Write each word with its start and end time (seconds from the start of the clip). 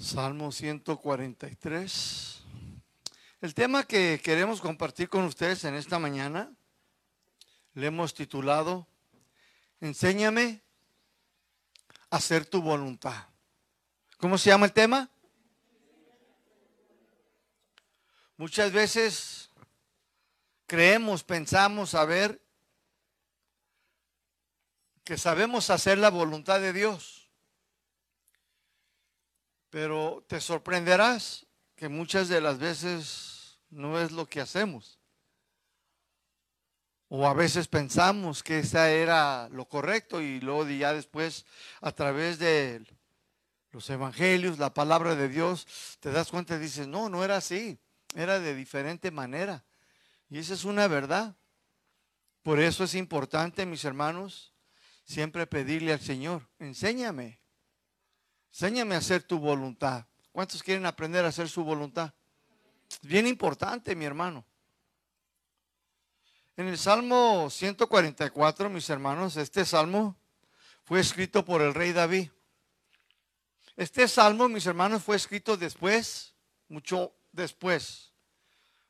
Salmo 0.00 0.50
143. 0.50 2.42
El 3.42 3.54
tema 3.54 3.84
que 3.84 4.18
queremos 4.24 4.62
compartir 4.62 5.10
con 5.10 5.24
ustedes 5.24 5.64
en 5.64 5.74
esta 5.74 5.98
mañana 5.98 6.50
le 7.74 7.88
hemos 7.88 8.14
titulado 8.14 8.86
Enséñame 9.78 10.62
a 12.08 12.16
hacer 12.16 12.46
tu 12.46 12.62
voluntad. 12.62 13.28
¿Cómo 14.16 14.38
se 14.38 14.48
llama 14.48 14.64
el 14.64 14.72
tema? 14.72 15.10
Muchas 18.38 18.72
veces 18.72 19.50
creemos, 20.66 21.22
pensamos 21.24 21.90
saber 21.90 22.40
que 25.04 25.18
sabemos 25.18 25.68
hacer 25.68 25.98
la 25.98 26.08
voluntad 26.08 26.58
de 26.58 26.72
Dios. 26.72 27.19
Pero 29.70 30.24
te 30.26 30.40
sorprenderás 30.40 31.46
que 31.76 31.88
muchas 31.88 32.28
de 32.28 32.40
las 32.40 32.58
veces 32.58 33.60
no 33.70 34.00
es 34.00 34.10
lo 34.12 34.26
que 34.26 34.40
hacemos. 34.40 34.98
O 37.08 37.26
a 37.26 37.34
veces 37.34 37.66
pensamos 37.66 38.42
que 38.42 38.60
esa 38.60 38.90
era 38.90 39.48
lo 39.48 39.66
correcto 39.66 40.20
y 40.20 40.40
luego 40.40 40.68
ya 40.68 40.92
después 40.92 41.44
a 41.80 41.90
través 41.92 42.38
de 42.38 42.84
los 43.72 43.88
evangelios, 43.90 44.58
la 44.58 44.74
palabra 44.74 45.14
de 45.14 45.28
Dios, 45.28 45.66
te 46.00 46.10
das 46.10 46.30
cuenta 46.30 46.56
y 46.56 46.60
dices, 46.60 46.86
no, 46.86 47.08
no 47.08 47.24
era 47.24 47.36
así, 47.36 47.78
era 48.14 48.38
de 48.38 48.54
diferente 48.54 49.10
manera. 49.10 49.64
Y 50.28 50.38
esa 50.38 50.54
es 50.54 50.64
una 50.64 50.86
verdad. 50.86 51.36
Por 52.42 52.60
eso 52.60 52.84
es 52.84 52.94
importante, 52.94 53.66
mis 53.66 53.84
hermanos, 53.84 54.54
siempre 55.04 55.46
pedirle 55.46 55.92
al 55.92 56.00
Señor, 56.00 56.48
enséñame, 56.58 57.39
enséñame 58.50 58.94
a 58.94 58.98
hacer 58.98 59.22
tu 59.22 59.38
voluntad. 59.38 60.06
¿Cuántos 60.32 60.62
quieren 60.62 60.86
aprender 60.86 61.24
a 61.24 61.28
hacer 61.28 61.48
su 61.48 61.64
voluntad? 61.64 62.12
Es 62.90 63.00
bien 63.00 63.26
importante, 63.26 63.94
mi 63.94 64.04
hermano. 64.04 64.44
En 66.56 66.68
el 66.68 66.78
Salmo 66.78 67.48
144, 67.50 68.68
mis 68.68 68.90
hermanos, 68.90 69.36
este 69.36 69.64
salmo 69.64 70.16
fue 70.84 71.00
escrito 71.00 71.44
por 71.44 71.62
el 71.62 71.74
rey 71.74 71.92
David. 71.92 72.30
Este 73.76 74.06
salmo, 74.06 74.48
mis 74.48 74.66
hermanos, 74.66 75.02
fue 75.02 75.16
escrito 75.16 75.56
después, 75.56 76.34
mucho 76.68 77.14
después. 77.32 78.12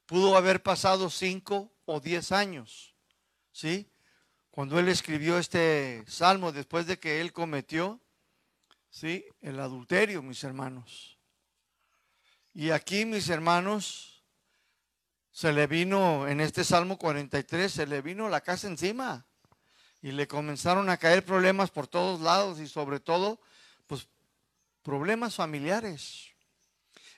Pudo 0.06 0.36
haber 0.36 0.62
pasado 0.62 1.10
cinco 1.10 1.72
o 1.84 2.00
diez 2.00 2.32
años, 2.32 2.94
¿sí? 3.52 3.90
cuando 4.50 4.78
él 4.78 4.88
escribió 4.88 5.38
este 5.38 6.04
salmo 6.06 6.52
después 6.52 6.86
de 6.86 6.98
que 6.98 7.20
él 7.20 7.32
cometió, 7.32 8.00
¿sí? 8.90 9.24
El 9.40 9.58
adulterio, 9.60 10.22
mis 10.22 10.44
hermanos. 10.44 11.18
Y 12.52 12.70
aquí, 12.70 13.04
mis 13.04 13.28
hermanos, 13.28 14.24
se 15.30 15.52
le 15.52 15.66
vino, 15.66 16.26
en 16.28 16.40
este 16.40 16.64
Salmo 16.64 16.98
43, 16.98 17.72
se 17.72 17.86
le 17.86 18.02
vino 18.02 18.28
la 18.28 18.40
casa 18.40 18.66
encima. 18.66 19.26
Y 20.02 20.12
le 20.12 20.26
comenzaron 20.26 20.90
a 20.90 20.96
caer 20.96 21.24
problemas 21.24 21.70
por 21.70 21.86
todos 21.86 22.20
lados 22.20 22.58
y 22.58 22.66
sobre 22.66 23.00
todo, 23.00 23.40
pues, 23.86 24.08
problemas 24.82 25.36
familiares. 25.36 26.30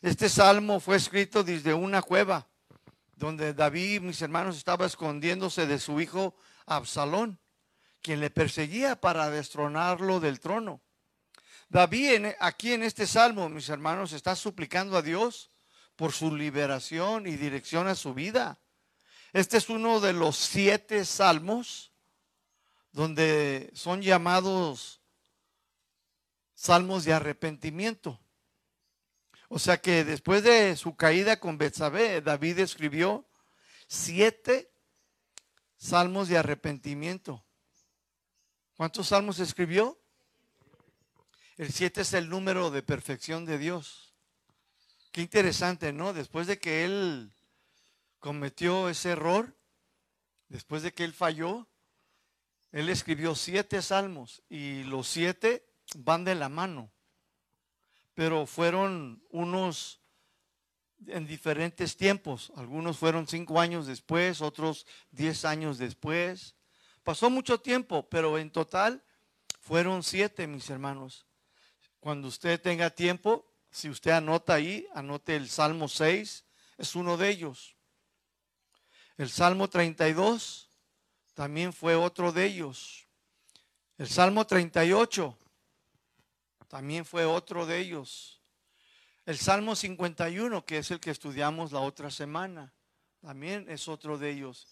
Este 0.03 0.29
salmo 0.29 0.81
fue 0.81 0.97
escrito 0.97 1.45
desde 1.45 1.75
una 1.75 2.03
cueva, 2.03 2.49
donde 3.15 3.55
David, 3.55 4.01
mis 4.01 4.21
hermanos, 4.21 4.57
estaba 4.57 4.85
escondiéndose 4.85 5.67
de 5.67 5.79
su 5.79 6.01
hijo 6.01 6.35
Absalón, 6.67 7.39
quien 8.03 8.19
le 8.19 8.31
perseguía 8.31 9.01
para 9.01 9.31
destronarlo 9.31 10.19
del 10.19 10.41
trono. 10.41 10.83
David 11.73 12.27
aquí 12.39 12.75
en 12.75 12.83
este 12.83 13.07
salmo, 13.07 13.49
mis 13.49 13.71
hermanos, 13.71 14.13
está 14.13 14.37
suplicando 14.37 14.95
a 14.95 15.01
Dios 15.01 15.51
por 15.97 16.13
su 16.13 16.37
liberación 16.37 17.27
y 17.27 17.37
dirección 17.37 17.89
a 17.89 17.95
su 17.95 18.13
vida. 18.13 18.61
Este 19.33 19.57
es 19.57 19.71
uno 19.71 19.99
de 19.99 20.13
los 20.13 20.37
siete 20.37 21.07
salmos 21.07 21.95
donde 22.91 23.71
son 23.73 24.03
llamados 24.03 25.01
salmos 26.53 27.05
de 27.05 27.15
arrepentimiento. 27.15 28.21
O 29.49 29.59
sea 29.59 29.81
que 29.81 30.05
después 30.05 30.43
de 30.43 30.77
su 30.77 30.95
caída 30.95 31.41
con 31.41 31.57
Betsabé, 31.57 32.21
David 32.21 32.59
escribió 32.59 33.27
siete 33.87 34.71
salmos 35.79 36.29
de 36.29 36.37
arrepentimiento. 36.37 37.43
¿Cuántos 38.77 39.09
salmos 39.09 39.39
escribió? 39.39 40.02
El 41.59 41.71
7 41.71 42.01
es 42.01 42.15
el 42.15 42.31
número 42.31 42.71
de 42.71 42.83
perfección 42.83 43.45
de 43.45 43.59
Dios. 43.59 44.15
Qué 45.11 45.21
interesante, 45.21 45.93
¿no? 45.93 46.15
Después 46.15 46.47
de 46.47 46.59
que 46.59 46.87
él 46.87 47.31
cometió 48.21 48.89
ese 48.89 49.11
error, 49.11 49.55
después 50.49 50.83
de 50.83 50.95
que 50.95 51.05
él 51.05 51.13
falló, 51.13 51.69
él 52.71 52.89
escribió 52.89 53.35
siete 53.35 53.83
salmos 53.83 54.43
y 54.49 54.85
los 54.85 55.07
siete 55.09 55.69
van 55.95 56.25
de 56.25 56.35
la 56.35 56.49
mano. 56.49 56.91
Pero 58.15 58.47
fueron 58.47 59.23
unos 59.29 60.01
en 61.07 61.27
diferentes 61.27 61.99
tiempos. 61.99 62.51
Algunos 62.57 62.97
fueron 62.97 63.29
cinco 63.29 63.61
años 63.61 63.87
después, 63.87 64.41
otros 64.41 64.87
diez 65.11 65.45
años 65.45 65.77
después. 65.77 66.55
Pasó 67.05 67.29
mucho 67.29 67.61
tiempo, 67.61 68.09
pero 68.09 68.39
en 68.39 68.51
total 68.51 69.05
fueron 69.61 70.03
siete, 70.03 70.47
mis 70.47 70.71
hermanos. 70.71 71.27
Cuando 72.03 72.27
usted 72.27 72.61
tenga 72.61 72.91
tiempo, 72.91 73.47
si 73.71 73.89
usted 73.89 74.11
anota 74.11 74.55
ahí, 74.55 74.89
anote 74.93 75.37
el 75.37 75.49
Salmo 75.49 75.87
6, 75.87 76.45
es 76.77 76.97
uno 76.97 77.17
de 77.17 77.29
ellos. 77.29 77.77
El 79.17 79.31
Salmo 79.31 79.71
32 79.71 80.69
también 81.33 81.73
fue 81.73 81.95
otro 81.95 82.33
de 82.33 82.45
ellos. 82.47 83.07
El 83.99 84.09
Salmo 84.09 84.45
38 84.45 85.39
también 86.67 87.05
fue 87.05 87.25
otro 87.25 87.67
de 87.67 87.79
ellos. 87.79 88.43
El 89.25 89.39
Salmo 89.39 89.77
51, 89.77 90.67
que 90.67 90.79
es 90.79 90.91
el 90.91 90.99
que 90.99 91.13
estudiamos 91.13 91.71
la 91.71 91.83
otra 91.83 92.11
semana, 92.11 92.75
también 93.21 93.65
es 93.71 93.87
otro 93.87 94.19
de 94.19 94.31
ellos. 94.31 94.67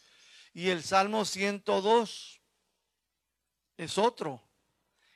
Y 0.52 0.70
el 0.70 0.82
Salmo 0.82 1.24
102 1.24 2.40
es 3.76 3.98
otro. 3.98 4.49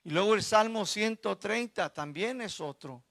Y 0.04 0.10
luego 0.10 0.34
el 0.34 0.42
Salmo 0.42 0.84
130 0.84 1.92
también 1.94 2.42
es 2.42 2.60
otro. 2.60 3.02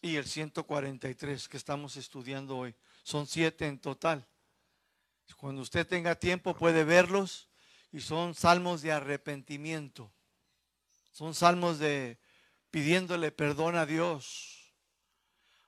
Y 0.00 0.16
el 0.16 0.26
143 0.26 1.48
que 1.48 1.56
estamos 1.56 1.96
estudiando 1.96 2.58
hoy. 2.58 2.74
Son 3.04 3.26
siete 3.26 3.66
en 3.68 3.78
total. 3.78 4.26
Cuando 5.36 5.62
usted 5.62 5.86
tenga 5.86 6.16
tiempo 6.16 6.54
puede 6.56 6.82
verlos. 6.82 7.48
Y 7.92 8.00
son 8.00 8.34
salmos 8.34 8.82
de 8.82 8.90
arrepentimiento. 8.90 10.12
Son 11.12 11.34
salmos 11.34 11.78
de 11.78 12.18
pidiéndole 12.70 13.30
perdón 13.30 13.76
a 13.76 13.86
Dios. 13.86 14.74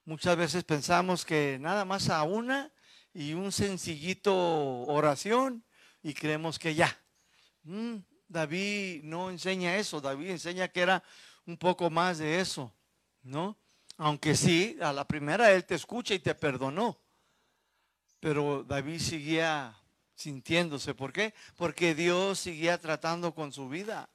Muchas 0.07 0.37
veces 0.37 0.65
pensamos 0.65 1.25
que 1.25 1.59
nada 1.61 1.85
más 1.85 2.11
a 2.11 2.23
una 2.25 2.73
y 3.13 3.35
un 3.35 3.53
sencillito 3.53 4.35
oración 4.35 5.65
y 6.03 6.15
creemos 6.15 6.59
que 6.59 6.75
ya. 6.75 6.99
Mm, 7.63 7.99
David 8.35 9.05
no 9.05 9.31
enseña 9.31 9.77
eso, 9.77 10.01
David 10.01 10.31
enseña 10.31 10.69
que 10.69 10.81
era 10.81 11.03
un 11.47 11.57
poco 11.57 11.89
más 11.89 12.19
de 12.19 12.41
eso, 12.41 12.75
¿no? 13.23 13.57
Aunque 13.97 14.35
sí, 14.35 14.77
a 14.83 14.93
la 14.93 15.07
primera 15.07 15.53
él 15.53 15.65
te 15.65 15.77
escucha 15.77 16.15
y 16.15 16.19
te 16.19 16.35
perdonó. 16.35 16.99
Pero 18.19 18.65
David 18.65 19.01
seguía 19.01 19.77
sintiéndose. 20.15 20.95
¿Por 20.95 21.13
qué? 21.13 21.33
Porque 21.57 21.95
Dios 21.95 22.41
seguía 22.41 22.79
tratando 22.79 23.35
con 23.35 23.53
su 23.53 23.69
vida. 23.69 24.11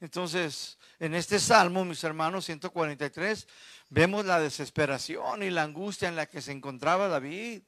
Entonces, 0.00 0.78
en 0.98 1.14
este 1.14 1.38
salmo, 1.38 1.84
mis 1.84 2.02
hermanos, 2.04 2.46
143, 2.46 3.46
vemos 3.90 4.24
la 4.24 4.40
desesperación 4.40 5.42
y 5.42 5.50
la 5.50 5.62
angustia 5.62 6.08
en 6.08 6.16
la 6.16 6.26
que 6.26 6.40
se 6.40 6.52
encontraba 6.52 7.08
David. 7.08 7.62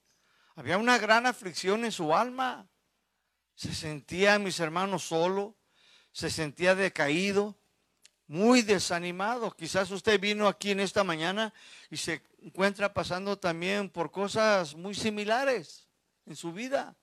Había 0.57 0.79
una 0.79 0.99
gran 0.99 1.27
aflicción 1.27 1.85
en 1.85 1.93
su 1.93 2.15
alma. 2.15 2.67
Se 3.55 3.75
sentía, 3.75 4.39
mis 4.39 4.59
hermanos, 4.61 5.05
solo, 5.05 5.57
se 6.15 6.31
sentía 6.31 6.75
decaído, 6.75 7.55
muy 8.27 8.63
desanimado. 8.63 9.51
Quizás 9.51 9.91
usted 9.91 10.19
vino 10.19 10.49
aquí 10.49 10.71
en 10.71 10.81
esta 10.81 11.05
mañana 11.05 11.53
y 11.91 11.99
se 11.99 12.23
encuentra 12.41 12.95
pasando 12.95 13.39
también 13.39 13.91
por 13.91 14.11
cosas 14.11 14.75
muy 14.75 14.95
similares 14.95 15.87
en 16.25 16.37
su 16.37 16.55
vida. 16.55 16.97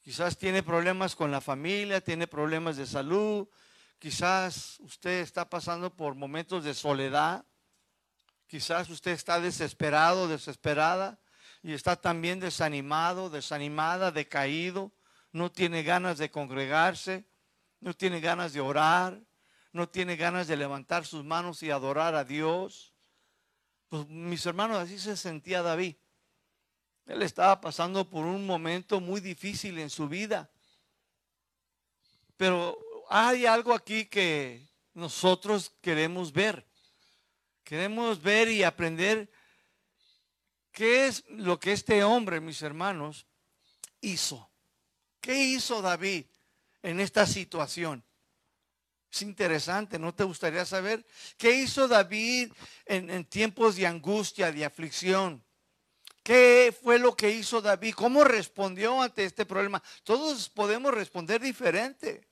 Quizás 0.00 0.38
tiene 0.38 0.62
problemas 0.62 1.16
con 1.16 1.32
la 1.32 1.40
familia, 1.40 2.00
tiene 2.00 2.28
problemas 2.28 2.76
de 2.76 2.86
salud, 2.86 3.48
Quizás 3.98 4.78
usted 4.78 5.22
está 5.22 5.50
pasando 5.50 5.94
por 5.94 6.14
momentos 6.14 6.62
de 6.62 6.72
soledad. 6.72 7.44
Quizás 8.46 8.88
usted 8.90 9.10
está 9.10 9.40
desesperado, 9.40 10.28
desesperada 10.28 11.18
y 11.62 11.72
está 11.72 11.96
también 11.96 12.38
desanimado, 12.38 13.28
desanimada, 13.28 14.12
decaído. 14.12 14.92
No 15.32 15.50
tiene 15.50 15.82
ganas 15.82 16.16
de 16.18 16.30
congregarse, 16.30 17.24
no 17.80 17.94
tiene 17.94 18.20
ganas 18.20 18.52
de 18.52 18.60
orar, 18.60 19.20
no 19.72 19.88
tiene 19.88 20.16
ganas 20.16 20.48
de 20.48 20.56
levantar 20.56 21.06
sus 21.06 21.24
manos 21.24 21.62
y 21.62 21.70
adorar 21.70 22.14
a 22.14 22.24
Dios. 22.24 22.92
Pues 23.88 24.06
mis 24.08 24.44
hermanos, 24.46 24.78
así 24.78 24.98
se 24.98 25.16
sentía 25.16 25.62
David. 25.62 25.96
Él 27.06 27.22
estaba 27.22 27.60
pasando 27.60 28.08
por 28.08 28.24
un 28.24 28.44
momento 28.44 29.00
muy 29.00 29.20
difícil 29.20 29.78
en 29.78 29.88
su 29.88 30.08
vida. 30.08 30.50
Pero 32.36 32.78
hay 33.08 33.46
algo 33.46 33.72
aquí 33.72 34.06
que 34.06 34.68
nosotros 34.94 35.72
queremos 35.80 36.32
ver. 36.32 36.66
Queremos 37.64 38.20
ver 38.20 38.48
y 38.48 38.62
aprender 38.62 39.30
qué 40.72 41.06
es 41.06 41.24
lo 41.28 41.58
que 41.58 41.72
este 41.72 42.02
hombre, 42.04 42.40
mis 42.40 42.62
hermanos, 42.62 43.26
hizo. 44.00 44.50
¿Qué 45.20 45.34
hizo 45.34 45.80
David 45.82 46.26
en 46.88 47.00
esta 47.00 47.26
situación? 47.26 48.02
Es 49.10 49.22
interesante, 49.22 49.98
¿no 49.98 50.14
te 50.14 50.24
gustaría 50.24 50.64
saber 50.64 51.04
qué 51.36 51.52
hizo 51.52 51.86
David 51.86 52.52
en, 52.86 53.24
tiempos 53.26 53.76
de 53.76 53.86
angustia, 53.86 54.52
de 54.52 54.64
aflicción? 54.64 55.44
¿Qué 56.22 56.76
fue 56.82 56.98
lo 56.98 57.14
que 57.16 57.30
hizo 57.30 57.60
David? 57.60 57.94
¿Cómo 57.94 58.24
respondió 58.24 59.00
ante 59.00 59.24
este 59.24 59.46
problema? 59.46 59.82
Todos 60.02 60.48
podemos 60.50 60.92
responder 60.92 61.40
diferente. 61.40 62.28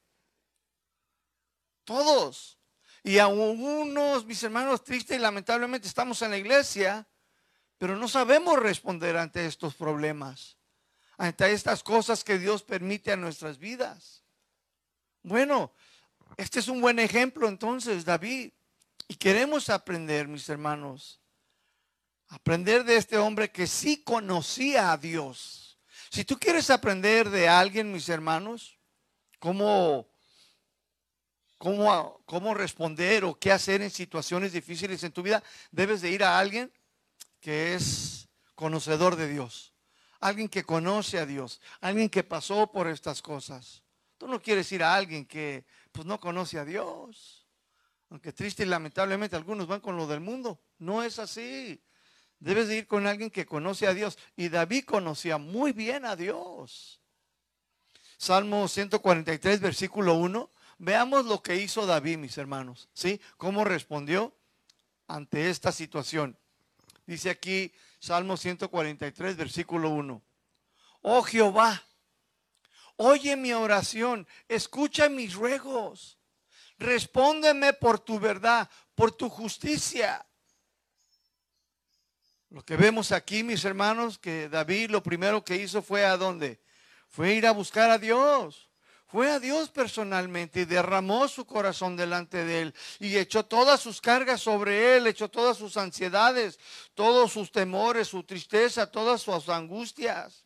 Todos. 1.84 2.58
Y 3.02 3.18
algunos, 3.18 4.26
mis 4.26 4.42
hermanos, 4.42 4.84
tristes 4.84 5.16
y 5.16 5.20
lamentablemente 5.20 5.88
estamos 5.88 6.20
en 6.22 6.30
la 6.30 6.38
iglesia, 6.38 7.06
pero 7.78 7.96
no 7.96 8.08
sabemos 8.08 8.58
responder 8.58 9.16
ante 9.16 9.46
estos 9.46 9.74
problemas, 9.74 10.58
ante 11.16 11.52
estas 11.52 11.82
cosas 11.82 12.24
que 12.24 12.38
Dios 12.38 12.62
permite 12.62 13.12
a 13.12 13.16
nuestras 13.16 13.58
vidas. 13.58 14.25
Bueno, 15.26 15.72
este 16.36 16.60
es 16.60 16.68
un 16.68 16.80
buen 16.80 17.00
ejemplo 17.00 17.48
entonces, 17.48 18.04
David. 18.04 18.52
Y 19.08 19.16
queremos 19.16 19.68
aprender, 19.70 20.28
mis 20.28 20.48
hermanos, 20.48 21.20
aprender 22.28 22.84
de 22.84 22.94
este 22.94 23.18
hombre 23.18 23.50
que 23.50 23.66
sí 23.66 24.04
conocía 24.04 24.92
a 24.92 24.96
Dios. 24.96 25.80
Si 26.10 26.24
tú 26.24 26.38
quieres 26.38 26.70
aprender 26.70 27.28
de 27.30 27.48
alguien, 27.48 27.90
mis 27.90 28.08
hermanos, 28.08 28.78
cómo, 29.40 30.08
cómo, 31.58 32.22
cómo 32.24 32.54
responder 32.54 33.24
o 33.24 33.36
qué 33.36 33.50
hacer 33.50 33.82
en 33.82 33.90
situaciones 33.90 34.52
difíciles 34.52 35.02
en 35.02 35.10
tu 35.10 35.24
vida, 35.24 35.42
debes 35.72 36.02
de 36.02 36.10
ir 36.12 36.22
a 36.22 36.38
alguien 36.38 36.72
que 37.40 37.74
es 37.74 38.28
conocedor 38.54 39.16
de 39.16 39.26
Dios, 39.26 39.74
alguien 40.20 40.48
que 40.48 40.62
conoce 40.62 41.18
a 41.18 41.26
Dios, 41.26 41.60
alguien 41.80 42.08
que 42.08 42.22
pasó 42.22 42.70
por 42.70 42.86
estas 42.86 43.22
cosas. 43.22 43.82
Tú 44.18 44.28
no 44.28 44.40
quieres 44.40 44.70
ir 44.72 44.82
a 44.82 44.94
alguien 44.94 45.26
que 45.26 45.64
pues 45.92 46.06
no 46.06 46.18
conoce 46.18 46.58
a 46.58 46.64
Dios. 46.64 47.46
Aunque 48.10 48.32
triste 48.32 48.62
y 48.62 48.66
lamentablemente 48.66 49.36
algunos 49.36 49.66
van 49.66 49.80
con 49.80 49.96
lo 49.96 50.06
del 50.06 50.20
mundo. 50.20 50.60
No 50.78 51.02
es 51.02 51.18
así. 51.18 51.82
Debes 52.38 52.68
de 52.68 52.78
ir 52.78 52.86
con 52.86 53.06
alguien 53.06 53.30
que 53.30 53.46
conoce 53.46 53.86
a 53.86 53.94
Dios. 53.94 54.18
Y 54.36 54.48
David 54.48 54.84
conocía 54.84 55.38
muy 55.38 55.72
bien 55.72 56.04
a 56.04 56.16
Dios. 56.16 57.00
Salmo 58.18 58.68
143, 58.68 59.60
versículo 59.60 60.14
1. 60.14 60.50
Veamos 60.78 61.26
lo 61.26 61.42
que 61.42 61.56
hizo 61.56 61.86
David, 61.86 62.18
mis 62.18 62.38
hermanos. 62.38 62.88
¿Sí? 62.92 63.20
¿Cómo 63.36 63.64
respondió 63.64 64.34
ante 65.08 65.50
esta 65.50 65.72
situación? 65.72 66.38
Dice 67.06 67.30
aquí 67.30 67.72
Salmo 67.98 68.36
143, 68.36 69.36
versículo 69.36 69.90
1. 69.90 70.22
Oh 71.02 71.22
Jehová, 71.22 71.85
Oye 72.96 73.36
mi 73.36 73.52
oración, 73.52 74.26
escucha 74.48 75.08
mis 75.08 75.34
ruegos. 75.34 76.18
Respóndeme 76.78 77.72
por 77.72 77.98
tu 77.98 78.18
verdad, 78.18 78.68
por 78.94 79.12
tu 79.12 79.28
justicia. 79.28 80.26
Lo 82.50 82.64
que 82.64 82.76
vemos 82.76 83.12
aquí, 83.12 83.42
mis 83.42 83.64
hermanos, 83.64 84.18
que 84.18 84.48
David 84.48 84.90
lo 84.90 85.02
primero 85.02 85.44
que 85.44 85.56
hizo 85.56 85.82
fue 85.82 86.04
a 86.04 86.16
dónde? 86.16 86.60
Fue 87.08 87.34
ir 87.34 87.46
a 87.46 87.50
buscar 87.52 87.90
a 87.90 87.98
Dios. 87.98 88.70
Fue 89.08 89.30
a 89.30 89.38
Dios 89.38 89.70
personalmente 89.70 90.60
y 90.60 90.64
derramó 90.64 91.28
su 91.28 91.46
corazón 91.46 91.96
delante 91.96 92.44
de 92.44 92.62
él 92.62 92.74
y 92.98 93.16
echó 93.16 93.44
todas 93.44 93.80
sus 93.80 94.00
cargas 94.00 94.40
sobre 94.40 94.96
él, 94.96 95.06
echó 95.06 95.28
todas 95.28 95.56
sus 95.56 95.76
ansiedades, 95.76 96.58
todos 96.94 97.32
sus 97.32 97.52
temores, 97.52 98.08
su 98.08 98.24
tristeza, 98.24 98.90
todas 98.90 99.22
sus 99.22 99.48
angustias. 99.48 100.45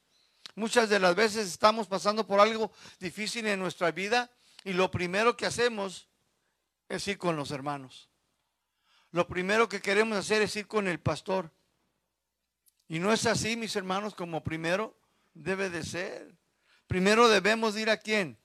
Muchas 0.55 0.88
de 0.88 0.99
las 0.99 1.14
veces 1.14 1.49
estamos 1.49 1.87
pasando 1.87 2.26
por 2.26 2.41
algo 2.41 2.73
difícil 2.99 3.47
en 3.47 3.61
nuestra 3.61 3.91
vida 3.91 4.31
y 4.64 4.73
lo 4.73 4.91
primero 4.91 5.37
que 5.37 5.47
hacemos 5.47 6.08
es 6.88 7.06
ir 7.08 7.19
con 7.19 7.37
los 7.37 7.50
hermanos. 7.50 8.11
Lo 9.12 9.26
primero 9.26 9.69
que 9.69 9.81
queremos 9.81 10.19
hacer 10.19 10.43
es 10.43 10.55
ir 10.56 10.67
con 10.67 10.87
el 10.88 11.00
pastor. 11.00 11.50
Y 12.88 12.99
no 12.99 13.12
es 13.12 13.26
así, 13.26 13.56
mis 13.56 13.75
hermanos, 13.76 14.14
como 14.14 14.43
primero 14.43 14.97
debe 15.35 15.70
de 15.70 15.85
ser. 15.85 16.35
Primero 16.87 17.29
debemos 17.29 17.76
ir 17.76 17.91
a 17.91 17.96
quién? 17.96 18.38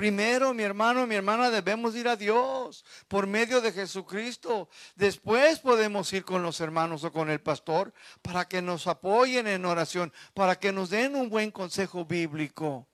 Primero, 0.00 0.54
mi 0.54 0.62
hermano, 0.62 1.06
mi 1.06 1.14
hermana, 1.14 1.50
debemos 1.50 1.94
ir 1.94 2.08
a 2.08 2.16
Dios 2.16 2.86
por 3.06 3.26
medio 3.26 3.60
de 3.60 3.70
Jesucristo. 3.70 4.70
Después 4.94 5.58
podemos 5.58 6.10
ir 6.14 6.24
con 6.24 6.42
los 6.42 6.58
hermanos 6.62 7.04
o 7.04 7.12
con 7.12 7.28
el 7.28 7.42
pastor 7.42 7.92
para 8.22 8.48
que 8.48 8.62
nos 8.62 8.86
apoyen 8.86 9.46
en 9.46 9.66
oración, 9.66 10.10
para 10.32 10.58
que 10.58 10.72
nos 10.72 10.88
den 10.88 11.16
un 11.16 11.28
buen 11.28 11.50
consejo 11.50 12.06
bíblico. 12.06 12.88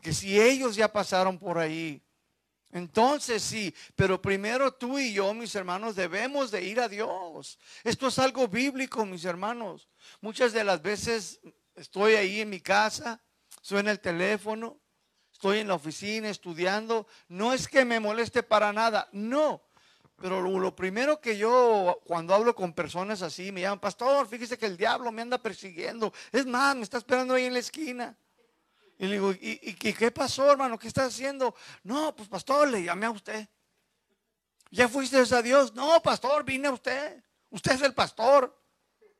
Que 0.00 0.14
si 0.14 0.40
ellos 0.40 0.74
ya 0.74 0.90
pasaron 0.90 1.38
por 1.38 1.58
ahí, 1.58 2.02
entonces 2.72 3.42
sí, 3.42 3.74
pero 3.94 4.22
primero 4.22 4.72
tú 4.72 4.98
y 4.98 5.12
yo, 5.12 5.34
mis 5.34 5.54
hermanos, 5.54 5.96
debemos 5.96 6.50
de 6.50 6.64
ir 6.64 6.80
a 6.80 6.88
Dios. 6.88 7.58
Esto 7.84 8.06
es 8.06 8.18
algo 8.18 8.48
bíblico, 8.48 9.04
mis 9.04 9.26
hermanos. 9.26 9.86
Muchas 10.22 10.54
de 10.54 10.64
las 10.64 10.80
veces 10.80 11.40
estoy 11.74 12.14
ahí 12.14 12.40
en 12.40 12.48
mi 12.48 12.60
casa, 12.62 13.22
suena 13.60 13.90
el 13.90 14.00
teléfono 14.00 14.80
estoy 15.38 15.60
en 15.60 15.68
la 15.68 15.74
oficina 15.74 16.28
estudiando, 16.28 17.06
no 17.28 17.52
es 17.52 17.68
que 17.68 17.84
me 17.84 18.00
moleste 18.00 18.42
para 18.42 18.72
nada, 18.72 19.08
no. 19.12 19.62
Pero 20.16 20.40
lo, 20.40 20.74
primero 20.74 21.20
que 21.20 21.38
yo, 21.38 22.00
cuando 22.04 22.34
hablo 22.34 22.56
con 22.56 22.72
personas 22.72 23.22
así, 23.22 23.52
me 23.52 23.60
llaman, 23.60 23.78
pastor, 23.78 24.26
fíjese 24.26 24.58
que 24.58 24.66
el 24.66 24.76
diablo 24.76 25.12
me 25.12 25.22
anda 25.22 25.38
persiguiendo. 25.38 26.12
Es 26.32 26.44
más, 26.44 26.74
me 26.74 26.82
está 26.82 26.98
esperando 26.98 27.34
ahí 27.34 27.44
en 27.44 27.52
la 27.52 27.60
esquina. 27.60 28.18
Y 28.98 29.06
le 29.06 29.12
digo, 29.12 29.30
¿y, 29.30 29.74
qué 29.74 30.10
pasó, 30.10 30.50
hermano? 30.50 30.76
¿Qué 30.76 30.88
está 30.88 31.04
haciendo? 31.04 31.54
No, 31.84 32.16
pues 32.16 32.28
pastor, 32.28 32.68
le 32.68 32.82
llamé 32.82 33.06
a 33.06 33.12
usted. 33.12 33.48
¿Ya 34.72 34.88
fuiste 34.88 35.18
a 35.18 35.42
Dios? 35.42 35.72
No, 35.72 36.02
pastor, 36.02 36.42
vine 36.42 36.66
a 36.66 36.72
usted. 36.72 37.22
Usted 37.50 37.74
es 37.74 37.82
el 37.82 37.94
pastor. 37.94 38.60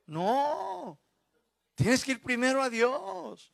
No, 0.05 0.99
tienes 1.75 2.03
que 2.03 2.11
ir 2.11 2.21
primero 2.21 2.61
a 2.61 2.69
Dios. 2.69 3.53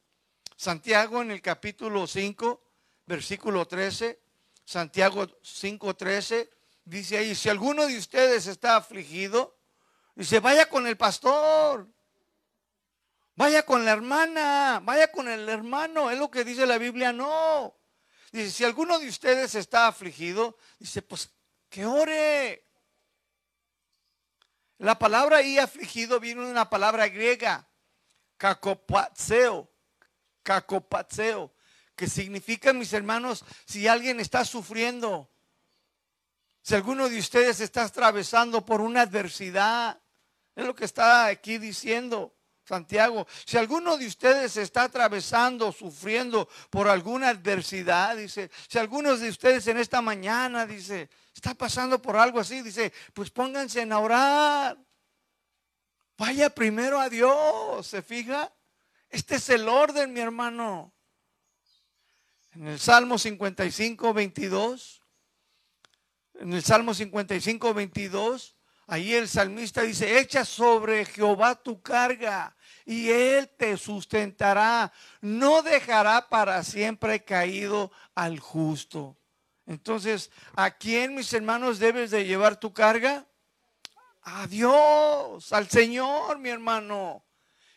Santiago 0.55 1.21
en 1.21 1.31
el 1.31 1.41
capítulo 1.41 2.07
5, 2.07 2.63
versículo 3.05 3.67
13, 3.67 4.19
Santiago 4.63 5.27
5, 5.43 5.95
13, 5.95 6.49
dice 6.85 7.17
ahí, 7.17 7.35
si 7.35 7.49
alguno 7.49 7.85
de 7.85 7.97
ustedes 7.97 8.47
está 8.47 8.77
afligido, 8.77 9.57
dice, 10.15 10.39
vaya 10.39 10.69
con 10.69 10.87
el 10.87 10.95
pastor, 10.95 11.87
vaya 13.35 13.65
con 13.65 13.83
la 13.83 13.91
hermana, 13.91 14.79
vaya 14.81 15.11
con 15.11 15.27
el 15.27 15.47
hermano, 15.49 16.09
es 16.09 16.17
lo 16.17 16.31
que 16.31 16.45
dice 16.45 16.65
la 16.65 16.77
Biblia, 16.77 17.11
no. 17.11 17.75
Dice, 18.31 18.49
si 18.49 18.63
alguno 18.63 18.97
de 18.97 19.09
ustedes 19.09 19.55
está 19.55 19.87
afligido, 19.87 20.57
dice, 20.79 21.01
pues 21.01 21.29
que 21.69 21.85
ore. 21.85 22.65
La 24.77 24.97
palabra 24.97 25.37
ahí 25.37 25.57
afligido 25.57 26.19
viene 26.19 26.43
de 26.43 26.51
una 26.51 26.69
palabra 26.69 27.07
griega, 27.07 27.67
cacopatseo, 28.37 29.69
cacopatseo, 30.45 31.51
que 31.95 32.07
significa, 32.07 32.71
mis 32.71 32.93
hermanos, 32.93 33.43
si 33.65 33.87
alguien 33.87 34.19
está 34.19 34.45
sufriendo, 34.45 35.29
si 36.61 36.75
alguno 36.75 37.09
de 37.09 37.17
ustedes 37.19 37.59
está 37.59 37.83
atravesando 37.83 38.65
por 38.65 38.79
una 38.79 39.01
adversidad, 39.01 39.99
es 40.55 40.65
lo 40.65 40.75
que 40.75 40.85
está 40.85 41.25
aquí 41.25 41.57
diciendo 41.57 42.33
Santiago. 42.63 43.27
Si 43.45 43.57
alguno 43.57 43.97
de 43.97 44.07
ustedes 44.07 44.55
está 44.57 44.83
atravesando, 44.83 45.71
sufriendo 45.71 46.47
por 46.69 46.87
alguna 46.87 47.29
adversidad, 47.29 48.15
dice, 48.15 48.49
si 48.67 48.77
algunos 48.77 49.19
de 49.19 49.29
ustedes 49.29 49.67
en 49.67 49.77
esta 49.77 50.01
mañana, 50.01 50.65
dice, 50.65 51.09
está 51.33 51.53
pasando 51.53 52.01
por 52.01 52.15
algo 52.15 52.39
así, 52.39 52.61
dice, 52.61 52.93
pues 53.13 53.31
pónganse 53.31 53.81
en 53.81 53.93
orar. 53.93 54.77
Vaya 56.17 56.49
primero 56.49 56.99
a 56.99 57.09
Dios, 57.09 57.85
¿se 57.87 58.01
fija? 58.01 58.54
Este 59.15 59.35
es 59.35 59.47
el 59.49 59.69
orden, 59.69 60.11
mi 60.11 60.19
hermano. 60.19 60.93
En 62.51 62.67
el 62.67 62.77
Salmo 62.77 63.17
55, 63.17 64.13
22, 64.13 65.01
en 66.33 66.51
el 66.51 66.61
Salmo 66.61 66.93
55, 66.93 67.73
22, 67.73 68.57
ahí 68.87 69.13
el 69.13 69.29
salmista 69.29 69.83
dice, 69.83 70.19
echa 70.19 70.43
sobre 70.43 71.05
Jehová 71.05 71.55
tu 71.55 71.81
carga 71.81 72.57
y 72.85 73.09
él 73.09 73.49
te 73.57 73.77
sustentará, 73.77 74.91
no 75.21 75.61
dejará 75.61 76.27
para 76.27 76.61
siempre 76.65 77.23
caído 77.23 77.93
al 78.15 78.41
justo. 78.41 79.17
Entonces, 79.65 80.29
¿a 80.57 80.71
quién, 80.71 81.15
mis 81.15 81.31
hermanos, 81.31 81.79
debes 81.79 82.11
de 82.11 82.25
llevar 82.25 82.59
tu 82.59 82.73
carga? 82.73 83.25
A 84.23 84.45
Dios, 84.47 85.53
al 85.53 85.69
Señor, 85.69 86.37
mi 86.37 86.49
hermano. 86.49 87.24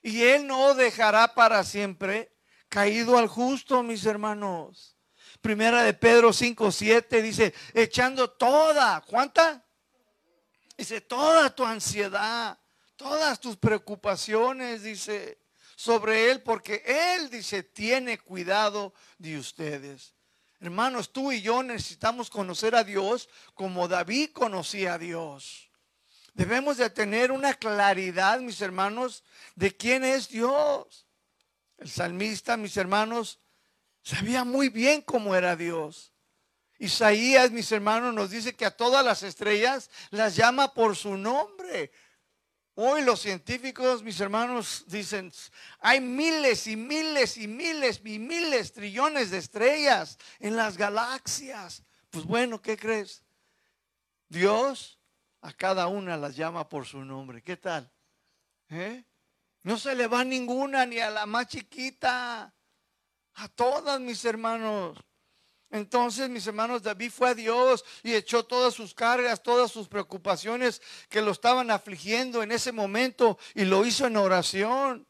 Y 0.03 0.23
Él 0.23 0.47
no 0.47 0.75
dejará 0.75 1.35
para 1.35 1.65
siempre 1.65 2.33
caído 2.69 3.19
al 3.19 3.29
justo, 3.29 3.83
mis 3.83 4.05
hermanos. 4.07 4.97
Primera 5.41 5.83
de 5.83 5.95
Pedro 5.95 6.33
5, 6.33 6.73
7 6.73 7.23
dice, 7.23 7.55
echando 7.75 8.31
toda, 8.31 9.01
¿cuánta? 9.03 9.65
Dice, 10.77 11.01
toda 11.01 11.55
tu 11.55 11.65
ansiedad, 11.65 12.59
todas 12.97 13.41
tus 13.41 13.57
preocupaciones, 13.57 14.83
dice, 14.83 15.41
sobre 15.77 16.31
Él, 16.31 16.43
porque 16.43 16.83
Él, 16.85 17.31
dice, 17.31 17.63
tiene 17.63 18.19
cuidado 18.19 18.93
de 19.19 19.39
ustedes. 19.39 20.15
Hermanos, 20.61 21.13
tú 21.13 21.31
y 21.31 21.41
yo 21.41 21.63
necesitamos 21.63 22.31
conocer 22.31 22.75
a 22.75 22.83
Dios 22.83 23.29
como 23.55 23.87
David 23.87 24.31
conocía 24.33 24.95
a 24.95 24.99
Dios. 24.99 25.68
Debemos 26.39 26.77
de 26.77 26.89
tener 26.89 27.33
una 27.33 27.53
claridad, 27.53 28.39
mis 28.39 28.61
hermanos, 28.61 29.25
de 29.57 29.77
quién 29.77 30.05
es 30.05 30.29
Dios. 30.29 31.05
El 31.79 31.91
salmista, 31.91 32.57
mis 32.57 32.77
hermanos, 32.77 33.41
sabía 34.05 34.45
muy 34.45 34.69
bien 34.69 35.03
cómo 35.03 35.35
era 35.35 35.57
Dios. 35.57 36.13
Isaías, 36.79 37.51
mis 37.51 37.73
hermanos, 37.73 38.15
nos 38.15 38.31
dice 38.31 38.55
que 38.55 38.65
a 38.65 38.71
todas 38.71 39.05
las 39.05 39.25
estrellas 39.25 39.91
las 40.11 40.37
llama 40.37 40.73
por 40.75 40.95
su 40.95 41.17
nombre. 41.17 41.91
Hoy 42.77 43.03
los 43.03 43.19
científicos, 43.19 44.05
mis 44.05 44.21
hermanos, 44.21 44.85
dicen, 44.87 45.33
hay 45.81 46.01
miles 46.01 46.69
y 46.69 46.77
miles 46.77 47.37
y 47.37 47.49
miles 47.49 48.01
y 48.05 48.21
miles, 48.21 48.73
trillones 48.73 49.33
de 49.33 49.39
estrellas 49.39 50.17
en 50.39 50.55
las 50.55 50.77
galaxias. 50.77 51.83
Pues 52.11 52.25
bueno, 52.25 52.63
¿qué 52.63 52.77
crees? 52.77 53.25
Dios 54.29 54.98
a 55.41 55.53
cada 55.53 55.87
una 55.87 56.17
las 56.17 56.37
llama 56.37 56.69
por 56.69 56.87
su 56.87 57.05
nombre. 57.05 57.43
¿Qué 57.43 57.57
tal? 57.57 57.91
¿Eh? 58.71 59.05
No 59.63 59.79
se 59.79 59.95
le 59.95 60.07
va 60.07 60.25
ninguna, 60.25 60.87
ni 60.87 60.99
a 60.99 61.11
la 61.11 61.27
más 61.27 61.49
chiquita. 61.49 62.55
A 63.35 63.49
todas, 63.49 64.01
mis 64.01 64.25
hermanos. 64.25 64.99
Entonces, 65.71 66.31
mis 66.31 66.47
hermanos, 66.47 66.83
David 66.83 67.11
fue 67.11 67.29
a 67.29 67.35
Dios 67.35 67.85
y 68.03 68.15
echó 68.15 68.45
todas 68.45 68.73
sus 68.73 68.95
cargas, 68.95 69.43
todas 69.43 69.71
sus 69.71 69.87
preocupaciones 69.87 70.81
que 71.09 71.21
lo 71.21 71.31
estaban 71.31 71.71
afligiendo 71.71 72.43
en 72.43 72.53
ese 72.53 72.73
momento 72.73 73.39
y 73.55 73.65
lo 73.65 73.85
hizo 73.85 74.07
en 74.07 74.17
oración. 74.17 75.07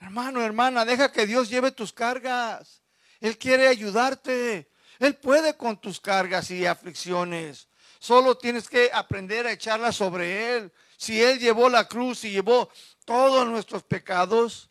Hermano, 0.00 0.42
hermana, 0.42 0.84
deja 0.84 1.12
que 1.12 1.26
Dios 1.26 1.50
lleve 1.50 1.70
tus 1.70 1.92
cargas. 1.92 2.82
Él 3.20 3.36
quiere 3.38 3.68
ayudarte. 3.68 4.70
Él 4.98 5.16
puede 5.16 5.56
con 5.56 5.80
tus 5.80 6.00
cargas 6.00 6.50
y 6.50 6.64
aflicciones. 6.66 7.68
Solo 8.04 8.36
tienes 8.36 8.68
que 8.68 8.90
aprender 8.92 9.46
a 9.46 9.52
echarlas 9.52 9.96
sobre 9.96 10.56
Él. 10.56 10.70
Si 10.98 11.22
Él 11.22 11.38
llevó 11.38 11.70
la 11.70 11.88
cruz 11.88 12.22
y 12.24 12.32
llevó 12.32 12.68
todos 13.06 13.46
nuestros 13.46 13.82
pecados, 13.82 14.68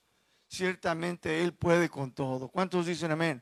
ciertamente 0.48 1.42
Él 1.42 1.52
puede 1.52 1.90
con 1.90 2.12
todo. 2.12 2.48
¿Cuántos 2.48 2.86
dicen 2.86 3.12
amén? 3.12 3.42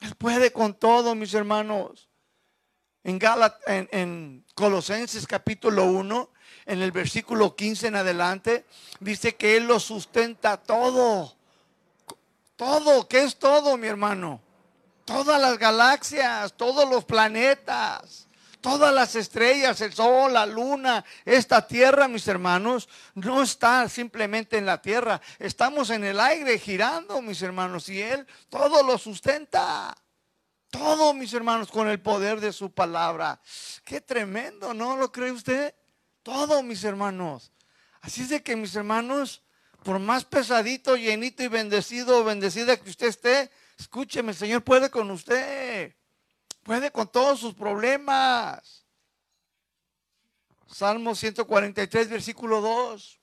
Él 0.00 0.14
puede 0.14 0.54
con 0.54 0.72
todo, 0.72 1.14
mis 1.14 1.34
hermanos. 1.34 2.08
En, 3.02 3.20
en, 3.66 4.46
Colosenses 4.54 5.26
capítulo 5.26 5.84
1, 5.84 6.30
en 6.64 6.80
el 6.80 6.90
versículo 6.90 7.54
15 7.54 7.88
en 7.88 7.96
adelante, 7.96 8.64
dice 9.00 9.36
que 9.36 9.58
Él 9.58 9.66
lo 9.66 9.80
sustenta 9.80 10.56
todo. 10.56 11.36
Todo, 12.56 13.06
¿qué 13.06 13.24
es 13.24 13.36
todo, 13.36 13.76
mi 13.76 13.86
hermano? 13.86 14.40
Todas 15.04 15.38
las 15.38 15.58
galaxias, 15.58 16.54
todos 16.54 16.88
los 16.88 17.04
planetas, 17.04 18.23
todas 18.64 18.94
las 18.94 19.14
estrellas, 19.14 19.78
el 19.82 19.92
sol, 19.92 20.32
la 20.32 20.46
luna, 20.46 21.04
esta 21.26 21.66
tierra, 21.66 22.08
mis 22.08 22.26
hermanos, 22.28 22.88
no 23.14 23.42
está 23.42 23.86
simplemente 23.90 24.56
en 24.56 24.64
la 24.64 24.80
tierra. 24.80 25.20
Estamos 25.38 25.90
en 25.90 26.02
el 26.02 26.18
aire 26.18 26.58
girando, 26.58 27.20
mis 27.20 27.42
hermanos, 27.42 27.90
y 27.90 28.00
Él 28.00 28.26
todo 28.48 28.82
lo 28.82 28.96
sustenta. 28.96 29.94
Todo, 30.70 31.12
mis 31.12 31.34
hermanos, 31.34 31.70
con 31.70 31.88
el 31.88 32.00
poder 32.00 32.40
de 32.40 32.54
su 32.54 32.72
palabra. 32.72 33.38
Qué 33.84 34.00
tremendo, 34.00 34.72
¿no 34.72 34.96
lo 34.96 35.12
cree 35.12 35.30
usted? 35.30 35.74
Todo, 36.22 36.62
mis 36.62 36.82
hermanos. 36.84 37.52
Así 38.00 38.22
es 38.22 38.30
de 38.30 38.42
que, 38.42 38.56
mis 38.56 38.74
hermanos, 38.74 39.42
por 39.82 39.98
más 39.98 40.24
pesadito, 40.24 40.96
llenito 40.96 41.42
y 41.42 41.48
bendecido 41.48 42.20
o 42.20 42.24
bendecida 42.24 42.78
que 42.78 42.88
usted 42.88 43.08
esté, 43.08 43.50
escúcheme, 43.78 44.30
el 44.30 44.38
Señor 44.38 44.64
puede 44.64 44.88
con 44.88 45.10
usted. 45.10 45.94
Puede 46.64 46.90
con 46.90 47.06
todos 47.08 47.38
sus 47.40 47.54
problemas. 47.54 48.84
Salmo 50.66 51.14
143, 51.14 52.08
versículo 52.08 52.60
2. 52.62 53.20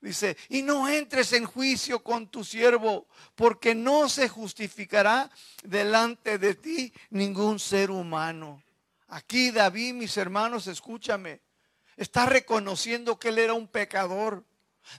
Dice, 0.00 0.36
y 0.48 0.62
no 0.62 0.88
entres 0.88 1.32
en 1.34 1.44
juicio 1.44 2.02
con 2.02 2.28
tu 2.28 2.42
siervo, 2.42 3.06
porque 3.34 3.74
no 3.74 4.08
se 4.08 4.28
justificará 4.28 5.30
delante 5.62 6.38
de 6.38 6.54
ti 6.54 6.94
ningún 7.10 7.58
ser 7.58 7.90
humano. 7.90 8.62
Aquí 9.08 9.50
David, 9.50 9.94
mis 9.94 10.16
hermanos, 10.16 10.68
escúchame, 10.68 11.42
está 11.96 12.24
reconociendo 12.24 13.18
que 13.18 13.28
él 13.28 13.38
era 13.40 13.52
un 13.52 13.66
pecador. 13.66 14.44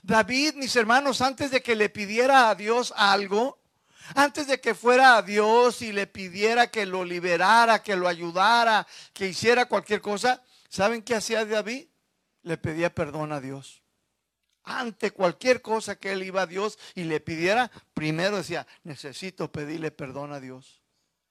David, 0.02 0.54
mis 0.54 0.76
hermanos, 0.76 1.22
antes 1.22 1.50
de 1.50 1.62
que 1.62 1.74
le 1.74 1.88
pidiera 1.88 2.50
a 2.50 2.54
Dios 2.54 2.92
algo, 2.96 3.61
antes 4.14 4.46
de 4.46 4.60
que 4.60 4.74
fuera 4.74 5.16
a 5.16 5.22
Dios 5.22 5.82
y 5.82 5.92
le 5.92 6.06
pidiera 6.06 6.70
que 6.70 6.86
lo 6.86 7.04
liberara, 7.04 7.82
que 7.82 7.96
lo 7.96 8.08
ayudara, 8.08 8.86
que 9.12 9.28
hiciera 9.28 9.66
cualquier 9.66 10.00
cosa, 10.00 10.42
¿saben 10.68 11.02
qué 11.02 11.14
hacía 11.14 11.44
David? 11.44 11.86
Le 12.42 12.56
pedía 12.56 12.94
perdón 12.94 13.32
a 13.32 13.40
Dios. 13.40 13.82
Ante 14.64 15.10
cualquier 15.10 15.60
cosa 15.60 15.96
que 15.96 16.12
él 16.12 16.22
iba 16.22 16.42
a 16.42 16.46
Dios 16.46 16.78
y 16.94 17.04
le 17.04 17.20
pidiera, 17.20 17.70
primero 17.94 18.36
decía, 18.36 18.66
necesito 18.84 19.50
pedirle 19.50 19.90
perdón 19.90 20.32
a 20.32 20.40
Dios. 20.40 20.82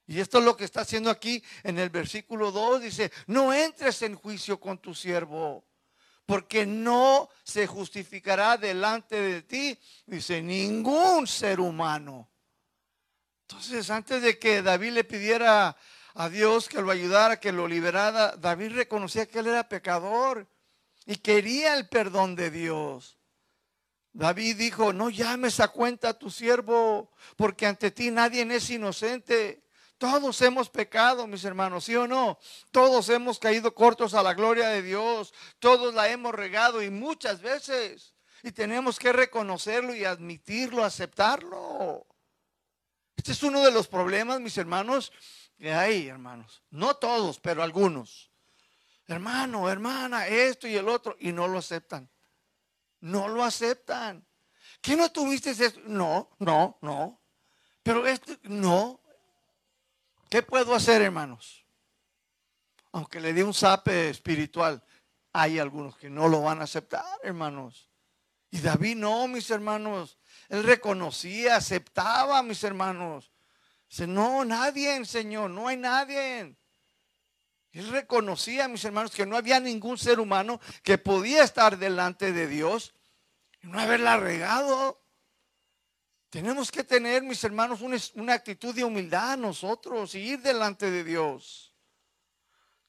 Y 0.06 0.20
esto 0.20 0.38
es 0.38 0.44
lo 0.44 0.56
que 0.56 0.64
está 0.64 0.82
haciendo 0.82 1.10
aquí 1.10 1.42
en 1.62 1.78
el 1.78 1.88
versículo 1.88 2.52
2. 2.52 2.82
Dice, 2.82 3.10
no 3.26 3.54
entres 3.54 4.02
en 4.02 4.16
juicio 4.16 4.60
con 4.60 4.78
tu 4.78 4.94
siervo, 4.94 5.64
porque 6.26 6.66
no 6.66 7.30
se 7.44 7.66
justificará 7.66 8.56
delante 8.56 9.16
de 9.16 9.42
ti, 9.42 9.78
dice, 10.06 10.42
ningún 10.42 11.26
ser 11.26 11.60
humano. 11.60 12.31
Entonces, 13.52 13.90
antes 13.90 14.22
de 14.22 14.38
que 14.38 14.62
David 14.62 14.92
le 14.92 15.04
pidiera 15.04 15.76
a 16.14 16.28
Dios 16.30 16.70
que 16.70 16.80
lo 16.80 16.90
ayudara, 16.90 17.38
que 17.38 17.52
lo 17.52 17.68
liberara, 17.68 18.34
David 18.38 18.72
reconocía 18.72 19.26
que 19.26 19.40
él 19.40 19.48
era 19.48 19.68
pecador 19.68 20.48
y 21.04 21.16
quería 21.16 21.74
el 21.74 21.86
perdón 21.86 22.34
de 22.34 22.50
Dios. 22.50 23.18
David 24.14 24.56
dijo, 24.56 24.94
no 24.94 25.10
llames 25.10 25.60
a 25.60 25.68
cuenta 25.68 26.08
a 26.08 26.18
tu 26.18 26.30
siervo, 26.30 27.12
porque 27.36 27.66
ante 27.66 27.90
ti 27.90 28.10
nadie 28.10 28.42
es 28.54 28.70
inocente. 28.70 29.62
Todos 29.98 30.40
hemos 30.40 30.70
pecado, 30.70 31.26
mis 31.26 31.44
hermanos, 31.44 31.84
¿sí 31.84 31.94
o 31.94 32.08
no? 32.08 32.38
Todos 32.70 33.10
hemos 33.10 33.38
caído 33.38 33.74
cortos 33.74 34.14
a 34.14 34.22
la 34.22 34.32
gloria 34.32 34.70
de 34.70 34.80
Dios. 34.80 35.34
Todos 35.58 35.92
la 35.92 36.08
hemos 36.08 36.34
regado 36.34 36.82
y 36.82 36.88
muchas 36.88 37.42
veces. 37.42 38.14
Y 38.42 38.52
tenemos 38.52 38.98
que 38.98 39.12
reconocerlo 39.12 39.94
y 39.94 40.06
admitirlo, 40.06 40.84
aceptarlo. 40.84 42.06
Este 43.22 43.30
es 43.30 43.42
uno 43.44 43.62
de 43.62 43.70
los 43.70 43.86
problemas, 43.86 44.40
mis 44.40 44.58
hermanos, 44.58 45.12
que 45.56 45.72
hay, 45.72 46.08
hermanos. 46.08 46.60
No 46.70 46.96
todos, 46.96 47.38
pero 47.38 47.62
algunos. 47.62 48.32
Hermano, 49.06 49.70
hermana, 49.70 50.26
esto 50.26 50.66
y 50.66 50.74
el 50.74 50.88
otro, 50.88 51.16
y 51.20 51.30
no 51.30 51.46
lo 51.46 51.58
aceptan. 51.58 52.10
No 52.98 53.28
lo 53.28 53.44
aceptan. 53.44 54.26
¿Qué 54.80 54.96
no 54.96 55.12
tuviste 55.12 55.50
esto? 55.50 55.78
No, 55.84 56.30
no, 56.40 56.78
no. 56.82 57.20
Pero 57.84 58.08
esto, 58.08 58.32
no. 58.42 59.00
¿Qué 60.28 60.42
puedo 60.42 60.74
hacer, 60.74 61.00
hermanos? 61.00 61.64
Aunque 62.90 63.20
le 63.20 63.32
dé 63.32 63.44
un 63.44 63.54
sape 63.54 64.10
espiritual, 64.10 64.82
hay 65.32 65.60
algunos 65.60 65.96
que 65.96 66.10
no 66.10 66.26
lo 66.26 66.42
van 66.42 66.60
a 66.60 66.64
aceptar, 66.64 67.04
hermanos. 67.22 67.88
Y 68.50 68.58
David 68.58 68.96
no, 68.96 69.28
mis 69.28 69.48
hermanos. 69.48 70.18
Él 70.52 70.64
reconocía, 70.64 71.56
aceptaba, 71.56 72.42
mis 72.42 72.62
hermanos. 72.62 73.32
Dice, 73.88 74.06
no, 74.06 74.44
nadie, 74.44 75.02
Señor, 75.06 75.48
no 75.48 75.66
hay 75.66 75.78
nadie. 75.78 76.54
Él 77.72 77.88
reconocía, 77.88 78.68
mis 78.68 78.84
hermanos, 78.84 79.12
que 79.12 79.24
no 79.24 79.38
había 79.38 79.60
ningún 79.60 79.96
ser 79.96 80.20
humano 80.20 80.60
que 80.82 80.98
podía 80.98 81.42
estar 81.42 81.78
delante 81.78 82.32
de 82.32 82.46
Dios 82.46 82.92
y 83.62 83.68
no 83.68 83.80
haberla 83.80 84.18
regado. 84.18 85.02
Tenemos 86.28 86.70
que 86.70 86.84
tener, 86.84 87.22
mis 87.22 87.42
hermanos, 87.44 87.80
una, 87.80 88.34
actitud 88.34 88.74
de 88.74 88.84
humildad 88.84 89.38
nosotros 89.38 90.14
y 90.14 90.32
ir 90.32 90.42
delante 90.42 90.90
de 90.90 91.02
Dios. 91.02 91.71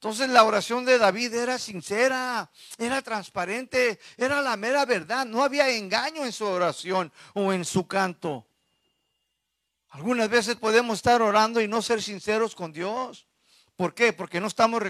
Entonces 0.04 0.28
la 0.28 0.44
oración 0.44 0.84
de 0.84 0.98
David 0.98 1.34
era 1.34 1.58
sincera, 1.58 2.52
era 2.78 3.02
transparente, 3.02 4.02
era 4.18 4.42
la 4.42 4.58
mera 4.58 4.84
verdad. 4.84 5.26
No 5.26 5.42
había 5.42 5.70
engaño 5.70 6.26
en 6.26 6.34
su 6.34 6.44
oración 6.44 7.10
o 7.34 7.54
en 7.54 7.64
su 7.64 7.88
canto. 7.88 8.46
Algunas 9.92 10.28
veces 10.28 10.58
podemos 10.58 10.98
estar 10.98 11.22
orando 11.22 11.62
y 11.62 11.70
no 11.70 11.82
ser 11.82 12.02
sinceros 12.02 12.54
con 12.54 12.74
Dios. 12.74 13.28
¿Por 13.78 13.94
qué? 13.94 14.12
Porque 14.12 14.42
no 14.42 14.48
estamos 14.48 14.84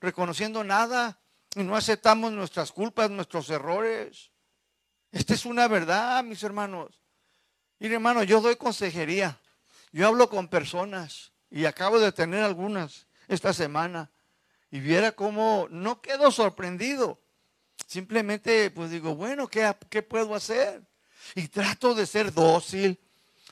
reconociendo 0.00 0.64
nada 0.64 1.20
y 1.54 1.62
no 1.62 1.76
aceptamos 1.76 2.32
nuestras 2.32 2.72
culpas, 2.72 3.10
nuestros 3.10 3.48
errores. 3.48 4.32
Esta 5.12 5.34
es 5.34 5.44
una 5.46 5.68
verdad, 5.68 6.24
mis 6.24 6.42
hermanos. 6.42 7.00
Mire, 7.78 7.94
hermano, 7.94 8.24
yo 8.24 8.40
doy 8.40 8.56
consejería. 8.56 9.38
Yo 9.92 10.08
hablo 10.08 10.28
con 10.28 10.48
personas 10.48 11.30
y 11.48 11.64
acabo 11.64 12.00
de 12.00 12.10
tener 12.10 12.42
algunas 12.42 13.06
esta 13.28 13.52
semana. 13.52 14.10
Y 14.72 14.80
viera 14.80 15.12
cómo 15.12 15.68
no 15.70 16.00
quedo 16.00 16.32
sorprendido. 16.32 17.20
Simplemente, 17.86 18.70
pues 18.70 18.90
digo, 18.90 19.14
bueno, 19.14 19.46
¿qué, 19.46 19.72
¿qué 19.88 20.02
puedo 20.02 20.34
hacer? 20.34 20.82
Y 21.34 21.46
trato 21.48 21.94
de 21.94 22.06
ser 22.06 22.32
dócil, 22.32 22.98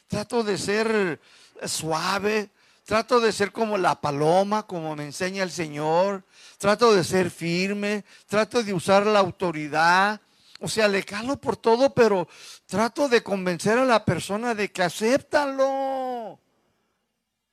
trato 0.09 0.43
de 0.43 0.59
ser 0.59 1.21
suave, 1.67 2.51
trato 2.85 3.21
de 3.21 3.31
ser 3.31 3.53
como 3.53 3.79
la 3.79 4.01
paloma, 4.01 4.67
como 4.67 4.97
me 4.97 5.05
enseña 5.05 5.43
el 5.43 5.53
Señor, 5.53 6.25
trato 6.59 6.93
de 6.93 7.05
ser 7.05 7.31
firme, 7.31 8.05
trato 8.27 8.63
de 8.63 8.75
usar 8.75 9.07
la 9.07 9.21
autoridad. 9.21 10.21
O 10.59 10.69
sea, 10.69 10.89
le 10.89 11.05
calo 11.05 11.37
por 11.37 11.57
todo, 11.57 11.95
pero 11.95 12.27
trato 12.67 13.09
de 13.09 13.23
convencer 13.23 13.79
a 13.79 13.85
la 13.85 14.05
persona 14.05 14.55
de 14.55 14.73
que 14.73 14.83
acéptalo. 14.83 16.10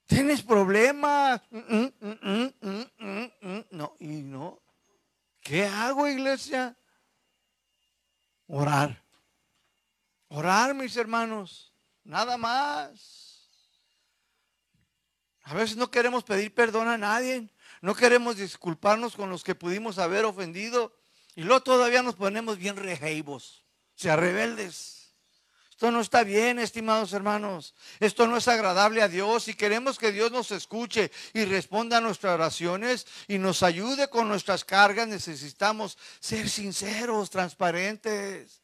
Tienes 0.07 0.41
problemas. 0.41 1.41
Mm, 1.51 1.85
mm, 1.99 2.53
mm, 2.59 3.63
no, 3.71 3.95
y 3.99 4.07
no. 4.07 4.59
¿Qué 5.41 5.65
hago, 5.65 6.07
iglesia? 6.07 6.75
Orar. 8.47 9.03
Orar, 10.29 10.73
mis 10.73 10.95
hermanos. 10.97 11.73
Nada 12.03 12.37
más. 12.37 13.49
A 15.43 15.53
veces 15.53 15.77
no 15.77 15.91
queremos 15.91 16.23
pedir 16.23 16.53
perdón 16.53 16.87
a 16.87 16.97
nadie. 16.97 17.49
No 17.81 17.93
queremos 17.93 18.37
disculparnos 18.37 19.15
con 19.15 19.29
los 19.29 19.43
que 19.43 19.55
pudimos 19.55 19.99
haber 19.99 20.25
ofendido. 20.25 20.93
Y 21.35 21.43
luego 21.43 21.61
todavía 21.61 22.01
nos 22.01 22.15
ponemos 22.15 22.57
bien 22.57 22.75
rejeibos, 22.77 23.63
o 23.95 23.99
sea, 23.99 24.15
rebeldes. 24.15 24.96
Esto 25.77 25.91
no 25.91 26.01
está 26.01 26.23
bien, 26.23 26.57
estimados 26.57 27.13
hermanos. 27.13 27.75
Esto 27.99 28.25
no 28.25 28.35
es 28.35 28.47
agradable 28.47 29.03
a 29.03 29.07
Dios. 29.07 29.47
Y 29.47 29.53
queremos 29.53 29.99
que 29.99 30.11
Dios 30.11 30.31
nos 30.31 30.49
escuche 30.49 31.11
y 31.35 31.45
responda 31.45 31.97
a 31.97 32.01
nuestras 32.01 32.33
oraciones 32.33 33.05
y 33.27 33.37
nos 33.37 33.61
ayude 33.61 34.09
con 34.09 34.27
nuestras 34.27 34.65
cargas, 34.65 35.07
necesitamos 35.07 35.99
ser 36.19 36.49
sinceros, 36.49 37.29
transparentes. 37.29 38.63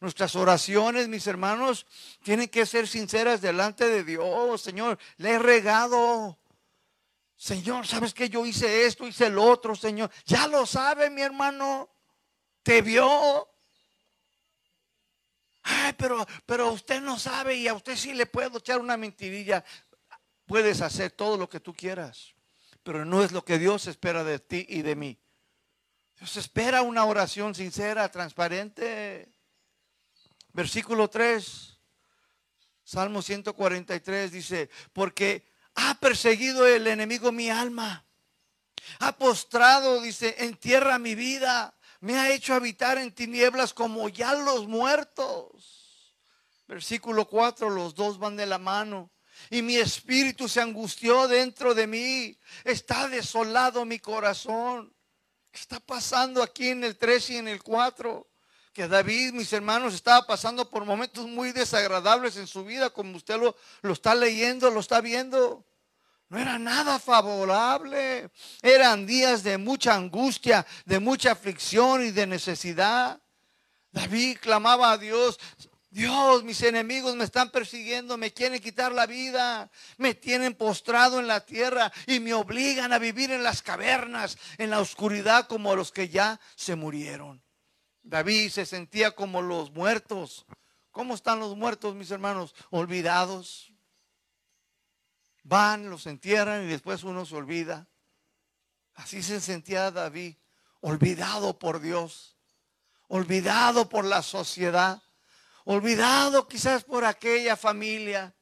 Nuestras 0.00 0.36
oraciones, 0.36 1.08
mis 1.08 1.26
hermanos, 1.26 1.86
tienen 2.22 2.50
que 2.50 2.66
ser 2.66 2.86
sinceras 2.86 3.40
delante 3.40 3.88
de 3.88 4.04
Dios. 4.04 4.60
Señor, 4.60 4.98
le 5.16 5.30
he 5.30 5.38
regado. 5.38 6.38
Señor, 7.36 7.86
¿sabes 7.86 8.12
que 8.12 8.28
yo 8.28 8.44
hice 8.44 8.84
esto, 8.84 9.06
hice 9.06 9.28
el 9.28 9.38
otro, 9.38 9.74
Señor? 9.74 10.10
Ya 10.26 10.46
lo 10.46 10.66
sabe, 10.66 11.08
mi 11.08 11.22
hermano. 11.22 11.88
Te 12.62 12.82
vio. 12.82 13.48
Ay, 15.62 15.92
pero, 15.96 16.26
pero 16.46 16.72
usted 16.72 17.00
no 17.00 17.18
sabe 17.18 17.56
y 17.56 17.68
a 17.68 17.74
usted 17.74 17.96
sí 17.96 18.12
le 18.12 18.26
puedo 18.26 18.58
echar 18.58 18.80
una 18.80 18.96
mentirilla. 18.96 19.64
Puedes 20.46 20.80
hacer 20.80 21.12
todo 21.12 21.36
lo 21.36 21.48
que 21.48 21.60
tú 21.60 21.74
quieras, 21.74 22.34
pero 22.82 23.04
no 23.04 23.22
es 23.22 23.32
lo 23.32 23.44
que 23.44 23.58
Dios 23.58 23.86
espera 23.86 24.24
de 24.24 24.38
ti 24.38 24.66
y 24.68 24.82
de 24.82 24.96
mí. 24.96 25.20
Dios 26.18 26.36
espera 26.36 26.82
una 26.82 27.04
oración 27.04 27.54
sincera, 27.54 28.10
transparente. 28.10 29.32
Versículo 30.52 31.08
3, 31.08 31.78
Salmo 32.84 33.22
143 33.22 34.32
dice, 34.32 34.70
porque 34.92 35.50
ha 35.76 35.94
perseguido 36.00 36.66
el 36.66 36.86
enemigo 36.86 37.30
mi 37.30 37.48
alma. 37.48 38.04
Ha 38.98 39.16
postrado, 39.16 40.00
dice, 40.00 40.34
en 40.38 40.56
tierra 40.56 40.98
mi 40.98 41.14
vida. 41.14 41.74
Me 42.00 42.18
ha 42.18 42.30
hecho 42.32 42.54
habitar 42.54 42.98
en 42.98 43.12
tinieblas 43.14 43.74
como 43.74 44.08
ya 44.08 44.34
los 44.34 44.66
muertos. 44.66 46.16
Versículo 46.66 47.28
4, 47.28 47.70
los 47.70 47.94
dos 47.94 48.18
van 48.18 48.36
de 48.36 48.46
la 48.46 48.58
mano. 48.58 49.10
Y 49.50 49.62
mi 49.62 49.76
espíritu 49.76 50.48
se 50.48 50.60
angustió 50.60 51.28
dentro 51.28 51.74
de 51.74 51.86
mí. 51.86 52.38
Está 52.64 53.08
desolado 53.08 53.84
mi 53.84 53.98
corazón. 53.98 54.94
¿Qué 55.50 55.60
está 55.60 55.80
pasando 55.80 56.42
aquí 56.42 56.68
en 56.68 56.84
el 56.84 56.96
3 56.96 57.30
y 57.30 57.36
en 57.36 57.48
el 57.48 57.62
4? 57.62 58.26
que 58.72 58.86
David, 58.86 59.32
mis 59.32 59.52
hermanos, 59.52 59.94
estaba 59.94 60.26
pasando 60.26 60.70
por 60.70 60.84
momentos 60.84 61.26
muy 61.26 61.52
desagradables 61.52 62.36
en 62.36 62.46
su 62.46 62.64
vida, 62.64 62.90
como 62.90 63.16
usted 63.16 63.36
lo, 63.36 63.56
lo 63.82 63.92
está 63.92 64.14
leyendo, 64.14 64.70
lo 64.70 64.80
está 64.80 65.00
viendo. 65.00 65.66
No 66.30 66.38
era 66.38 66.58
nada 66.58 66.98
favorable. 66.98 68.30
Eran 68.62 69.04
días 69.04 69.42
de 69.42 69.58
mucha 69.58 69.94
angustia, 69.94 70.64
de 70.86 71.00
mucha 71.00 71.32
aflicción 71.32 72.04
y 72.04 72.12
de 72.12 72.26
necesidad. 72.26 73.20
David 73.92 74.38
clamaba 74.40 74.92
a 74.92 74.98
Dios, 74.98 75.38
Dios, 75.90 76.44
mis 76.44 76.62
enemigos 76.62 77.16
me 77.16 77.24
están 77.24 77.50
persiguiendo, 77.50 78.16
me 78.16 78.32
quieren 78.32 78.60
quitar 78.60 78.92
la 78.92 79.06
vida, 79.06 79.68
me 79.96 80.14
tienen 80.14 80.54
postrado 80.54 81.18
en 81.18 81.26
la 81.26 81.44
tierra 81.44 81.90
y 82.06 82.20
me 82.20 82.32
obligan 82.32 82.92
a 82.92 83.00
vivir 83.00 83.32
en 83.32 83.42
las 83.42 83.60
cavernas, 83.60 84.38
en 84.58 84.70
la 84.70 84.78
oscuridad 84.78 85.48
como 85.48 85.74
los 85.74 85.90
que 85.90 86.08
ya 86.08 86.38
se 86.54 86.76
murieron. 86.76 87.42
David 88.04 88.50
se 88.50 88.66
sentía 88.66 89.10
como 89.10 89.42
los 89.42 89.72
muertos. 89.72 90.46
¿Cómo 90.92 91.14
están 91.14 91.40
los 91.40 91.56
muertos, 91.56 91.96
mis 91.96 92.12
hermanos? 92.12 92.54
Olvidados, 92.70 93.69
Van, 95.42 95.90
los 95.90 96.06
entierran 96.06 96.64
y 96.64 96.66
después 96.66 97.02
uno 97.02 97.24
se 97.24 97.36
olvida. 97.36 97.88
Así 98.94 99.22
se 99.22 99.40
sentía 99.40 99.90
David, 99.90 100.36
olvidado 100.80 101.58
por 101.58 101.80
Dios, 101.80 102.36
olvidado 103.08 103.88
por 103.88 104.04
la 104.04 104.22
sociedad, 104.22 105.02
olvidado 105.64 106.46
quizás 106.46 106.84
por 106.84 107.04
aquella 107.04 107.56
familia. 107.56 108.34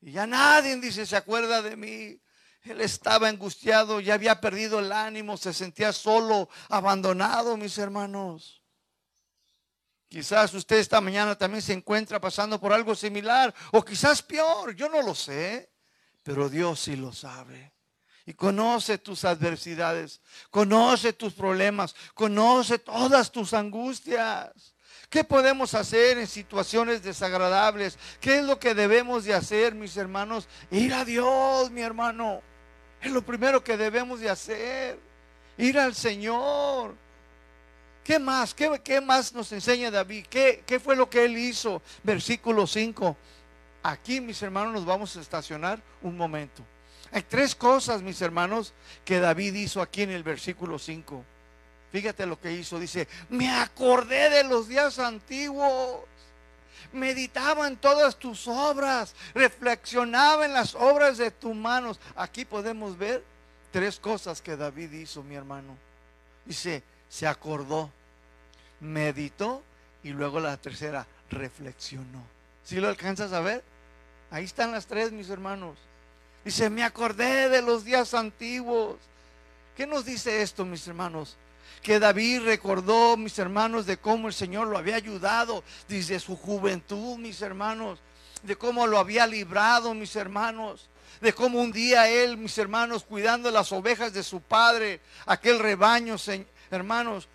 Y 0.00 0.12
ya 0.12 0.26
nadie 0.26 0.76
dice, 0.76 1.06
se 1.06 1.16
acuerda 1.16 1.62
de 1.62 1.76
mí. 1.76 2.20
Él 2.62 2.80
estaba 2.80 3.28
angustiado, 3.28 4.00
ya 4.00 4.14
había 4.14 4.40
perdido 4.40 4.80
el 4.80 4.92
ánimo, 4.92 5.36
se 5.36 5.54
sentía 5.54 5.92
solo, 5.92 6.48
abandonado, 6.68 7.56
mis 7.56 7.78
hermanos. 7.78 8.62
Quizás 10.08 10.52
usted 10.54 10.78
esta 10.78 11.00
mañana 11.00 11.36
también 11.36 11.62
se 11.62 11.72
encuentra 11.72 12.20
pasando 12.20 12.58
por 12.58 12.72
algo 12.72 12.94
similar 12.94 13.54
o 13.72 13.84
quizás 13.84 14.22
peor, 14.22 14.74
yo 14.74 14.88
no 14.88 15.02
lo 15.02 15.14
sé 15.14 15.67
pero 16.28 16.50
Dios 16.50 16.80
sí 16.80 16.94
lo 16.94 17.10
sabe. 17.10 17.72
Y 18.26 18.34
conoce 18.34 18.98
tus 18.98 19.24
adversidades, 19.24 20.20
conoce 20.50 21.14
tus 21.14 21.32
problemas, 21.32 21.96
conoce 22.12 22.78
todas 22.78 23.32
tus 23.32 23.54
angustias. 23.54 24.74
¿Qué 25.08 25.24
podemos 25.24 25.72
hacer 25.72 26.18
en 26.18 26.26
situaciones 26.26 27.02
desagradables? 27.02 27.98
¿Qué 28.20 28.40
es 28.40 28.44
lo 28.44 28.58
que 28.58 28.74
debemos 28.74 29.24
de 29.24 29.32
hacer, 29.32 29.74
mis 29.74 29.96
hermanos? 29.96 30.48
Ir 30.70 30.92
a 30.92 31.06
Dios, 31.06 31.70
mi 31.70 31.80
hermano. 31.80 32.42
Es 33.00 33.10
lo 33.10 33.22
primero 33.22 33.64
que 33.64 33.78
debemos 33.78 34.20
de 34.20 34.28
hacer. 34.28 35.00
Ir 35.56 35.78
al 35.78 35.94
Señor. 35.94 36.94
¿Qué 38.04 38.18
más? 38.18 38.52
¿Qué, 38.52 39.00
más 39.00 39.32
nos 39.32 39.50
enseña 39.52 39.90
David? 39.90 40.26
¿Qué, 40.28 40.62
¿Qué 40.66 40.78
fue 40.78 40.94
lo 40.94 41.08
que 41.08 41.24
él 41.24 41.38
hizo? 41.38 41.80
Versículo 42.02 42.66
5. 42.66 43.16
Aquí, 43.88 44.20
mis 44.20 44.42
hermanos, 44.42 44.74
nos 44.74 44.84
vamos 44.84 45.16
a 45.16 45.20
estacionar 45.22 45.80
un 46.02 46.14
momento. 46.14 46.62
Hay 47.10 47.22
tres 47.22 47.54
cosas, 47.54 48.02
mis 48.02 48.20
hermanos, 48.20 48.74
que 49.02 49.18
David 49.18 49.54
hizo 49.54 49.80
aquí 49.80 50.02
en 50.02 50.10
el 50.10 50.22
versículo 50.22 50.78
5. 50.78 51.24
Fíjate 51.90 52.26
lo 52.26 52.38
que 52.38 52.52
hizo. 52.52 52.78
Dice, 52.78 53.08
me 53.30 53.50
acordé 53.50 54.28
de 54.28 54.44
los 54.44 54.68
días 54.68 54.98
antiguos. 54.98 56.02
Meditaba 56.92 57.66
en 57.66 57.78
todas 57.78 58.18
tus 58.18 58.46
obras. 58.46 59.14
Reflexionaba 59.32 60.44
en 60.44 60.52
las 60.52 60.74
obras 60.74 61.16
de 61.16 61.30
tus 61.30 61.54
manos. 61.54 61.98
Aquí 62.14 62.44
podemos 62.44 62.98
ver 62.98 63.24
tres 63.70 63.98
cosas 63.98 64.42
que 64.42 64.58
David 64.58 64.92
hizo, 64.92 65.22
mi 65.22 65.34
hermano. 65.34 65.78
Dice, 66.44 66.82
se 67.08 67.26
acordó, 67.26 67.90
meditó 68.80 69.62
y 70.02 70.10
luego 70.10 70.40
la 70.40 70.58
tercera, 70.58 71.06
reflexionó. 71.30 72.22
¿Sí 72.64 72.76
lo 72.80 72.88
alcanzas 72.88 73.32
a 73.32 73.40
ver? 73.40 73.77
Ahí 74.30 74.44
están 74.44 74.72
las 74.72 74.86
tres, 74.86 75.10
mis 75.12 75.30
hermanos. 75.30 75.78
Dice, 76.44 76.70
me 76.70 76.84
acordé 76.84 77.48
de 77.48 77.62
los 77.62 77.84
días 77.84 78.14
antiguos. 78.14 78.96
¿Qué 79.76 79.86
nos 79.86 80.04
dice 80.04 80.42
esto, 80.42 80.64
mis 80.64 80.86
hermanos? 80.86 81.36
Que 81.82 81.98
David 81.98 82.42
recordó, 82.42 83.16
mis 83.16 83.38
hermanos, 83.38 83.86
de 83.86 83.96
cómo 83.96 84.28
el 84.28 84.34
Señor 84.34 84.68
lo 84.68 84.76
había 84.76 84.96
ayudado 84.96 85.62
desde 85.88 86.20
su 86.20 86.36
juventud, 86.36 87.16
mis 87.18 87.40
hermanos. 87.40 88.00
De 88.42 88.56
cómo 88.56 88.86
lo 88.86 88.98
había 88.98 89.26
librado, 89.26 89.94
mis 89.94 90.14
hermanos. 90.16 90.88
De 91.20 91.32
cómo 91.32 91.60
un 91.60 91.72
día 91.72 92.08
él, 92.08 92.36
mis 92.36 92.56
hermanos, 92.58 93.04
cuidando 93.04 93.50
las 93.50 93.72
ovejas 93.72 94.12
de 94.12 94.22
su 94.22 94.40
padre, 94.40 95.00
aquel 95.26 95.58
rebaño, 95.58 96.16
hermanos, 96.70 97.28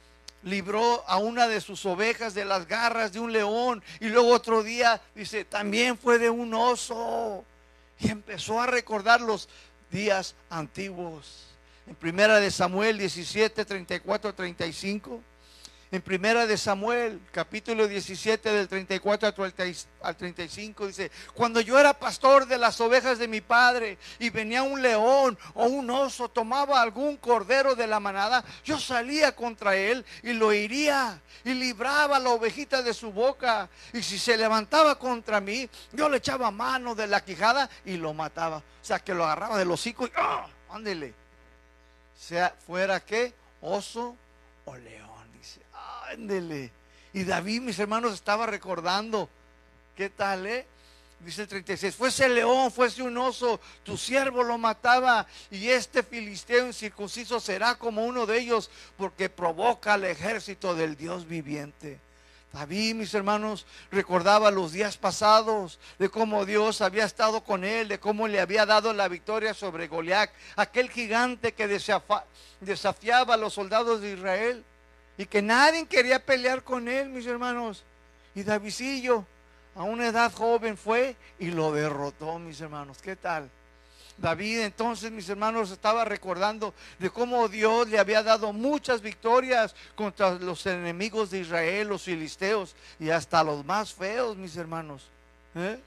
libró 0.43 1.03
a 1.07 1.17
una 1.17 1.47
de 1.47 1.61
sus 1.61 1.85
ovejas 1.85 2.33
de 2.33 2.45
las 2.45 2.67
garras 2.67 3.13
de 3.13 3.19
un 3.19 3.31
león 3.31 3.83
y 3.99 4.09
luego 4.09 4.29
otro 4.29 4.63
día 4.63 5.01
dice, 5.15 5.45
también 5.45 5.97
fue 5.97 6.19
de 6.19 6.29
un 6.29 6.53
oso. 6.53 7.43
Y 7.99 8.09
empezó 8.09 8.61
a 8.61 8.65
recordar 8.65 9.21
los 9.21 9.47
días 9.89 10.35
antiguos. 10.49 11.45
En 11.87 11.95
primera 11.95 12.39
de 12.39 12.51
Samuel 12.51 12.97
17, 12.97 13.65
34, 13.65 14.33
35 14.33 15.21
en 15.93 16.01
Primera 16.01 16.47
de 16.47 16.57
Samuel, 16.57 17.21
capítulo 17.31 17.87
17 17.87 18.51
del 18.51 18.67
34 18.67 19.31
al 20.01 20.17
35 20.17 20.87
dice, 20.87 21.11
cuando 21.35 21.61
yo 21.61 21.77
era 21.77 21.93
pastor 21.93 22.47
de 22.47 22.57
las 22.57 22.81
ovejas 22.81 23.19
de 23.19 23.27
mi 23.27 23.41
padre 23.41 23.99
y 24.17 24.31
venía 24.31 24.63
un 24.63 24.81
león 24.81 25.37
o 25.53 25.65
un 25.67 25.87
oso, 25.91 26.29
tomaba 26.29 26.81
algún 26.81 27.17
cordero 27.17 27.75
de 27.75 27.85
la 27.85 27.99
manada, 27.99 28.43
yo 28.65 28.79
salía 28.79 29.35
contra 29.35 29.75
él 29.75 30.03
y 30.23 30.33
lo 30.33 30.51
iría 30.51 31.21
y 31.43 31.53
libraba 31.53 32.17
la 32.17 32.31
ovejita 32.31 32.81
de 32.81 32.95
su 32.95 33.11
boca. 33.11 33.69
Y 33.93 34.01
si 34.01 34.17
se 34.17 34.35
levantaba 34.35 34.97
contra 34.97 35.39
mí, 35.39 35.69
yo 35.91 36.09
le 36.09 36.17
echaba 36.17 36.49
mano 36.49 36.95
de 36.95 37.05
la 37.05 37.23
quijada 37.23 37.69
y 37.85 37.97
lo 37.97 38.15
mataba. 38.15 38.57
O 38.57 38.63
sea, 38.81 38.97
que 38.97 39.13
lo 39.13 39.25
agarraba 39.25 39.59
del 39.59 39.69
hocico 39.69 40.07
y 40.07 40.11
¡ah! 40.15 40.47
Ándele. 40.71 41.13
Sea 42.17 42.55
fuera 42.65 42.99
que 42.99 43.31
oso 43.61 44.17
o 44.65 44.75
león. 44.75 45.12
Y 47.13 47.23
David, 47.23 47.61
mis 47.61 47.79
hermanos, 47.79 48.13
estaba 48.13 48.45
recordando. 48.45 49.29
¿Qué 49.95 50.09
tal, 50.09 50.45
eh? 50.47 50.65
Dice 51.19 51.43
el 51.43 51.47
36, 51.47 51.95
fuese 51.95 52.27
león, 52.27 52.69
fuese 52.69 53.01
un 53.01 53.17
oso, 53.17 53.59
tu 53.83 53.95
siervo 53.97 54.43
lo 54.43 54.57
mataba 54.57 55.25
y 55.49 55.69
este 55.69 56.03
filisteo 56.03 56.67
incircunciso 56.67 57.39
será 57.39 57.75
como 57.75 58.03
uno 58.05 58.25
de 58.25 58.39
ellos 58.39 58.69
porque 58.97 59.29
provoca 59.29 59.93
al 59.93 60.03
ejército 60.03 60.75
del 60.75 60.97
Dios 60.97 61.25
viviente. 61.25 62.01
David, 62.51 62.95
mis 62.95 63.13
hermanos, 63.13 63.65
recordaba 63.89 64.51
los 64.51 64.73
días 64.73 64.97
pasados 64.97 65.79
de 65.97 66.09
cómo 66.09 66.45
Dios 66.45 66.81
había 66.81 67.05
estado 67.05 67.41
con 67.43 67.63
él, 67.63 67.87
de 67.87 67.99
cómo 67.99 68.27
le 68.27 68.41
había 68.41 68.65
dado 68.65 68.93
la 68.93 69.07
victoria 69.07 69.53
sobre 69.53 69.87
Goliat, 69.87 70.29
aquel 70.57 70.89
gigante 70.89 71.53
que 71.53 71.69
desafiaba 72.59 73.33
a 73.33 73.37
los 73.37 73.53
soldados 73.53 74.01
de 74.01 74.11
Israel 74.11 74.65
y 75.17 75.25
que 75.25 75.41
nadie 75.41 75.85
quería 75.85 76.23
pelear 76.23 76.63
con 76.63 76.87
él, 76.87 77.09
mis 77.09 77.25
hermanos. 77.25 77.83
Y 78.35 78.43
Davidillo, 78.43 79.25
a 79.75 79.83
una 79.83 80.07
edad 80.07 80.31
joven, 80.31 80.77
fue 80.77 81.15
y 81.39 81.51
lo 81.51 81.71
derrotó, 81.71 82.39
mis 82.39 82.59
hermanos. 82.61 82.97
¿Qué 83.01 83.15
tal? 83.15 83.49
David 84.17 84.59
entonces, 84.59 85.11
mis 85.11 85.27
hermanos, 85.29 85.71
estaba 85.71 86.05
recordando 86.05 86.73
de 86.99 87.09
cómo 87.09 87.47
Dios 87.47 87.87
le 87.87 87.97
había 87.97 88.21
dado 88.21 88.53
muchas 88.53 89.01
victorias 89.01 89.75
contra 89.95 90.31
los 90.35 90.65
enemigos 90.65 91.31
de 91.31 91.39
Israel, 91.39 91.87
los 91.87 92.03
filisteos 92.03 92.75
y 92.99 93.09
hasta 93.09 93.43
los 93.43 93.65
más 93.65 93.93
feos, 93.93 94.37
mis 94.37 94.55
hermanos. 94.55 95.03
¿Eh? 95.55 95.79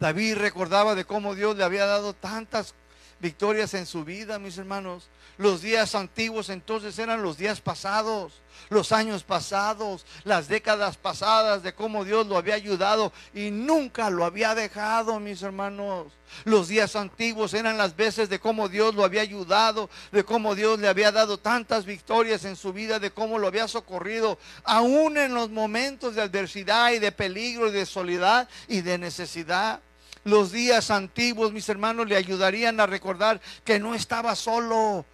David 0.00 0.36
recordaba 0.36 0.94
de 0.94 1.04
cómo 1.04 1.34
Dios 1.34 1.56
le 1.56 1.64
había 1.64 1.86
dado 1.86 2.14
tantas 2.14 2.74
victorias 3.20 3.74
en 3.74 3.86
su 3.86 4.04
vida, 4.04 4.38
mis 4.38 4.58
hermanos. 4.58 5.08
Los 5.36 5.62
días 5.62 5.94
antiguos 5.94 6.48
entonces 6.48 6.98
eran 6.98 7.22
los 7.22 7.38
días 7.38 7.60
pasados, 7.60 8.42
los 8.70 8.90
años 8.90 9.22
pasados, 9.22 10.04
las 10.24 10.48
décadas 10.48 10.96
pasadas 10.96 11.62
de 11.62 11.74
cómo 11.74 12.04
Dios 12.04 12.26
lo 12.26 12.36
había 12.36 12.54
ayudado 12.54 13.12
y 13.32 13.52
nunca 13.52 14.10
lo 14.10 14.24
había 14.24 14.56
dejado, 14.56 15.20
mis 15.20 15.42
hermanos. 15.42 16.12
Los 16.44 16.66
días 16.68 16.96
antiguos 16.96 17.54
eran 17.54 17.78
las 17.78 17.94
veces 17.94 18.28
de 18.28 18.40
cómo 18.40 18.68
Dios 18.68 18.96
lo 18.96 19.04
había 19.04 19.22
ayudado, 19.22 19.88
de 20.10 20.24
cómo 20.24 20.56
Dios 20.56 20.80
le 20.80 20.88
había 20.88 21.12
dado 21.12 21.38
tantas 21.38 21.84
victorias 21.84 22.44
en 22.44 22.56
su 22.56 22.72
vida, 22.72 22.98
de 22.98 23.12
cómo 23.12 23.38
lo 23.38 23.46
había 23.46 23.68
socorrido, 23.68 24.38
aún 24.64 25.16
en 25.18 25.34
los 25.34 25.50
momentos 25.50 26.16
de 26.16 26.22
adversidad 26.22 26.92
y 26.92 26.98
de 26.98 27.12
peligro 27.12 27.68
y 27.68 27.72
de 27.72 27.86
soledad 27.86 28.48
y 28.66 28.80
de 28.80 28.98
necesidad 28.98 29.80
los 30.24 30.52
días 30.52 30.90
antiguos, 30.90 31.52
mis 31.52 31.68
hermanos, 31.68 32.08
le 32.08 32.16
ayudarían 32.16 32.80
a 32.80 32.86
recordar 32.86 33.40
que 33.64 33.78
no 33.78 33.94
estaba 33.94 34.34
solo, 34.34 35.04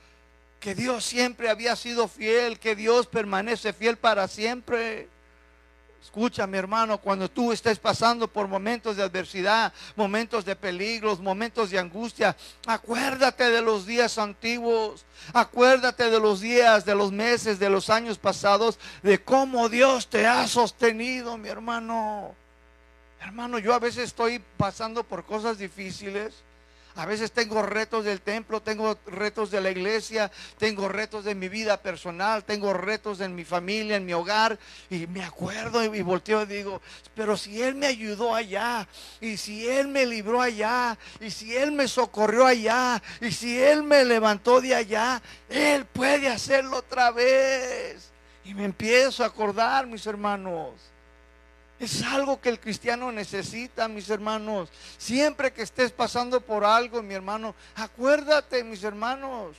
que 0.60 0.74
Dios 0.74 1.04
siempre 1.04 1.50
había 1.50 1.76
sido 1.76 2.08
fiel, 2.08 2.58
que 2.58 2.74
Dios 2.74 3.06
permanece 3.06 3.72
fiel 3.72 3.96
para 3.96 4.28
siempre. 4.28 5.08
Escucha, 6.02 6.46
mi 6.46 6.58
hermano, 6.58 6.98
cuando 6.98 7.30
tú 7.30 7.50
estés 7.50 7.78
pasando 7.78 8.28
por 8.28 8.46
momentos 8.46 8.96
de 8.96 9.02
adversidad, 9.02 9.72
momentos 9.96 10.44
de 10.44 10.54
peligros, 10.54 11.18
momentos 11.18 11.70
de 11.70 11.78
angustia, 11.78 12.36
acuérdate 12.66 13.48
de 13.50 13.62
los 13.62 13.86
días 13.86 14.18
antiguos, 14.18 15.06
acuérdate 15.32 16.10
de 16.10 16.20
los 16.20 16.42
días, 16.42 16.84
de 16.84 16.94
los 16.94 17.10
meses, 17.10 17.58
de 17.58 17.70
los 17.70 17.88
años 17.88 18.18
pasados, 18.18 18.78
de 19.02 19.22
cómo 19.22 19.70
Dios 19.70 20.08
te 20.08 20.26
ha 20.26 20.46
sostenido, 20.46 21.38
mi 21.38 21.48
hermano. 21.48 22.34
Hermano, 23.24 23.58
yo 23.58 23.72
a 23.72 23.78
veces 23.78 24.04
estoy 24.04 24.38
pasando 24.58 25.02
por 25.02 25.24
cosas 25.24 25.56
difíciles. 25.56 26.34
A 26.96 27.06
veces 27.06 27.32
tengo 27.32 27.62
retos 27.62 28.04
del 28.04 28.20
templo, 28.20 28.60
tengo 28.60 28.98
retos 29.06 29.50
de 29.50 29.62
la 29.62 29.70
iglesia, 29.70 30.30
tengo 30.58 30.88
retos 30.88 31.24
de 31.24 31.34
mi 31.34 31.48
vida 31.48 31.78
personal, 31.78 32.44
tengo 32.44 32.72
retos 32.74 33.20
en 33.20 33.34
mi 33.34 33.44
familia, 33.44 33.96
en 33.96 34.04
mi 34.04 34.12
hogar. 34.12 34.58
Y 34.90 35.06
me 35.06 35.24
acuerdo 35.24 35.82
y, 35.82 36.02
volteo 36.02 36.42
y 36.42 36.46
digo, 36.46 36.82
pero 37.16 37.36
si 37.36 37.62
Él 37.62 37.74
me 37.74 37.86
ayudó 37.86 38.34
allá, 38.34 38.86
y 39.20 39.38
si 39.38 39.66
Él 39.66 39.88
me 39.88 40.04
libró 40.04 40.42
allá, 40.42 40.96
y 41.18 41.30
si 41.30 41.56
Él 41.56 41.72
me 41.72 41.88
socorrió 41.88 42.46
allá, 42.46 43.02
y 43.22 43.32
si 43.32 43.60
Él 43.60 43.82
me 43.82 44.04
levantó 44.04 44.60
de 44.60 44.74
allá, 44.74 45.20
Él 45.48 45.86
puede 45.86 46.28
hacerlo 46.28 46.76
otra 46.76 47.10
vez. 47.10 48.12
Y 48.44 48.52
me 48.52 48.66
empiezo 48.66 49.24
a 49.24 49.28
acordar, 49.28 49.86
mis 49.86 50.06
hermanos. 50.06 50.93
Es 51.78 52.02
algo 52.02 52.40
que 52.40 52.48
el 52.48 52.60
cristiano 52.60 53.10
necesita, 53.10 53.88
mis 53.88 54.08
hermanos. 54.08 54.68
Siempre 54.96 55.52
que 55.52 55.62
estés 55.62 55.90
pasando 55.90 56.40
por 56.40 56.64
algo, 56.64 57.02
mi 57.02 57.14
hermano, 57.14 57.54
acuérdate, 57.74 58.62
mis 58.62 58.84
hermanos, 58.84 59.56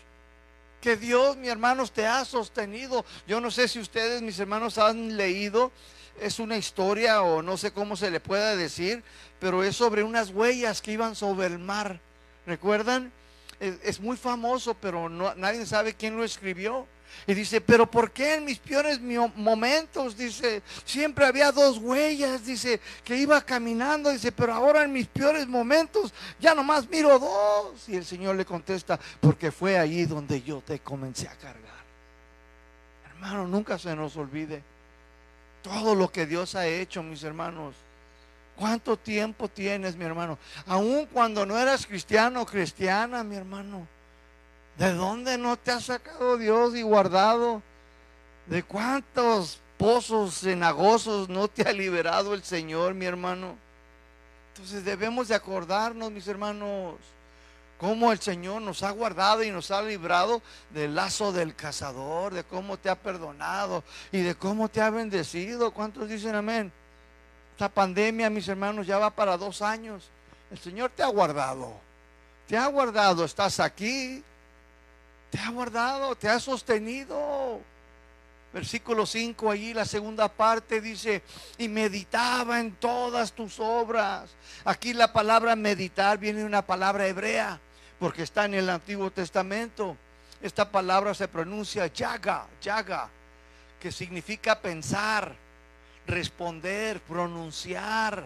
que 0.80 0.96
Dios, 0.96 1.36
mi 1.36 1.50
hermanos, 1.50 1.92
te 1.92 2.08
ha 2.08 2.24
sostenido. 2.24 3.06
Yo 3.28 3.42
no 3.42 3.52
sé 3.52 3.68
si 3.68 3.80
ustedes, 3.80 4.22
mis 4.22 4.40
hermanos, 4.40 4.78
han 4.78 5.18
leído, 5.18 5.72
es 6.20 6.40
una 6.40 6.58
historia 6.58 7.22
o 7.22 7.42
no 7.42 7.58
sé 7.58 7.72
cómo 7.72 7.98
se 7.98 8.10
le 8.10 8.20
pueda 8.20 8.56
decir, 8.56 9.04
pero 9.40 9.64
es 9.64 9.76
sobre 9.76 10.04
unas 10.04 10.30
huellas 10.30 10.82
que 10.82 10.94
iban 10.94 11.16
sobre 11.16 11.48
el 11.48 11.60
mar. 11.60 12.00
¿Recuerdan? 12.46 13.12
Es, 13.60 14.00
muy 14.00 14.18
famoso, 14.18 14.74
pero 14.76 15.10
nadie 15.10 15.66
sabe 15.66 15.94
quién 15.94 16.18
lo 16.18 16.24
escribió. 16.24 16.88
Y 17.28 17.34
dice, 17.34 17.62
pero 17.62 17.90
¿por 17.90 18.12
qué 18.12 18.36
en 18.36 18.46
mis 18.46 18.60
peores 18.60 19.00
momentos? 19.36 20.18
Dice, 20.18 20.62
siempre 20.84 21.26
había 21.26 21.52
dos 21.52 21.78
huellas, 21.78 22.46
dice, 22.46 22.80
que 23.04 23.18
iba 23.18 23.42
caminando, 23.42 24.12
dice, 24.12 24.32
pero 24.32 24.54
ahora 24.54 24.84
en 24.84 24.94
mis 24.94 25.08
peores 25.08 25.48
momentos 25.48 26.14
ya 26.40 26.54
nomás 26.54 26.90
miro 26.90 27.18
dos. 27.18 27.90
Y 27.90 27.96
el 27.96 28.06
Señor 28.06 28.36
le 28.36 28.46
contesta, 28.46 29.00
porque 29.20 29.52
fue 29.52 29.78
ahí 29.78 30.06
donde 30.06 30.42
yo 30.42 30.62
te 30.62 30.80
comencé 30.80 31.28
a 31.28 31.36
cargar. 31.36 31.86
Hermano, 33.10 33.48
nunca 33.48 33.80
se 33.80 33.96
nos 33.96 34.16
olvide 34.18 34.62
todo 35.64 35.96
lo 35.96 36.12
que 36.12 36.28
Dios 36.28 36.54
ha 36.54 36.68
hecho, 36.68 37.02
mis 37.02 37.24
hermanos. 37.24 37.76
¿Cuánto 38.56 38.98
tiempo 38.98 39.48
tienes, 39.48 39.96
mi 39.96 40.06
hermano? 40.06 40.38
Aun 40.68 41.08
cuando 41.08 41.46
no 41.46 41.58
eras 41.58 41.86
cristiano 41.86 42.46
cristiana, 42.46 43.24
mi 43.24 43.36
hermano. 43.36 43.88
¿De 44.78 44.94
dónde 44.94 45.38
no 45.38 45.58
te 45.58 45.72
ha 45.72 45.80
sacado 45.80 46.38
Dios 46.38 46.76
y 46.76 46.82
guardado? 46.82 47.62
¿De 48.46 48.64
cuántos 48.64 49.60
pozos 49.78 50.40
cenagosos 50.40 51.30
no 51.30 51.48
te 51.48 51.64
ha 51.64 51.72
liberado 51.72 52.34
el 52.34 52.44
Señor, 52.44 52.94
mi 52.94 53.06
hermano? 53.06 53.56
Entonces 54.54 54.84
debemos 54.84 55.30
de 55.30 55.36
acordarnos, 55.36 56.12
mis 56.12 56.28
hermanos, 56.28 56.96
cómo 57.78 58.12
el 58.12 58.20
Señor 58.20 58.62
nos 58.62 58.84
ha 58.84 58.92
guardado 58.92 59.44
y 59.44 59.52
nos 59.52 59.72
ha 59.72 59.82
librado 59.82 60.42
del 60.70 60.96
lazo 60.96 61.32
del 61.32 61.56
cazador, 61.56 62.34
de 62.34 62.44
cómo 62.44 62.78
te 62.78 62.90
ha 62.90 62.96
perdonado 62.96 63.84
y 64.12 64.22
de 64.22 64.36
cómo 64.36 64.70
te 64.70 64.82
ha 64.82 64.90
bendecido. 64.90 65.72
¿Cuántos 65.72 66.10
dicen 66.10 66.36
amén? 66.36 66.72
Esta 67.52 67.70
pandemia, 67.70 68.30
mis 68.30 68.48
hermanos, 68.50 68.86
ya 68.86 68.98
va 68.98 69.10
para 69.10 69.38
dos 69.38 69.62
años. 69.62 70.10
El 70.52 70.60
Señor 70.60 70.92
te 70.92 71.04
ha 71.04 71.08
guardado. 71.08 71.74
Te 72.48 72.58
ha 72.58 72.68
guardado. 72.68 73.24
Estás 73.24 73.60
aquí, 73.60 74.24
te 75.36 75.42
ha 75.42 75.50
guardado, 75.50 76.16
te 76.16 76.30
ha 76.30 76.40
sostenido. 76.40 77.60
Versículo 78.54 79.06
5, 79.06 79.52
allí 79.52 79.74
la 79.74 79.84
segunda 79.84 80.30
parte 80.30 80.80
dice, 80.80 81.24
y 81.58 81.68
meditaba 81.68 82.62
en 82.62 82.72
todas 82.76 83.34
tus 83.34 83.60
obras. 83.60 84.30
Aquí 84.64 84.94
la 84.94 85.12
palabra 85.12 85.58
meditar 85.58 86.18
viene 86.20 86.40
de 86.40 86.46
una 86.46 86.66
palabra 86.66 87.06
hebrea, 87.06 87.60
porque 88.00 88.24
está 88.24 88.46
en 88.46 88.54
el 88.54 88.70
Antiguo 88.70 89.12
Testamento. 89.12 89.98
Esta 90.42 90.72
palabra 90.72 91.14
se 91.14 91.28
pronuncia 91.28 91.88
yaga, 91.88 92.48
yaga, 92.62 93.10
que 93.78 93.92
significa 93.92 94.62
pensar, 94.62 95.36
responder, 96.08 97.02
pronunciar 97.02 98.26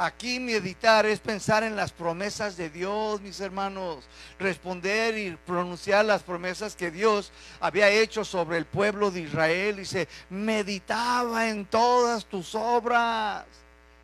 Aquí 0.00 0.38
meditar 0.38 1.06
es 1.06 1.18
pensar 1.18 1.64
en 1.64 1.74
las 1.74 1.90
promesas 1.90 2.56
de 2.56 2.70
Dios, 2.70 3.20
mis 3.20 3.40
hermanos, 3.40 4.04
responder 4.38 5.18
y 5.18 5.36
pronunciar 5.44 6.04
las 6.04 6.22
promesas 6.22 6.76
que 6.76 6.92
Dios 6.92 7.32
había 7.58 7.90
hecho 7.90 8.24
sobre 8.24 8.58
el 8.58 8.64
pueblo 8.64 9.10
de 9.10 9.22
Israel. 9.22 9.78
Dice, 9.78 10.06
meditaba 10.30 11.48
en 11.48 11.66
todas 11.66 12.26
tus 12.26 12.54
obras. 12.54 13.44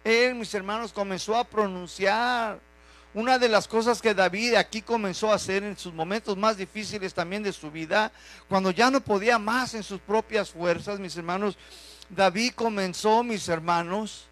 Él, 0.03 0.35
mis 0.35 0.53
hermanos, 0.53 0.93
comenzó 0.93 1.37
a 1.37 1.45
pronunciar. 1.45 2.59
Una 3.15 3.39
de 3.39 3.49
las 3.49 3.69
cosas 3.69 4.03
que 4.03 4.15
David 4.15 4.55
aquí 4.55 4.83
comenzó 4.83 5.31
a 5.31 5.37
hacer 5.37 5.63
en 5.63 5.79
sus 5.79 5.95
momentos 5.95 6.37
más 6.37 6.57
difíciles 6.57 7.15
también 7.15 7.45
de 7.45 7.53
su 7.53 7.71
vida, 7.71 8.11
cuando 8.49 8.73
ya 8.73 8.91
no 8.91 9.01
podía 9.01 9.39
más 9.39 9.75
en 9.75 9.85
sus 9.85 10.01
propias 10.01 10.51
fuerzas, 10.51 10.99
mis 10.99 11.17
hermanos, 11.17 11.57
David 12.09 12.55
comenzó, 12.57 13.23
mis 13.23 13.49
hermanos, 13.49 14.27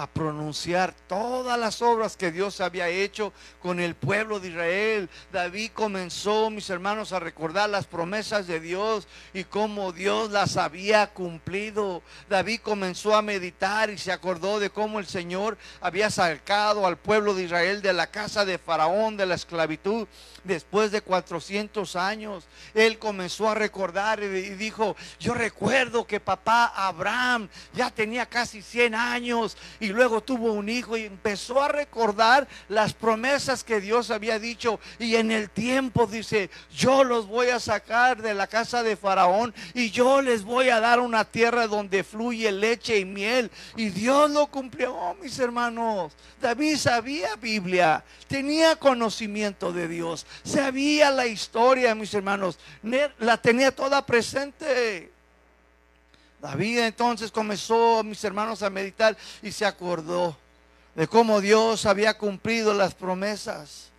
a 0.00 0.06
pronunciar 0.06 0.94
todas 1.06 1.58
las 1.58 1.82
obras 1.82 2.16
que 2.16 2.32
Dios 2.32 2.60
había 2.60 2.88
hecho 2.88 3.32
con 3.60 3.80
el 3.80 3.94
pueblo 3.94 4.40
de 4.40 4.48
Israel. 4.48 5.10
David 5.30 5.72
comenzó, 5.74 6.48
mis 6.48 6.70
hermanos, 6.70 7.12
a 7.12 7.20
recordar 7.20 7.68
las 7.68 7.86
promesas 7.86 8.46
de 8.46 8.60
Dios 8.60 9.06
y 9.34 9.44
cómo 9.44 9.92
Dios 9.92 10.30
las 10.30 10.56
había 10.56 11.08
cumplido. 11.08 12.02
David 12.30 12.60
comenzó 12.62 13.14
a 13.14 13.22
meditar 13.22 13.90
y 13.90 13.98
se 13.98 14.10
acordó 14.10 14.58
de 14.58 14.70
cómo 14.70 15.00
el 15.00 15.06
Señor 15.06 15.58
había 15.82 16.08
sacado 16.10 16.86
al 16.86 16.96
pueblo 16.96 17.34
de 17.34 17.44
Israel 17.44 17.82
de 17.82 17.92
la 17.92 18.06
casa 18.06 18.46
de 18.46 18.56
Faraón, 18.56 19.18
de 19.18 19.26
la 19.26 19.34
esclavitud 19.34 20.08
después 20.44 20.90
de 20.90 21.02
400 21.02 21.96
años, 21.96 22.44
él 22.74 22.98
comenzó 22.98 23.48
a 23.48 23.54
recordar 23.54 24.22
y 24.22 24.50
dijo, 24.50 24.96
yo 25.18 25.34
recuerdo 25.34 26.06
que 26.06 26.20
papá 26.20 26.72
Abraham 26.74 27.48
ya 27.74 27.90
tenía 27.90 28.26
casi 28.26 28.62
100 28.62 28.94
años 28.94 29.56
y 29.78 29.89
luego 29.90 30.22
tuvo 30.22 30.52
un 30.52 30.68
hijo 30.68 30.96
y 30.96 31.04
empezó 31.04 31.62
a 31.62 31.68
recordar 31.68 32.48
las 32.68 32.94
promesas 32.94 33.64
que 33.64 33.80
Dios 33.80 34.10
había 34.10 34.38
dicho 34.38 34.80
y 34.98 35.16
en 35.16 35.30
el 35.30 35.50
tiempo 35.50 36.06
dice, 36.06 36.50
yo 36.74 37.04
los 37.04 37.26
voy 37.26 37.48
a 37.48 37.60
sacar 37.60 38.22
de 38.22 38.34
la 38.34 38.46
casa 38.46 38.82
de 38.82 38.96
Faraón 38.96 39.54
y 39.74 39.90
yo 39.90 40.22
les 40.22 40.42
voy 40.42 40.68
a 40.68 40.80
dar 40.80 41.00
una 41.00 41.24
tierra 41.24 41.66
donde 41.66 42.04
fluye 42.04 42.50
leche 42.52 42.98
y 42.98 43.04
miel 43.04 43.50
y 43.76 43.90
Dios 43.90 44.30
lo 44.30 44.46
cumplió, 44.46 45.16
mis 45.22 45.38
hermanos. 45.38 46.12
David 46.40 46.76
sabía 46.76 47.36
Biblia, 47.36 48.02
tenía 48.28 48.76
conocimiento 48.76 49.72
de 49.72 49.88
Dios 49.88 50.26
sabía 50.44 51.10
la 51.10 51.26
historia, 51.26 51.94
mis 51.94 52.12
hermanos, 52.14 52.58
la 53.18 53.36
tenía 53.38 53.74
toda 53.74 54.04
presente. 54.04 55.10
David 56.40 56.78
entonces 56.80 57.30
comenzó, 57.30 58.02
mis 58.02 58.22
hermanos, 58.24 58.62
a 58.62 58.70
meditar 58.70 59.16
y 59.42 59.52
se 59.52 59.66
acordó 59.66 60.36
de 60.94 61.06
cómo 61.06 61.40
Dios 61.40 61.86
había 61.86 62.16
cumplido 62.16 62.72
las 62.72 62.94
promesas, 62.94 63.90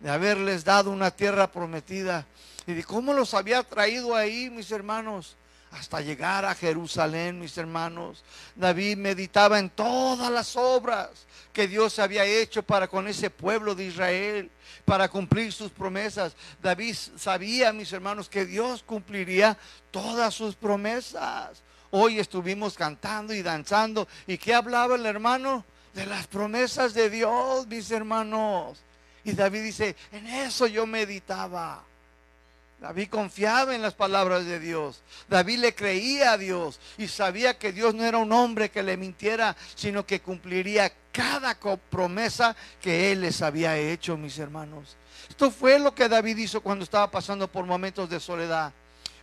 de 0.00 0.10
haberles 0.10 0.64
dado 0.64 0.90
una 0.90 1.10
tierra 1.10 1.50
prometida 1.50 2.26
y 2.66 2.72
de 2.72 2.84
cómo 2.84 3.12
los 3.12 3.34
había 3.34 3.62
traído 3.62 4.16
ahí, 4.16 4.48
mis 4.50 4.70
hermanos, 4.70 5.36
hasta 5.70 6.00
llegar 6.00 6.44
a 6.44 6.54
Jerusalén, 6.54 7.38
mis 7.38 7.56
hermanos. 7.56 8.22
David 8.54 8.96
meditaba 8.96 9.58
en 9.58 9.70
todas 9.70 10.30
las 10.30 10.56
obras 10.56 11.10
que 11.52 11.68
Dios 11.68 11.98
había 11.98 12.24
hecho 12.24 12.62
para 12.62 12.88
con 12.88 13.06
ese 13.08 13.30
pueblo 13.30 13.74
de 13.74 13.84
Israel, 13.84 14.50
para 14.84 15.08
cumplir 15.08 15.52
sus 15.52 15.70
promesas. 15.70 16.34
David 16.62 16.96
sabía, 17.16 17.72
mis 17.72 17.92
hermanos, 17.92 18.28
que 18.28 18.44
Dios 18.44 18.82
cumpliría 18.82 19.56
todas 19.90 20.34
sus 20.34 20.54
promesas. 20.54 21.62
Hoy 21.94 22.18
estuvimos 22.18 22.74
cantando 22.74 23.34
y 23.34 23.42
danzando. 23.42 24.08
¿Y 24.26 24.38
qué 24.38 24.54
hablaba 24.54 24.96
el 24.96 25.04
hermano? 25.04 25.62
De 25.92 26.06
las 26.06 26.26
promesas 26.26 26.94
de 26.94 27.10
Dios, 27.10 27.66
mis 27.66 27.90
hermanos. 27.90 28.80
Y 29.24 29.32
David 29.32 29.62
dice, 29.62 29.94
en 30.10 30.26
eso 30.26 30.66
yo 30.66 30.86
meditaba. 30.86 31.84
David 32.80 33.08
confiaba 33.10 33.74
en 33.74 33.82
las 33.82 33.92
palabras 33.92 34.46
de 34.46 34.58
Dios. 34.58 35.02
David 35.28 35.58
le 35.58 35.74
creía 35.74 36.32
a 36.32 36.38
Dios 36.38 36.80
y 36.96 37.08
sabía 37.08 37.58
que 37.58 37.72
Dios 37.72 37.94
no 37.94 38.04
era 38.04 38.16
un 38.16 38.32
hombre 38.32 38.70
que 38.70 38.82
le 38.82 38.96
mintiera, 38.96 39.54
sino 39.74 40.06
que 40.06 40.22
cumpliría 40.22 40.90
cada 41.12 41.58
promesa 41.90 42.56
que 42.80 43.12
él 43.12 43.20
les 43.20 43.42
había 43.42 43.76
hecho, 43.76 44.16
mis 44.16 44.38
hermanos. 44.38 44.96
Esto 45.28 45.50
fue 45.50 45.78
lo 45.78 45.94
que 45.94 46.08
David 46.08 46.38
hizo 46.38 46.62
cuando 46.62 46.84
estaba 46.84 47.10
pasando 47.10 47.46
por 47.48 47.66
momentos 47.66 48.08
de 48.08 48.18
soledad 48.18 48.72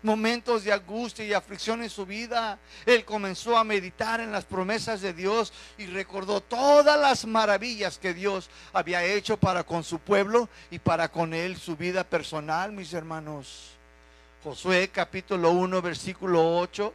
momentos 0.02 0.64
de 0.64 0.72
angustia 0.72 1.26
y 1.26 1.34
aflicción 1.34 1.84
en 1.84 1.90
su 1.90 2.06
vida, 2.06 2.60
él 2.86 3.06
comenzó 3.06 3.58
a 3.58 3.64
meditar 3.64 4.20
en 4.20 4.32
las 4.32 4.46
promesas 4.46 5.02
de 5.02 5.14
Dios 5.14 5.54
y 5.78 5.86
recordó 5.88 6.42
todas 6.42 7.00
las 7.00 7.26
maravillas 7.26 7.98
que 7.98 8.14
Dios 8.14 8.50
había 8.74 9.04
hecho 9.04 9.38
para 9.38 9.64
con 9.64 9.84
su 9.84 10.00
pueblo 10.00 10.50
y 10.72 10.80
para 10.80 11.10
con 11.10 11.34
él 11.34 11.58
su 11.58 11.76
vida 11.76 12.04
personal, 12.04 12.72
mis 12.72 12.94
hermanos. 12.94 13.72
Josué 14.44 14.90
capítulo 14.90 15.52
1, 15.52 15.82
versículo 15.82 16.58
8. 16.60 16.94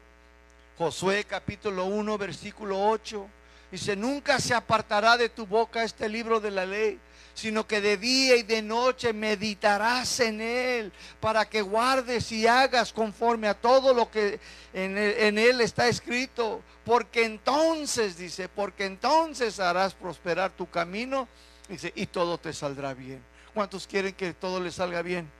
Josué 0.78 1.24
capítulo 1.24 1.84
1, 1.86 2.18
versículo 2.18 2.88
8. 2.88 3.28
Dice, 3.70 3.96
nunca 3.96 4.38
se 4.38 4.54
apartará 4.54 5.16
de 5.16 5.28
tu 5.28 5.46
boca 5.46 5.82
este 5.82 6.08
libro 6.08 6.40
de 6.40 6.50
la 6.50 6.64
ley 6.64 6.98
sino 7.35 7.66
que 7.66 7.81
de 7.81 7.97
día 7.97 8.37
y 8.37 8.44
de 8.44 8.62
noche 8.62 9.12
meditarás 9.12 10.20
en 10.20 10.40
él 10.40 10.92
para 11.20 11.49
que 11.49 11.62
guardes 11.62 12.31
y 12.31 12.47
hagas 12.47 12.92
conforme 12.92 13.49
a 13.49 13.55
todo 13.55 13.92
lo 13.92 14.11
que 14.11 14.38
en 14.73 15.38
él, 15.38 15.61
está 15.61 15.88
escrito. 15.88 16.62
Porque 16.85 17.25
entonces, 17.25 18.16
dice, 18.16 18.49
porque 18.49 18.85
entonces 18.85 19.59
harás 19.59 19.94
prosperar 19.94 20.53
tu 20.53 20.70
camino, 20.70 21.29
dice, 21.68 21.92
y 21.97 22.07
todo 22.07 22.38
te 22.38 22.53
saldrá 22.53 22.94
bien. 22.94 23.23
¿Cuántos 23.53 23.87
quieren 23.87 24.14
que 24.14 24.33
todo 24.33 24.61
les 24.61 24.75
salga 24.75 25.03
bien? 25.03 25.31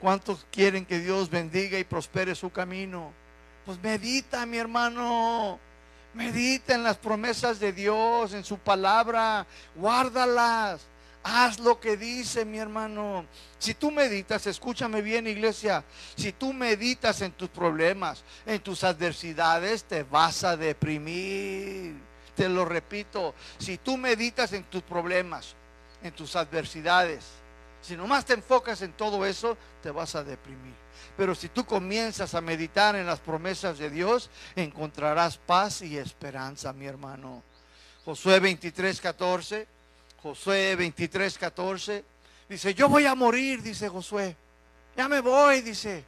¿Cuántos 0.00 0.46
quieren 0.50 0.84
que 0.84 0.98
Dios 0.98 1.30
bendiga 1.30 1.78
y 1.78 1.84
prospere 1.84 2.34
su 2.34 2.50
camino? 2.50 3.12
Pues 3.64 3.80
medita, 3.80 4.44
mi 4.46 4.58
hermano. 4.58 5.60
Medita 6.14 6.74
en 6.74 6.82
las 6.82 6.96
promesas 6.98 7.60
de 7.60 7.72
Dios, 7.72 8.34
en 8.34 8.44
su 8.44 8.58
palabra. 8.58 9.46
Guárdalas. 9.76 10.91
Haz 11.24 11.60
lo 11.60 11.78
que 11.78 11.96
dice 11.96 12.44
mi 12.44 12.58
hermano. 12.58 13.26
Si 13.58 13.74
tú 13.74 13.90
meditas, 13.90 14.46
escúchame 14.46 15.02
bien 15.02 15.26
iglesia, 15.26 15.84
si 16.16 16.32
tú 16.32 16.52
meditas 16.52 17.20
en 17.22 17.32
tus 17.32 17.48
problemas, 17.48 18.24
en 18.44 18.60
tus 18.60 18.82
adversidades, 18.82 19.84
te 19.84 20.02
vas 20.02 20.42
a 20.42 20.56
deprimir. 20.56 21.94
Te 22.34 22.48
lo 22.48 22.64
repito, 22.64 23.34
si 23.58 23.78
tú 23.78 23.96
meditas 23.96 24.52
en 24.52 24.64
tus 24.64 24.82
problemas, 24.82 25.54
en 26.02 26.12
tus 26.12 26.34
adversidades, 26.34 27.24
si 27.82 27.96
nomás 27.96 28.24
te 28.24 28.32
enfocas 28.32 28.80
en 28.82 28.92
todo 28.92 29.26
eso, 29.26 29.56
te 29.82 29.90
vas 29.90 30.14
a 30.14 30.24
deprimir. 30.24 30.74
Pero 31.16 31.34
si 31.34 31.48
tú 31.48 31.64
comienzas 31.64 32.34
a 32.34 32.40
meditar 32.40 32.96
en 32.96 33.06
las 33.06 33.20
promesas 33.20 33.78
de 33.78 33.90
Dios, 33.90 34.30
encontrarás 34.56 35.36
paz 35.36 35.82
y 35.82 35.98
esperanza, 35.98 36.72
mi 36.72 36.86
hermano. 36.86 37.42
Josué 38.04 38.40
23, 38.40 39.00
14. 39.00 39.71
Josué 40.22 40.76
23, 40.76 41.36
14. 41.36 42.04
Dice, 42.48 42.74
yo 42.74 42.88
voy 42.88 43.06
a 43.06 43.14
morir, 43.14 43.62
dice 43.62 43.88
Josué. 43.88 44.36
Ya 44.96 45.08
me 45.08 45.20
voy, 45.20 45.62
dice. 45.62 46.04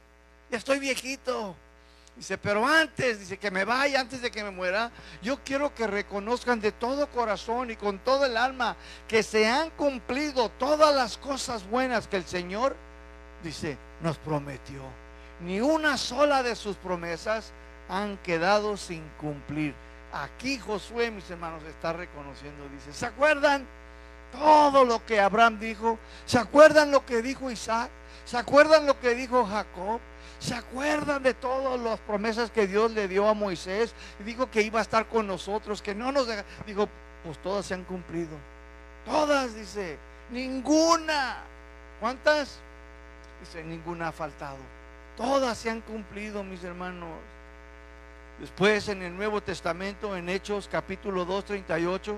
Ya 0.49 0.57
estoy 0.57 0.79
viejito. 0.79 1.55
Dice, 2.15 2.37
pero 2.37 2.65
antes, 2.65 3.19
dice, 3.19 3.37
que 3.37 3.51
me 3.51 3.65
vaya, 3.65 3.99
antes 3.99 4.21
de 4.21 4.31
que 4.31 4.41
me 4.41 4.51
muera, 4.51 4.89
yo 5.21 5.43
quiero 5.43 5.75
que 5.75 5.85
reconozcan 5.85 6.61
de 6.61 6.71
todo 6.71 7.07
corazón 7.07 7.71
y 7.71 7.75
con 7.75 7.99
todo 7.99 8.25
el 8.25 8.37
alma 8.37 8.77
que 9.05 9.21
se 9.21 9.47
han 9.47 9.69
cumplido 9.71 10.47
todas 10.47 10.95
las 10.95 11.17
cosas 11.17 11.67
buenas 11.69 12.07
que 12.07 12.15
el 12.15 12.25
Señor, 12.25 12.77
dice, 13.43 13.77
nos 14.01 14.17
prometió. 14.17 14.81
Ni 15.41 15.59
una 15.59 15.97
sola 15.97 16.41
de 16.41 16.55
sus 16.55 16.77
promesas 16.77 17.51
han 17.89 18.17
quedado 18.19 18.77
sin 18.77 19.03
cumplir. 19.19 19.75
Aquí 20.13 20.57
Josué, 20.57 21.11
mis 21.11 21.29
hermanos, 21.29 21.63
está 21.63 21.91
reconociendo, 21.91 22.69
dice, 22.69 22.93
¿se 22.93 23.05
acuerdan? 23.05 23.67
Todo 24.37 24.85
lo 24.85 25.05
que 25.05 25.19
Abraham 25.19 25.59
dijo. 25.59 25.97
¿Se 26.25 26.37
acuerdan 26.37 26.91
lo 26.91 27.05
que 27.05 27.21
dijo 27.21 27.49
Isaac? 27.49 27.89
¿Se 28.25 28.37
acuerdan 28.37 28.85
lo 28.85 28.99
que 28.99 29.15
dijo 29.15 29.45
Jacob? 29.45 29.99
¿Se 30.39 30.53
acuerdan 30.53 31.23
de 31.23 31.33
todas 31.33 31.79
las 31.79 31.99
promesas 31.99 32.51
que 32.51 32.67
Dios 32.67 32.91
le 32.91 33.07
dio 33.07 33.27
a 33.27 33.33
Moisés? 33.33 33.93
Y 34.19 34.23
dijo 34.23 34.49
que 34.49 34.61
iba 34.61 34.79
a 34.79 34.81
estar 34.81 35.07
con 35.07 35.27
nosotros, 35.27 35.81
que 35.81 35.95
no 35.95 36.11
nos 36.11 36.27
deja. 36.27 36.43
Dijo, 36.65 36.87
pues 37.23 37.37
todas 37.39 37.65
se 37.65 37.73
han 37.73 37.83
cumplido. 37.83 38.37
Todas, 39.05 39.55
dice. 39.55 39.97
Ninguna. 40.31 41.37
¿Cuántas? 41.99 42.59
Dice, 43.39 43.63
ninguna 43.63 44.09
ha 44.09 44.11
faltado. 44.11 44.57
Todas 45.17 45.57
se 45.57 45.69
han 45.69 45.81
cumplido, 45.81 46.43
mis 46.43 46.63
hermanos. 46.63 47.09
Después 48.39 48.89
en 48.89 49.01
el 49.01 49.15
Nuevo 49.15 49.41
Testamento, 49.41 50.17
en 50.17 50.27
Hechos 50.27 50.67
capítulo 50.69 51.23
2, 51.23 51.45
38 51.45 52.17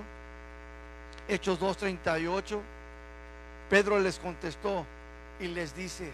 Hechos 1.28 1.60
2.38, 1.60 2.58
Pedro 3.68 4.00
les 4.00 4.18
contestó 4.18 4.84
y 5.38 5.48
les 5.48 5.76
dice 5.76 6.10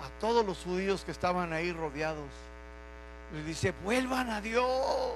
a 0.00 0.08
todos 0.20 0.46
los 0.46 0.58
judíos 0.58 1.02
que 1.04 1.10
estaban 1.10 1.52
ahí 1.52 1.72
rodeados, 1.72 2.30
les 3.34 3.44
dice, 3.44 3.74
vuelvan 3.82 4.30
a 4.30 4.40
Dios, 4.40 5.14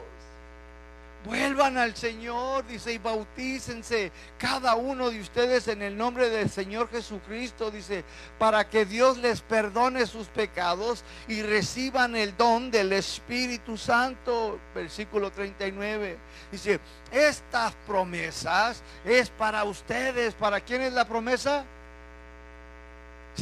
Vuelvan 1.24 1.76
al 1.76 1.96
Señor, 1.96 2.64
dice, 2.66 2.92
y 2.92 2.98
bautícense 2.98 4.12
cada 4.38 4.76
uno 4.76 5.10
de 5.10 5.20
ustedes 5.20 5.66
en 5.66 5.82
el 5.82 5.96
nombre 5.96 6.30
del 6.30 6.48
Señor 6.48 6.88
Jesucristo, 6.90 7.72
dice, 7.72 8.04
para 8.38 8.68
que 8.68 8.86
Dios 8.86 9.18
les 9.18 9.40
perdone 9.40 10.06
sus 10.06 10.28
pecados 10.28 11.02
y 11.26 11.42
reciban 11.42 12.14
el 12.14 12.36
don 12.36 12.70
del 12.70 12.92
Espíritu 12.92 13.76
Santo. 13.76 14.60
Versículo 14.74 15.32
39. 15.32 16.18
Dice, 16.52 16.78
estas 17.10 17.74
promesas 17.86 18.82
es 19.04 19.28
para 19.30 19.64
ustedes. 19.64 20.34
¿Para 20.34 20.60
quién 20.60 20.82
es 20.82 20.92
la 20.92 21.06
promesa? 21.06 21.64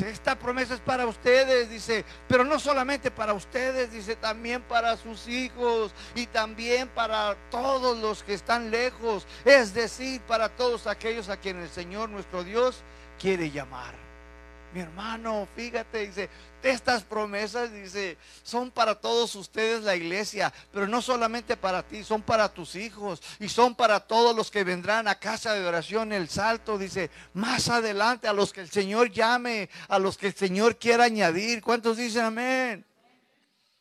Esta 0.05 0.39
promesa 0.39 0.75
es 0.75 0.81
para 0.81 1.07
ustedes, 1.07 1.71
dice, 1.71 2.05
pero 2.29 2.45
no 2.45 2.59
solamente 2.59 3.11
para 3.11 3.33
ustedes, 3.33 3.91
dice, 3.91 4.15
también 4.17 4.61
para 4.63 4.97
sus 4.97 5.27
hijos 5.27 5.93
y 6.15 6.27
también 6.27 6.89
para 6.89 7.35
todos 7.51 7.97
los 7.99 8.23
que 8.23 8.35
están 8.35 8.71
lejos, 8.71 9.27
es 9.45 9.73
decir, 9.73 10.21
para 10.23 10.51
todos 10.51 10.87
aquellos 10.87 11.29
a 11.29 11.39
quienes 11.39 11.65
el 11.65 11.71
Señor 11.71 12.11
nuestro 12.11 12.45
Dios 12.45 12.83
quiere 13.19 13.51
llamar. 13.51 13.95
Mi 14.75 14.81
hermano, 14.81 15.49
fíjate, 15.57 16.07
dice, 16.07 16.29
estas 16.67 17.03
promesas, 17.05 17.73
dice, 17.73 18.19
son 18.43 18.71
para 18.71 18.97
todos 18.97 19.35
ustedes 19.35 19.83
la 19.83 19.97
iglesia, 19.97 20.53
pero 20.73 20.87
no 20.87 21.01
solamente 21.01 21.57
para 21.57 21.83
ti, 21.83 22.05
son 22.05 22.23
para 22.23 22.49
tus 22.49 22.75
hijos 22.75 23.23
y 23.39 23.49
son 23.49 23.75
para 23.75 24.01
todos 24.01 24.35
los 24.35 24.51
que 24.51 24.65
vendrán 24.65 25.09
a 25.09 25.19
casa 25.19 25.55
de 25.55 25.67
oración 25.67 26.13
el 26.13 26.29
salto, 26.29 26.79
dice, 26.79 27.11
más 27.35 27.69
adelante 27.69 28.29
a 28.29 28.33
los 28.33 28.53
que 28.53 28.61
el 28.61 28.71
Señor 28.71 29.11
llame, 29.11 29.71
a 29.89 29.99
los 29.99 30.19
que 30.19 30.29
el 30.29 30.35
Señor 30.35 30.77
quiera 30.77 31.05
añadir. 31.05 31.63
¿Cuántos 31.63 31.97
dicen 31.97 32.25
amén? 32.25 32.85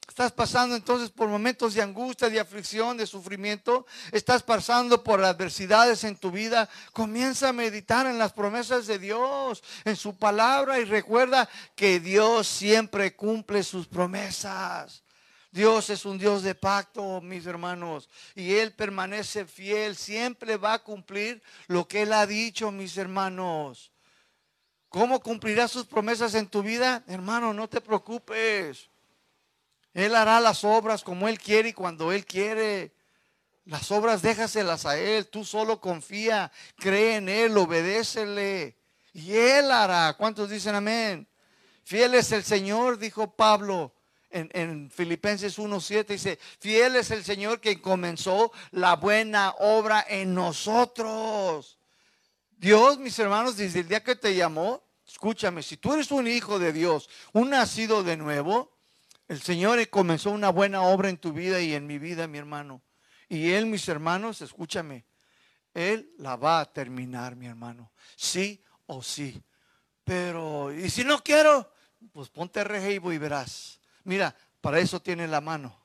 Estás 0.08 0.32
pasando 0.32 0.76
entonces 0.76 1.10
por 1.10 1.28
momentos 1.28 1.74
de 1.74 1.82
angustia, 1.82 2.30
de 2.30 2.39
aflicción, 2.39 2.96
de 2.96 3.08
sufrimiento. 3.08 3.86
Estás 4.12 4.44
pasando 4.44 5.04
por 5.04 5.24
adversidades 5.24 6.04
en 6.04 6.15
tu 6.15 6.32
vida. 6.32 6.70
Comienza 6.94 7.50
a 7.50 7.54
meditar 7.54 8.06
en 8.06 8.18
las 8.18 8.32
promesas 8.32 8.88
de 8.88 9.00
Dios, 9.00 9.63
en 9.84 9.96
su 9.96 10.15
palabra 10.15 10.80
y 10.80 10.86
recuerda 10.86 11.50
que 11.76 12.00
Dios 12.00 12.48
siempre 12.48 13.15
cumple 13.15 13.63
sus 13.63 13.88
promesas. 13.88 15.04
Dios 15.52 15.89
es 15.89 16.06
un 16.06 16.18
Dios 16.18 16.44
de 16.44 16.54
pacto, 16.54 17.22
mis 17.22 17.46
hermanos, 17.46 18.10
y 18.36 18.56
Él 18.56 18.74
permanece 18.74 19.46
fiel, 19.46 19.96
siempre 19.96 20.58
va 20.58 20.74
a 20.74 20.84
cumplir 20.84 21.41
lo 21.68 21.88
que 21.88 22.02
Él 22.02 22.12
ha 22.12 22.28
dicho, 22.28 22.72
mis 22.72 22.98
hermanos. 22.98 23.89
¿Cómo 24.89 25.22
cumplirá 25.22 25.70
sus 25.70 25.86
promesas 25.86 26.36
en 26.36 26.48
tu 26.48 26.62
vida? 26.62 27.04
Hermano, 27.08 27.54
no 27.54 27.70
te 27.70 27.80
preocupes. 27.80 28.89
Él 29.95 30.13
hará 30.13 30.41
las 30.41 30.63
obras 30.65 31.03
como 31.03 31.27
Él 31.29 31.39
quiere 31.39 31.69
y 31.69 31.73
cuando 31.73 32.12
Él 32.12 32.25
quiere. 32.25 32.93
Las 33.63 33.89
obras 33.91 34.21
déjaselas 34.21 34.86
a 34.86 34.99
Él. 34.99 35.27
Tú 35.27 35.45
solo 35.45 35.79
confía, 35.79 36.51
cree 36.75 37.15
en 37.15 37.29
Él, 37.29 37.58
obedécele. 37.58 38.75
Y 39.13 39.31
Él 39.31 39.71
hará. 39.71 40.13
¿Cuántos 40.17 40.49
dicen 40.49 40.75
amén? 40.75 41.25
Fiel 41.86 42.13
es 42.13 42.34
el 42.34 42.43
Señor, 42.43 42.99
dijo 42.99 43.36
Pablo 43.36 43.93
en, 44.29 44.49
en 44.51 44.91
Filipenses 44.91 45.58
1.7. 45.58 46.08
Dice, 46.08 46.39
fiel 46.60 46.97
es 46.97 47.10
el 47.12 47.23
Señor 47.23 47.62
que 47.62 47.81
comenzó 47.81 48.51
la 48.71 48.97
buena 48.97 49.51
obra 49.60 50.05
en 50.10 50.34
nosotros. 50.34 51.79
Dios, 52.58 52.99
mis 52.99 53.17
hermanos, 53.17 53.55
desde 53.55 53.79
el 53.79 53.88
día 53.88 54.03
que 54.03 54.17
te 54.17 54.36
llamó, 54.36 54.84
escúchame, 55.08 55.63
si 55.63 55.77
tú 55.77 55.93
eres 55.93 56.12
un 56.12 56.27
hijo 56.27 56.60
de 56.60 56.73
Dios, 56.73 57.10
un 57.31 57.51
nacido 57.51 58.03
de 58.03 58.17
nuevo, 58.17 58.74
el 59.27 59.41
Señor 59.41 59.89
comenzó 59.89 60.31
una 60.31 60.49
buena 60.49 60.81
obra 60.81 61.09
en 61.09 61.17
tu 61.17 61.33
vida 61.33 61.59
y 61.61 61.73
en 61.73 61.88
mi 61.88 61.97
vida, 61.97 62.27
mi 62.27 62.38
hermano. 62.38 62.83
Y 63.27 63.51
Él, 63.51 63.65
mis 63.65 63.88
hermanos, 63.88 64.41
escúchame, 64.41 65.05
Él 65.73 66.11
la 66.17 66.35
va 66.35 66.59
a 66.59 66.71
terminar, 66.71 67.35
mi 67.35 67.47
hermano. 67.47 67.91
Sí 68.15 68.63
o 68.85 69.01
sí. 69.01 69.41
Pero, 70.03 70.71
¿y 70.71 70.89
si 70.89 71.03
no 71.03 71.23
quiero? 71.23 71.71
Pues 72.11 72.29
ponte 72.29 72.63
rejeivo 72.63 73.11
y 73.11 73.17
verás. 73.17 73.79
Mira, 74.03 74.35
para 74.61 74.79
eso 74.79 75.01
tiene 75.01 75.27
la 75.27 75.41
mano. 75.41 75.83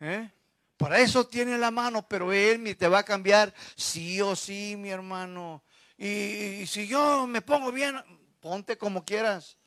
¿eh? 0.00 0.30
Para 0.76 1.00
eso 1.00 1.26
tiene 1.26 1.56
la 1.56 1.70
mano, 1.70 2.06
pero 2.06 2.32
Él 2.32 2.76
te 2.76 2.88
va 2.88 2.98
a 2.98 3.04
cambiar 3.04 3.54
sí 3.74 4.20
o 4.20 4.36
sí, 4.36 4.76
mi 4.76 4.90
hermano. 4.90 5.64
y 5.96 6.66
si 6.66 6.86
yo 6.86 7.26
me 7.26 7.40
pongo 7.40 7.72
bien, 7.72 7.96
ponte 8.40 8.76
como 8.76 9.04
quieras. 9.04 9.58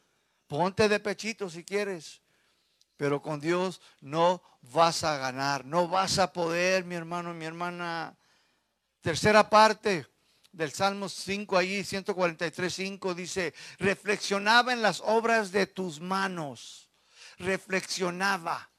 Ponte 0.47 0.87
de 0.87 0.99
pechito 0.99 1.49
si 1.49 1.63
quieres. 1.63 2.22
Pero 3.03 3.21
con 3.21 3.41
Dios 3.41 3.81
no 3.99 4.41
vas 4.61 5.03
a 5.03 5.17
ganar, 5.17 5.65
no 5.65 5.89
vas 5.89 6.19
a 6.19 6.31
poder, 6.31 6.85
mi 6.85 6.95
hermano, 6.95 7.33
mi 7.33 7.43
hermana. 7.43 8.17
Tercera 9.01 9.49
parte 9.49 10.07
del 10.53 10.71
Salmo 10.71 11.09
5, 11.09 11.57
allí 11.57 11.83
143, 11.83 12.73
5 12.73 13.13
dice, 13.13 13.53
reflexionaba 13.77 14.71
en 14.71 14.81
las 14.81 15.01
obras 15.01 15.51
de 15.51 15.67
tus 15.67 15.99
manos, 15.99 16.89
reflexionaba. 17.39 18.71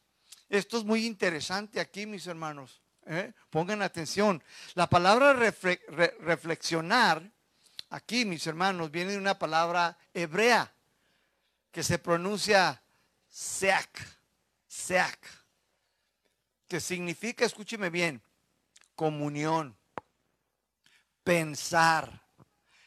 Esto 0.49 0.79
es 0.79 0.85
muy 0.85 1.05
interesante 1.05 1.79
aquí, 1.79 2.07
mis 2.07 2.27
hermanos. 2.27 2.81
¿eh? 3.05 3.31
Pongan 3.51 3.83
atención. 3.83 4.43
La 4.73 4.89
palabra 4.89 5.35
reflexionar, 5.35 7.31
aquí, 7.91 8.25
mis 8.25 8.47
hermanos, 8.47 8.91
viene 8.91 9.13
de 9.13 9.19
una 9.19 9.39
palabra 9.39 9.99
hebrea 10.15 10.75
que 11.71 11.83
se 11.83 11.99
pronuncia 11.99 12.81
seak. 13.35 14.15
Seak, 14.69 15.19
que 16.69 16.81
significa, 16.81 17.45
escúcheme 17.45 17.91
bien, 17.91 18.21
comunión, 18.97 19.77
pensar. 21.23 22.27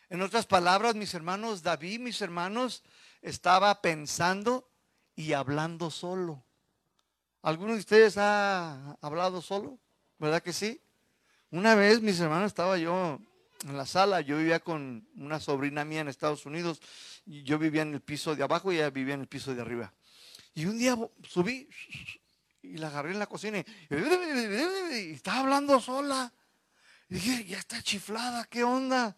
En 0.09 0.21
otras 0.21 0.45
palabras, 0.45 0.95
mis 0.95 1.13
hermanos, 1.13 1.63
David, 1.63 2.01
mis 2.01 2.21
hermanos, 2.21 2.83
estaba 3.21 3.81
pensando 3.81 4.69
y 5.15 5.33
hablando 5.33 5.89
solo. 5.89 6.43
¿Alguno 7.41 7.73
de 7.73 7.79
ustedes 7.79 8.17
ha 8.17 8.97
hablado 9.01 9.41
solo? 9.41 9.79
¿Verdad 10.19 10.43
que 10.43 10.53
sí? 10.53 10.81
Una 11.51 11.73
vez, 11.75 12.01
mis 12.01 12.19
hermanos, 12.19 12.47
estaba 12.47 12.77
yo 12.77 13.19
en 13.65 13.77
la 13.77 13.85
sala, 13.85 14.21
yo 14.21 14.37
vivía 14.37 14.59
con 14.59 15.07
una 15.15 15.39
sobrina 15.39 15.85
mía 15.85 16.01
en 16.01 16.09
Estados 16.09 16.45
Unidos, 16.45 16.81
yo 17.25 17.57
vivía 17.57 17.81
en 17.81 17.93
el 17.93 18.01
piso 18.01 18.35
de 18.35 18.43
abajo 18.43 18.71
y 18.71 18.75
ella 18.75 18.89
vivía 18.89 19.13
en 19.13 19.21
el 19.21 19.27
piso 19.27 19.55
de 19.55 19.61
arriba. 19.61 19.93
Y 20.57 20.65
un 20.65 20.75
día 20.75 20.97
subí 21.21 21.69
y 22.63 22.77
la 22.77 22.87
agarré 22.87 23.11
en 23.11 23.19
la 23.19 23.27
cocina 23.27 23.59
y, 23.59 25.11
estaba 25.11 25.41
hablando 25.41 25.79
sola. 25.79 26.33
Y 27.07 27.13
dije, 27.13 27.45
ya 27.45 27.59
está 27.59 27.79
chiflada, 27.83 28.43
¿qué 28.45 28.63
onda? 28.63 29.15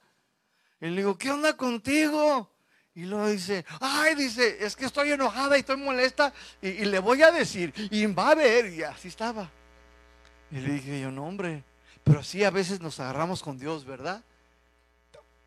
Y 0.82 0.88
le 0.88 0.98
digo, 0.98 1.18
¿qué 1.18 1.32
onda 1.32 1.56
contigo? 1.56 2.54
Y 2.94 3.06
luego 3.06 3.30
dice, 3.30 3.64
ay, 3.80 4.16
dice, 4.16 4.66
es 4.66 4.76
que 4.76 4.84
estoy 4.84 5.14
enojada 5.14 5.56
y 5.56 5.62
estoy 5.62 5.78
molesta 5.78 6.34
y, 6.62 6.84
le 6.84 7.00
voy 7.00 7.22
a 7.22 7.32
decir, 7.32 7.74
y 7.90 8.06
va 8.08 8.32
a 8.32 8.36
ver, 8.36 8.74
y 8.74 8.84
así 8.84 9.08
estaba. 9.08 9.50
Y 10.52 10.58
le 10.58 10.74
dije 10.74 11.00
yo, 11.00 11.10
no, 11.10 11.26
hombre, 11.26 11.64
pero 12.04 12.22
sí 12.22 12.44
a 12.44 12.50
veces 12.50 12.82
nos 12.82 13.00
agarramos 13.00 13.42
con 13.42 13.58
Dios, 13.58 13.86
¿verdad? 13.86 14.26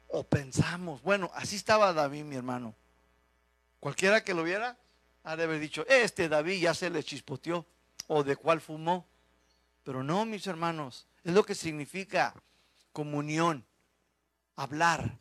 O 0.08 0.24
pensamos, 0.24 1.02
bueno, 1.02 1.30
así 1.34 1.56
estaba 1.56 1.92
David, 1.92 2.24
mi 2.24 2.36
hermano. 2.36 2.74
Cualquiera 3.78 4.24
que 4.24 4.32
lo 4.32 4.42
viera, 4.42 4.78
ha 5.24 5.36
de 5.36 5.44
haber 5.44 5.60
dicho, 5.60 5.86
este 5.88 6.28
David 6.28 6.60
ya 6.60 6.74
se 6.74 6.90
le 6.90 7.04
chispoteó 7.04 7.66
o 8.08 8.24
de 8.24 8.36
cuál 8.36 8.60
fumó. 8.60 9.06
Pero 9.84 10.02
no, 10.02 10.24
mis 10.24 10.46
hermanos, 10.46 11.06
es 11.24 11.32
lo 11.32 11.44
que 11.44 11.54
significa 11.54 12.34
comunión, 12.92 13.64
hablar, 14.56 15.18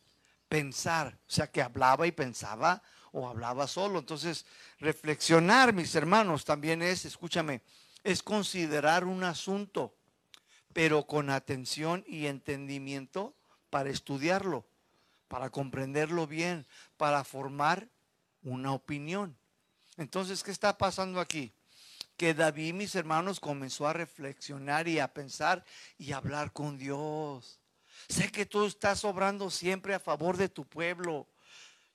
pensar, 0.48 1.18
o 1.26 1.30
sea 1.30 1.50
que 1.50 1.62
hablaba 1.62 2.06
y 2.06 2.12
pensaba 2.12 2.82
o 3.12 3.28
hablaba 3.28 3.66
solo. 3.66 3.98
Entonces, 3.98 4.46
reflexionar, 4.78 5.72
mis 5.72 5.94
hermanos, 5.94 6.44
también 6.44 6.82
es, 6.82 7.04
escúchame, 7.04 7.62
es 8.04 8.22
considerar 8.22 9.04
un 9.04 9.24
asunto, 9.24 9.94
pero 10.72 11.06
con 11.06 11.30
atención 11.30 12.04
y 12.06 12.26
entendimiento 12.26 13.34
para 13.70 13.90
estudiarlo, 13.90 14.64
para 15.28 15.50
comprenderlo 15.50 16.26
bien, 16.26 16.66
para 16.96 17.24
formar 17.24 17.88
una 18.42 18.72
opinión. 18.72 19.36
Entonces, 20.02 20.42
¿qué 20.42 20.50
está 20.50 20.76
pasando 20.76 21.20
aquí? 21.20 21.52
Que 22.16 22.34
David, 22.34 22.74
mis 22.74 22.94
hermanos, 22.94 23.40
comenzó 23.40 23.86
a 23.86 23.92
reflexionar 23.92 24.88
y 24.88 24.98
a 24.98 25.12
pensar 25.12 25.64
y 25.96 26.12
a 26.12 26.18
hablar 26.18 26.52
con 26.52 26.76
Dios. 26.76 27.60
Sé 28.08 28.30
que 28.30 28.44
tú 28.44 28.66
estás 28.66 29.04
obrando 29.04 29.48
siempre 29.48 29.94
a 29.94 30.00
favor 30.00 30.36
de 30.36 30.48
tu 30.48 30.66
pueblo. 30.66 31.28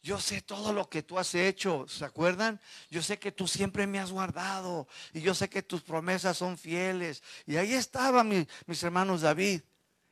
Yo 0.02 0.20
sé 0.22 0.42
todo 0.42 0.72
lo 0.72 0.90
que 0.90 1.04
tú 1.04 1.20
has 1.20 1.36
hecho, 1.36 1.86
¿se 1.90 2.06
acuerdan? 2.06 2.62
Yo 2.90 3.02
sé 3.02 3.20
que 3.20 3.32
tú 3.32 3.46
siempre 3.46 3.86
me 3.88 4.00
has 4.00 4.12
guardado 4.12 4.88
y 5.12 5.22
yo 5.22 5.36
sé 5.36 5.50
que 5.50 5.62
tus 5.62 5.82
promesas 5.82 6.38
son 6.38 6.58
fieles. 6.58 7.22
Y 7.46 7.58
ahí 7.58 7.74
estaba 7.74 8.24
mis 8.24 8.48
hermanos 8.84 9.22
David. 9.22 9.62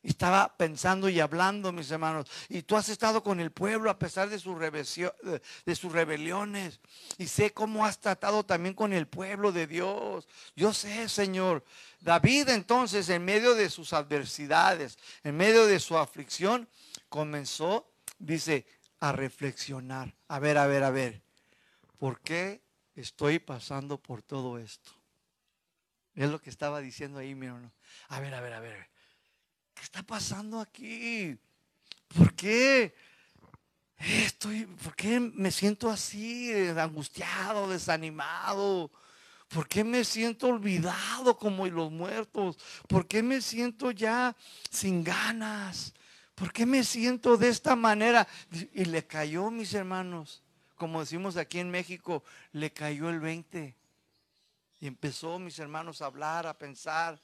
Estaba 0.06 0.56
pensando 0.56 1.10
y 1.10 1.20
hablando, 1.20 1.72
mis 1.72 1.89
hermanos. 1.89 2.30
Y 2.47 2.62
tú 2.62 2.78
has 2.78 2.89
estado 2.89 3.24
con 3.24 3.39
el 3.39 3.51
pueblo 3.51 3.89
a 3.89 3.97
pesar 3.97 4.30
de, 4.30 4.38
sus 4.38 4.60
de 4.60 5.76
sus 5.76 5.91
rebeliones. 5.91 6.80
Y 7.18 7.26
sé 7.26 7.53
cómo 7.53 7.86
has 7.86 7.99
tratado 7.99 8.45
también 8.45 8.76
con 8.76 8.93
el 8.93 9.08
pueblo 9.08 9.51
de 9.51 9.66
Dios. 9.66 10.28
Yo 10.56 10.74
sé, 10.74 11.10
Señor. 11.10 11.64
David 12.01 12.49
entonces, 12.49 13.10
en 13.10 13.26
medio 13.26 13.56
de 13.56 13.68
sus 13.72 13.93
adversidades, 13.93 14.99
en 15.24 15.36
medio 15.36 15.66
de 15.66 15.80
su 15.80 15.97
aflicción, 15.97 16.70
comenzó, 17.10 17.91
dice, 18.20 18.68
a 18.99 19.12
reflexionar. 19.12 20.14
A 20.28 20.38
ver, 20.38 20.60
a 20.60 20.68
ver, 20.68 20.84
a 20.84 20.91
ver. 20.91 21.24
¿Por 21.97 22.22
qué 22.22 22.62
estoy 22.95 23.39
pasando 23.39 23.97
por 23.97 24.22
todo 24.22 24.60
esto? 24.60 24.91
Es 26.14 26.30
lo 26.30 26.39
que 26.39 26.51
estaba 26.51 26.80
diciendo 26.80 27.18
ahí, 27.18 27.34
mi 27.34 27.47
hermano. 27.47 27.72
A 28.10 28.20
ver, 28.20 28.36
a 28.36 28.41
ver, 28.41 28.53
a 28.53 28.60
ver. 28.60 28.94
¿Qué 29.76 29.84
está 29.84 30.01
pasando 30.01 30.59
aquí? 30.59 31.38
¿Por 32.07 32.34
qué? 32.34 32.95
Estoy, 33.97 34.65
¿por 34.65 34.95
qué 34.95 35.19
me 35.19 35.51
siento 35.51 35.89
así, 35.89 36.51
angustiado, 36.78 37.69
desanimado? 37.69 38.91
¿Por 39.47 39.67
qué 39.67 39.84
me 39.84 40.03
siento 40.03 40.47
olvidado 40.47 41.38
como 41.38 41.67
los 41.67 41.91
muertos? 41.91 42.57
¿Por 42.88 43.07
qué 43.07 43.21
me 43.21 43.41
siento 43.41 43.91
ya 43.91 44.36
sin 44.69 45.03
ganas? 45.03 45.93
¿Por 46.34 46.51
qué 46.51 46.65
me 46.65 46.84
siento 46.84 47.38
de 47.38 47.49
esta 47.49 47.76
manera? 47.76 48.28
Y 48.73 48.86
le 48.86 49.05
cayó, 49.05 49.51
mis 49.51 49.73
hermanos, 49.73 50.43
como 50.76 50.99
decimos 50.99 51.38
aquí 51.38 51.59
en 51.59 51.69
México, 51.69 52.23
le 52.51 52.71
cayó 52.71 53.09
el 53.09 53.19
20. 53.19 53.76
Y 54.82 54.88
empezó, 54.88 55.39
mis 55.39 55.57
hermanos, 55.59 56.01
a 56.01 56.07
hablar, 56.07 56.47
a 56.47 56.57
pensar. 56.57 57.19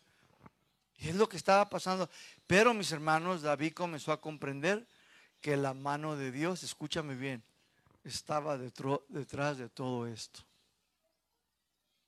Y 1.02 1.10
es 1.10 1.16
lo 1.16 1.28
que 1.28 1.38
estaba 1.38 1.68
pasando. 1.68 2.10
Pero, 2.46 2.76
mis 2.76 2.92
hermanos, 2.92 3.42
David 3.42 3.74
comenzó 3.74 4.12
a 4.12 4.22
comprender 4.22 4.88
que 5.42 5.58
la 5.58 5.74
mano 5.74 6.16
de 6.16 6.32
Dios, 6.32 6.62
escúchame 6.62 7.16
bien, 7.16 7.44
estaba 8.04 8.58
detrás 8.58 9.58
de 9.58 9.68
todo 9.68 10.06
esto. 10.06 10.42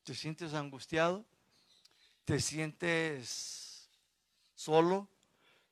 ¿Te 0.03 0.13
sientes 0.13 0.53
angustiado? 0.53 1.25
¿Te 2.23 2.39
sientes 2.39 3.89
solo? 4.53 5.09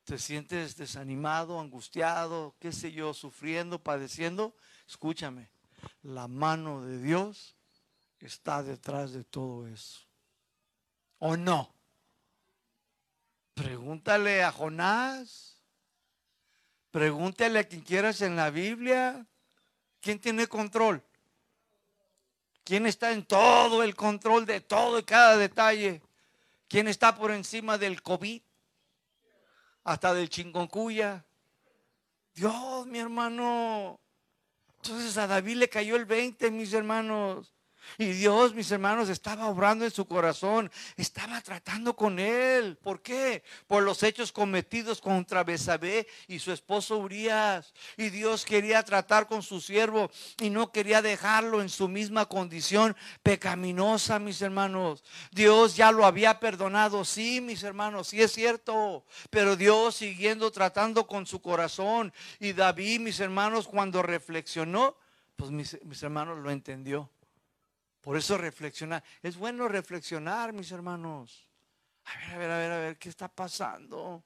¿Te 0.03 0.17
sientes 0.17 0.75
desanimado, 0.75 1.59
angustiado, 1.59 2.55
qué 2.59 2.71
sé 2.71 2.91
yo, 2.91 3.13
sufriendo, 3.13 3.77
padeciendo? 3.77 4.55
Escúchame, 4.87 5.51
la 6.01 6.27
mano 6.27 6.81
de 6.81 6.99
Dios 6.99 7.55
está 8.19 8.63
detrás 8.63 9.11
de 9.11 9.23
todo 9.23 9.67
eso. 9.67 10.01
¿O 11.19 11.37
no? 11.37 11.80
Pregúntale 13.53 14.43
a 14.43 14.51
Jonás. 14.51 15.61
Pregúntale 16.91 17.59
a 17.59 17.63
quien 17.63 17.81
quieras 17.81 18.21
en 18.21 18.35
la 18.35 18.49
Biblia. 18.49 19.25
¿Quién 20.01 20.19
tiene 20.19 20.47
control? 20.47 21.03
¿Quién 22.63 22.85
está 22.85 23.11
en 23.11 23.25
todo 23.25 23.83
el 23.83 23.95
control 23.95 24.45
de 24.45 24.61
todo 24.61 24.99
y 24.99 25.03
cada 25.03 25.37
detalle? 25.37 26.01
¿Quién 26.67 26.87
está 26.87 27.15
por 27.15 27.31
encima 27.31 27.77
del 27.77 28.01
COVID? 28.01 28.41
Hasta 29.83 30.13
del 30.13 30.29
chingoncuya. 30.29 31.25
Dios, 32.33 32.85
mi 32.87 32.99
hermano. 32.99 33.99
Entonces 34.77 35.17
a 35.17 35.27
David 35.27 35.57
le 35.57 35.69
cayó 35.69 35.95
el 35.95 36.05
20, 36.05 36.49
mis 36.51 36.73
hermanos. 36.73 37.53
Y 37.97 38.05
Dios, 38.13 38.53
mis 38.53 38.71
hermanos, 38.71 39.09
estaba 39.09 39.47
obrando 39.47 39.85
en 39.85 39.91
su 39.91 40.05
corazón, 40.05 40.71
estaba 40.97 41.41
tratando 41.41 41.95
con 41.95 42.19
él. 42.19 42.77
¿Por 42.81 43.01
qué? 43.01 43.43
Por 43.67 43.83
los 43.83 44.03
hechos 44.03 44.31
cometidos 44.31 45.01
contra 45.01 45.43
Besabé 45.43 46.07
y 46.27 46.39
su 46.39 46.51
esposo 46.51 46.97
Urias. 46.97 47.73
Y 47.97 48.09
Dios 48.09 48.45
quería 48.45 48.83
tratar 48.83 49.27
con 49.27 49.43
su 49.43 49.61
siervo 49.61 50.09
y 50.39 50.49
no 50.49 50.71
quería 50.71 51.01
dejarlo 51.01 51.61
en 51.61 51.69
su 51.69 51.87
misma 51.87 52.25
condición 52.25 52.95
pecaminosa, 53.23 54.19
mis 54.19 54.41
hermanos. 54.41 55.03
Dios 55.31 55.75
ya 55.75 55.91
lo 55.91 56.05
había 56.05 56.39
perdonado, 56.39 57.05
sí, 57.05 57.41
mis 57.41 57.63
hermanos, 57.63 58.07
sí 58.07 58.21
es 58.21 58.31
cierto. 58.31 59.05
Pero 59.29 59.55
Dios 59.55 59.95
siguiendo 59.95 60.51
tratando 60.51 61.07
con 61.07 61.25
su 61.25 61.41
corazón. 61.41 62.13
Y 62.39 62.53
David, 62.53 62.99
mis 62.99 63.19
hermanos, 63.19 63.67
cuando 63.67 64.01
reflexionó, 64.01 64.95
pues 65.35 65.51
mis, 65.51 65.77
mis 65.83 66.01
hermanos 66.03 66.37
lo 66.39 66.51
entendió. 66.51 67.09
Por 68.01 68.17
eso 68.17 68.37
reflexionar. 68.37 69.03
Es 69.21 69.37
bueno 69.37 69.67
reflexionar, 69.67 70.53
mis 70.53 70.71
hermanos. 70.71 71.47
A 72.05 72.17
ver, 72.17 72.33
a 72.33 72.37
ver, 72.37 72.51
a 72.51 72.57
ver, 72.57 72.71
a 72.71 72.77
ver, 72.79 72.97
¿qué 72.97 73.09
está 73.09 73.27
pasando? 73.27 74.23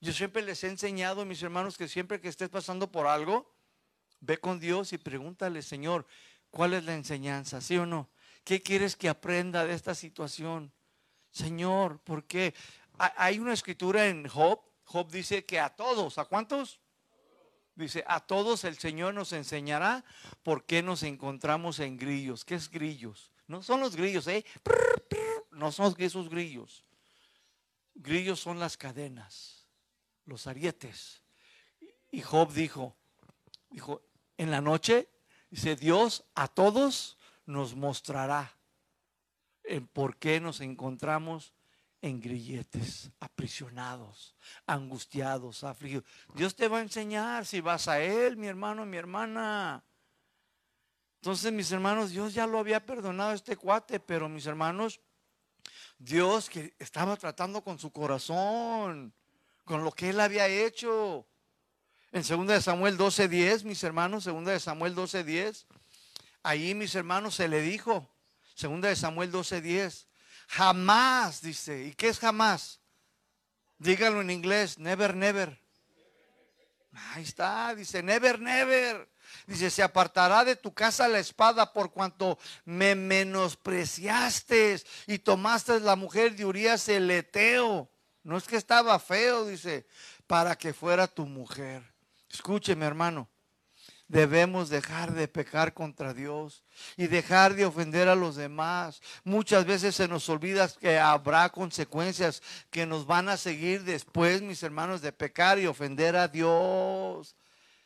Yo 0.00 0.12
siempre 0.12 0.42
les 0.42 0.62
he 0.64 0.68
enseñado, 0.68 1.24
mis 1.24 1.42
hermanos, 1.42 1.78
que 1.78 1.88
siempre 1.88 2.20
que 2.20 2.28
estés 2.28 2.48
pasando 2.48 2.90
por 2.90 3.06
algo, 3.06 3.54
ve 4.20 4.38
con 4.38 4.58
Dios 4.58 4.92
y 4.92 4.98
pregúntale, 4.98 5.62
Señor, 5.62 6.06
¿cuál 6.50 6.74
es 6.74 6.84
la 6.84 6.94
enseñanza? 6.94 7.60
¿Sí 7.60 7.78
o 7.78 7.86
no? 7.86 8.10
¿Qué 8.42 8.62
quieres 8.62 8.96
que 8.96 9.08
aprenda 9.08 9.64
de 9.64 9.74
esta 9.74 9.94
situación? 9.94 10.72
Señor, 11.30 12.00
¿por 12.00 12.24
qué? 12.24 12.52
Hay 12.98 13.38
una 13.38 13.52
escritura 13.52 14.06
en 14.06 14.28
Job. 14.28 14.60
Job 14.84 15.10
dice 15.10 15.44
que 15.44 15.58
a 15.58 15.70
todos, 15.70 16.18
¿a 16.18 16.26
cuántos? 16.26 16.80
Dice, 17.76 18.04
a 18.06 18.20
todos 18.20 18.64
el 18.64 18.78
Señor 18.78 19.14
nos 19.14 19.32
enseñará 19.32 20.04
por 20.42 20.64
qué 20.64 20.82
nos 20.82 21.02
encontramos 21.02 21.80
en 21.80 21.96
grillos. 21.96 22.44
¿Qué 22.44 22.54
es 22.54 22.70
grillos? 22.70 23.32
No 23.48 23.62
son 23.62 23.80
los 23.80 23.96
grillos, 23.96 24.26
¿eh? 24.28 24.44
No 25.50 25.72
son 25.72 25.94
esos 25.98 26.28
grillos. 26.28 26.84
Grillos 27.94 28.40
son 28.40 28.58
las 28.58 28.76
cadenas, 28.76 29.66
los 30.24 30.46
arietes. 30.46 31.22
Y 32.10 32.22
Job 32.22 32.52
dijo, 32.52 32.96
dijo, 33.70 34.02
en 34.36 34.50
la 34.50 34.60
noche, 34.60 35.08
dice, 35.50 35.76
Dios 35.76 36.24
a 36.34 36.48
todos 36.48 37.18
nos 37.46 37.74
mostrará 37.74 38.56
en 39.64 39.86
por 39.86 40.16
qué 40.16 40.40
nos 40.40 40.60
encontramos 40.60 41.52
en 42.04 42.20
grilletes, 42.20 43.10
aprisionados, 43.18 44.34
angustiados, 44.66 45.64
afligidos. 45.64 46.04
Dios 46.34 46.54
te 46.54 46.68
va 46.68 46.76
a 46.76 46.82
enseñar 46.82 47.46
si 47.46 47.62
vas 47.62 47.88
a 47.88 47.98
Él, 47.98 48.36
mi 48.36 48.46
hermano, 48.46 48.84
mi 48.84 48.98
hermana. 48.98 49.82
Entonces, 51.22 51.50
mis 51.50 51.72
hermanos, 51.72 52.10
Dios 52.10 52.34
ya 52.34 52.46
lo 52.46 52.58
había 52.58 52.84
perdonado 52.84 53.30
a 53.30 53.34
este 53.34 53.56
cuate, 53.56 54.00
pero 54.00 54.28
mis 54.28 54.44
hermanos, 54.44 55.00
Dios 55.98 56.50
que 56.50 56.74
estaba 56.78 57.16
tratando 57.16 57.64
con 57.64 57.78
su 57.78 57.90
corazón, 57.90 59.14
con 59.64 59.82
lo 59.82 59.90
que 59.90 60.10
Él 60.10 60.20
había 60.20 60.46
hecho. 60.46 61.26
En 62.12 62.22
2 62.22 62.46
de 62.46 62.60
Samuel 62.60 62.98
12:10, 62.98 63.64
mis 63.64 63.82
hermanos, 63.82 64.24
2 64.24 64.44
de 64.44 64.60
Samuel 64.60 64.94
12:10, 64.94 65.64
ahí 66.42 66.74
mis 66.74 66.94
hermanos 66.96 67.36
se 67.36 67.48
le 67.48 67.62
dijo, 67.62 68.06
2 68.60 68.82
de 68.82 68.94
Samuel 68.94 69.32
12:10, 69.32 70.06
Jamás, 70.56 71.42
dice. 71.42 71.84
¿Y 71.84 71.94
qué 71.94 72.08
es 72.08 72.20
jamás? 72.20 72.78
Dígalo 73.78 74.20
en 74.20 74.30
inglés, 74.30 74.78
never, 74.78 75.16
never. 75.16 75.60
Ahí 77.12 77.24
está, 77.24 77.74
dice, 77.74 78.04
never, 78.04 78.38
never. 78.38 79.10
Dice, 79.48 79.68
se 79.68 79.82
apartará 79.82 80.44
de 80.44 80.54
tu 80.54 80.72
casa 80.72 81.08
la 81.08 81.18
espada 81.18 81.72
por 81.72 81.90
cuanto 81.90 82.38
me 82.64 82.94
menospreciaste 82.94 84.80
y 85.08 85.18
tomaste 85.18 85.80
la 85.80 85.96
mujer 85.96 86.36
de 86.36 86.44
Urias 86.44 86.88
el 86.88 87.10
Eteo. 87.10 87.90
No 88.22 88.36
es 88.36 88.44
que 88.44 88.56
estaba 88.56 88.96
feo, 89.00 89.46
dice, 89.46 89.88
para 90.28 90.56
que 90.56 90.72
fuera 90.72 91.08
tu 91.08 91.26
mujer. 91.26 91.82
Escúcheme, 92.30 92.86
hermano 92.86 93.28
debemos 94.08 94.68
dejar 94.68 95.12
de 95.14 95.28
pecar 95.28 95.74
contra 95.74 96.14
Dios 96.14 96.62
y 96.96 97.06
dejar 97.06 97.54
de 97.54 97.66
ofender 97.66 98.08
a 98.08 98.14
los 98.14 98.36
demás. 98.36 99.00
Muchas 99.24 99.64
veces 99.64 99.94
se 99.94 100.08
nos 100.08 100.28
olvida 100.28 100.68
que 100.68 100.98
habrá 100.98 101.48
consecuencias 101.50 102.42
que 102.70 102.86
nos 102.86 103.06
van 103.06 103.28
a 103.28 103.36
seguir 103.36 103.84
después, 103.84 104.42
mis 104.42 104.62
hermanos, 104.62 105.00
de 105.00 105.12
pecar 105.12 105.58
y 105.58 105.66
ofender 105.66 106.16
a 106.16 106.28
Dios. 106.28 107.36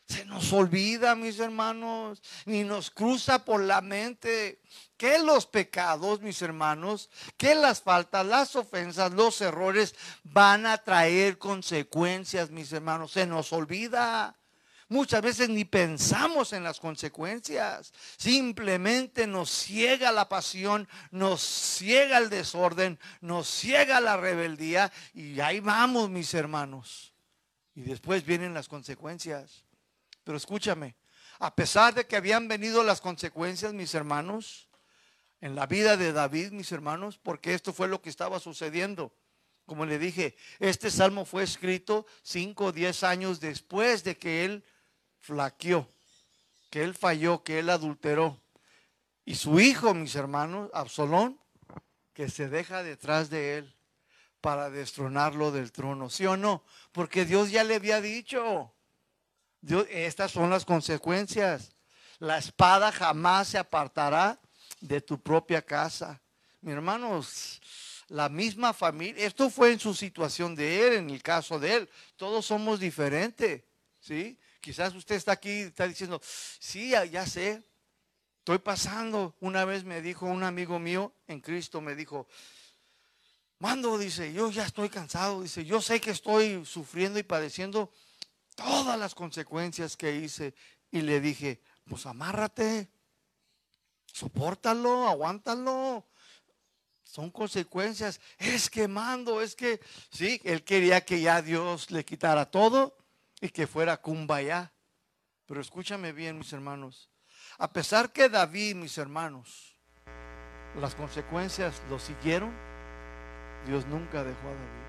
Se 0.09 0.25
nos 0.25 0.51
olvida, 0.55 1.15
mis 1.15 1.39
hermanos, 1.39 2.23
ni 2.47 2.65
nos 2.65 2.91
cruza 2.91 3.45
por 3.45 3.61
la 3.61 3.83
mente 3.83 4.63
que 4.97 5.19
los 5.19 5.45
pecados, 5.47 6.23
mis 6.23 6.41
hermanos, 6.41 7.11
que 7.37 7.55
las 7.55 7.83
faltas, 7.83 8.25
las 8.25 8.57
ofensas, 8.57 9.13
los 9.13 9.39
errores 9.43 9.95
van 10.25 10.65
a 10.65 10.79
traer 10.79 11.37
consecuencias, 11.37 12.51
mis 12.51 12.73
hermanos. 12.73 13.13
Se 13.13 13.27
nos 13.27 13.53
olvida. 13.53 14.35
Muchas 14.91 15.21
veces 15.21 15.51
ni 15.51 15.67
pensamos 15.67 16.55
en 16.55 16.65
las 16.65 16.81
consecuencias. 16.81 17.93
Simplemente 18.17 19.27
nos 19.27 19.51
ciega 19.51 20.11
la 20.13 20.31
pasión, 20.31 20.89
nos 21.11 21.43
ciega 21.43 22.17
el 22.17 22.31
desorden, 22.31 22.99
nos 23.21 23.49
ciega 23.49 24.01
la 24.01 24.17
rebeldía 24.17 24.91
y 25.13 25.41
ahí 25.41 25.61
vamos, 25.61 26.09
mis 26.09 26.33
hermanos. 26.33 27.13
Y 27.75 27.83
después 27.83 28.25
vienen 28.25 28.55
las 28.55 28.67
consecuencias. 28.67 29.65
Pero 30.25 30.39
escúchame, 30.39 30.97
a 31.39 31.55
pesar 31.55 31.95
de 31.95 32.07
que 32.07 32.17
habían 32.17 32.49
venido 32.49 32.83
las 32.83 33.03
consecuencias, 33.03 33.75
mis 33.75 33.95
hermanos, 33.95 34.69
en 35.41 35.55
la 35.55 35.67
vida 35.67 35.99
de 35.99 36.13
David, 36.13 36.53
mis 36.53 36.73
hermanos, 36.73 37.19
porque 37.23 37.53
esto 37.53 37.75
fue 37.75 37.89
lo 37.89 38.01
que 38.01 38.09
estaba 38.09 38.41
sucediendo. 38.41 39.15
Como 39.67 39.85
le 39.85 39.99
dije, 39.99 40.35
este 40.61 40.91
salmo 40.91 41.27
fue 41.27 41.43
escrito 41.43 42.07
cinco 42.23 42.67
o 42.67 42.73
diez 42.73 43.03
años 43.03 43.39
después 43.39 44.03
de 44.03 44.17
que 44.17 44.47
él 44.47 44.65
flaqueó, 45.21 45.89
que 46.71 46.83
él 46.83 46.95
falló, 46.95 47.43
que 47.43 47.59
él 47.59 47.71
adulteró. 47.71 48.41
Y 49.25 49.35
su 49.35 49.61
hijo, 49.61 49.95
mis 49.95 50.15
hermanos, 50.15 50.71
Absalón, 50.73 51.39
que 52.15 52.29
se 52.31 52.49
deja 52.49 52.83
detrás 52.83 53.31
de 53.31 53.59
él 53.59 53.75
para 54.41 54.71
destronarlo 54.71 55.53
del 55.53 55.73
trono, 55.73 56.11
¿sí 56.11 56.27
o 56.27 56.37
no? 56.37 56.65
Porque 56.93 57.25
Dios 57.25 57.51
ya 57.51 57.65
le 57.65 57.75
había 57.75 58.01
dicho, 58.01 58.73
Dios, 59.61 59.87
estas 59.91 60.31
son 60.31 60.51
las 60.51 60.65
consecuencias. 60.65 61.73
La 62.19 62.39
espada 62.39 62.91
jamás 62.93 63.49
se 63.49 63.59
apartará 63.59 64.41
de 64.81 65.01
tu 65.01 65.21
propia 65.21 65.63
casa. 65.63 66.21
Mi 66.61 66.73
hermanos, 66.73 67.61
la 68.09 68.29
misma 68.29 68.73
familia, 68.73 69.27
esto 69.27 69.51
fue 69.51 69.73
en 69.73 69.79
su 69.79 69.95
situación 69.95 70.55
de 70.55 70.87
él, 70.87 70.93
en 70.95 71.11
el 71.11 71.23
caso 71.23 71.59
de 71.59 71.75
él, 71.75 71.91
todos 72.17 72.47
somos 72.47 72.81
diferentes, 72.81 73.63
¿sí? 74.01 74.39
Quizás 74.69 74.95
usted 74.95 75.15
está 75.15 75.33
aquí 75.33 75.61
está 75.61 75.89
diciendo, 75.89 76.21
sí, 76.61 76.91
ya 76.91 77.27
sé, 77.27 77.63
estoy 78.41 78.59
pasando. 78.59 79.35
Una 79.41 79.65
vez 79.65 79.83
me 79.83 80.03
dijo 80.03 80.27
un 80.27 80.43
amigo 80.43 80.79
mío 80.79 81.15
en 81.27 81.41
Cristo, 81.41 81.81
me 81.81 81.95
dijo, 81.95 82.29
Mando, 83.61 83.97
dice, 83.97 84.31
yo 84.31 84.51
ya 84.51 84.67
estoy 84.67 84.91
cansado, 84.91 85.41
dice, 85.41 85.65
yo 85.65 85.81
sé 85.81 86.03
que 86.03 86.11
estoy 86.11 86.67
sufriendo 86.67 87.19
y 87.19 87.23
padeciendo 87.23 87.91
todas 88.57 88.99
las 88.99 89.15
consecuencias 89.15 89.97
que 89.97 90.17
hice. 90.17 90.53
Y 90.91 91.01
le 91.01 91.23
dije, 91.23 91.63
pues 91.89 92.05
amárrate, 92.05 92.91
sopórtalo, 94.13 95.09
aguántalo. 95.09 96.07
Son 97.05 97.31
consecuencias. 97.31 98.21
Es 98.37 98.69
que 98.69 98.87
mando, 98.87 99.41
es 99.41 99.57
que, 99.57 99.81
sí, 100.11 100.43
él 100.45 100.63
quería 100.63 101.07
que 101.07 101.23
ya 101.23 101.41
Dios 101.41 101.91
le 101.91 102.05
quitara 102.05 102.51
todo 102.51 102.99
y 103.41 103.49
que 103.49 103.67
fuera 103.67 103.97
cumbaya. 103.97 104.73
Pero 105.47 105.61
escúchame 105.61 106.13
bien, 106.13 106.39
mis 106.39 106.53
hermanos. 106.53 107.11
A 107.59 107.73
pesar 107.73 108.13
que 108.13 108.29
David, 108.29 108.77
mis 108.77 108.99
hermanos, 108.99 109.77
las 110.81 110.95
consecuencias 110.95 111.83
lo 111.89 111.99
siguieron, 111.99 112.53
Dios 113.67 113.87
nunca 113.87 114.23
dejó 114.25 114.49
a 114.49 114.53
David. 114.53 114.89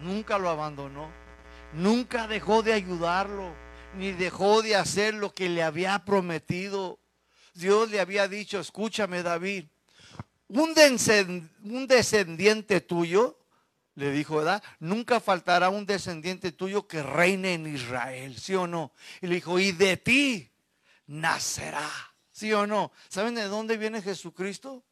Nunca 0.00 0.38
lo 0.38 0.48
abandonó. 0.48 1.10
Nunca 1.72 2.26
dejó 2.26 2.62
de 2.62 2.72
ayudarlo. 2.72 3.52
Ni 3.96 4.12
dejó 4.12 4.62
de 4.62 4.76
hacer 4.76 5.14
lo 5.14 5.32
que 5.32 5.48
le 5.48 5.62
había 5.62 6.04
prometido. 6.04 6.98
Dios 7.54 7.90
le 7.90 8.00
había 8.00 8.28
dicho, 8.28 8.60
escúchame 8.60 9.22
David, 9.24 9.66
un, 10.48 10.74
descendiente 11.86 12.80
tuyo 12.80 13.36
le 13.98 14.12
dijo, 14.12 14.36
¿verdad? 14.36 14.62
Nunca 14.78 15.18
faltará 15.18 15.70
un 15.70 15.84
descendiente 15.84 16.52
tuyo 16.52 16.86
que 16.86 17.02
reine 17.02 17.54
en 17.54 17.66
Israel, 17.66 18.38
¿sí 18.38 18.54
o 18.54 18.68
no? 18.68 18.92
Y 19.20 19.26
le 19.26 19.34
dijo, 19.34 19.58
y 19.58 19.72
de 19.72 19.96
ti 19.96 20.52
nacerá, 21.08 21.90
¿sí 22.30 22.52
o 22.52 22.64
no? 22.64 22.92
¿Saben 23.08 23.34
de 23.34 23.44
dónde 23.44 23.76
viene 23.76 24.00
Jesucristo? 24.00 24.84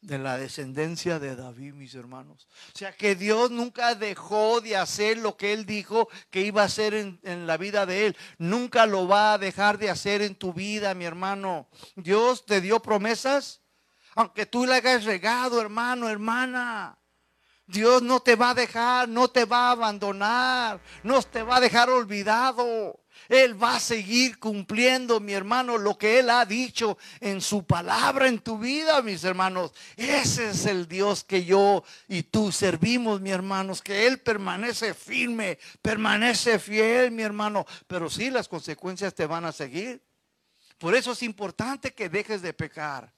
De 0.00 0.18
la 0.18 0.36
descendencia 0.36 1.20
de 1.20 1.36
David, 1.36 1.74
mis 1.74 1.94
hermanos. 1.94 2.48
O 2.74 2.78
sea 2.78 2.90
que 2.90 3.14
Dios 3.14 3.52
nunca 3.52 3.94
dejó 3.94 4.60
de 4.60 4.76
hacer 4.76 5.18
lo 5.18 5.36
que 5.36 5.52
Él 5.52 5.64
dijo 5.64 6.08
que 6.30 6.40
iba 6.40 6.62
a 6.62 6.64
hacer 6.64 6.94
en, 6.94 7.20
en 7.22 7.46
la 7.46 7.56
vida 7.56 7.86
de 7.86 8.06
Él. 8.06 8.16
Nunca 8.38 8.86
lo 8.86 9.06
va 9.06 9.34
a 9.34 9.38
dejar 9.38 9.78
de 9.78 9.90
hacer 9.90 10.22
en 10.22 10.34
tu 10.34 10.52
vida, 10.52 10.94
mi 10.94 11.04
hermano. 11.04 11.68
Dios 11.94 12.46
te 12.46 12.60
dio 12.60 12.80
promesas, 12.80 13.60
aunque 14.16 14.44
tú 14.44 14.66
le 14.66 14.74
hayas 14.74 15.04
regado, 15.04 15.60
hermano, 15.60 16.08
hermana. 16.08 16.99
Dios 17.70 18.02
no 18.02 18.20
te 18.20 18.36
va 18.36 18.50
a 18.50 18.54
dejar, 18.54 19.08
no 19.08 19.28
te 19.28 19.44
va 19.44 19.68
a 19.68 19.70
abandonar, 19.72 20.80
no 21.02 21.22
te 21.22 21.42
va 21.42 21.56
a 21.56 21.60
dejar 21.60 21.88
olvidado. 21.88 23.00
Él 23.28 23.62
va 23.62 23.76
a 23.76 23.80
seguir 23.80 24.38
cumpliendo, 24.40 25.20
mi 25.20 25.34
hermano, 25.34 25.78
lo 25.78 25.96
que 25.96 26.18
Él 26.18 26.30
ha 26.30 26.44
dicho 26.44 26.98
en 27.20 27.40
su 27.40 27.64
palabra 27.64 28.26
en 28.26 28.40
tu 28.40 28.58
vida, 28.58 29.02
mis 29.02 29.22
hermanos. 29.22 29.72
Ese 29.96 30.50
es 30.50 30.66
el 30.66 30.88
Dios 30.88 31.22
que 31.22 31.44
yo 31.44 31.84
y 32.08 32.24
tú 32.24 32.50
servimos, 32.50 33.20
mi 33.20 33.30
hermanos, 33.30 33.82
que 33.82 34.06
Él 34.06 34.18
permanece 34.18 34.94
firme, 34.94 35.58
permanece 35.80 36.58
fiel, 36.58 37.12
mi 37.12 37.22
hermano. 37.22 37.66
Pero 37.86 38.10
sí, 38.10 38.30
las 38.30 38.48
consecuencias 38.48 39.14
te 39.14 39.26
van 39.26 39.44
a 39.44 39.52
seguir. 39.52 40.02
Por 40.78 40.96
eso 40.96 41.12
es 41.12 41.22
importante 41.22 41.92
que 41.92 42.08
dejes 42.08 42.42
de 42.42 42.52
pecar 42.52 43.12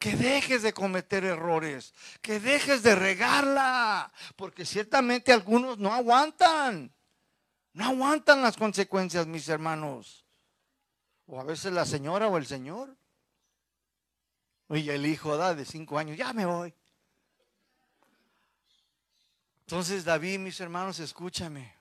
que 0.00 0.16
dejes 0.16 0.62
de 0.62 0.72
cometer 0.72 1.26
errores, 1.26 1.92
que 2.22 2.40
dejes 2.40 2.82
de 2.82 2.94
regarla, 2.94 4.10
porque 4.34 4.64
ciertamente 4.64 5.30
algunos 5.30 5.76
no 5.76 5.92
aguantan, 5.92 6.90
no 7.74 7.84
aguantan 7.84 8.40
las 8.40 8.56
consecuencias, 8.56 9.26
mis 9.26 9.46
hermanos. 9.50 10.24
O 11.26 11.38
a 11.38 11.44
veces 11.44 11.74
la 11.74 11.84
señora 11.84 12.28
o 12.28 12.38
el 12.38 12.46
señor. 12.46 12.96
Y 14.70 14.88
el 14.88 15.04
hijo 15.04 15.36
da 15.36 15.54
de 15.54 15.66
cinco 15.66 15.98
años, 15.98 16.16
ya 16.16 16.32
me 16.32 16.46
voy. 16.46 16.74
Entonces 19.66 20.02
David, 20.02 20.38
mis 20.38 20.58
hermanos, 20.60 20.98
escúchame. 20.98 21.74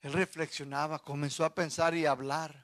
Él 0.00 0.14
reflexionaba, 0.14 0.98
comenzó 0.98 1.44
a 1.44 1.54
pensar 1.54 1.94
y 1.94 2.06
a 2.06 2.12
hablar 2.12 2.63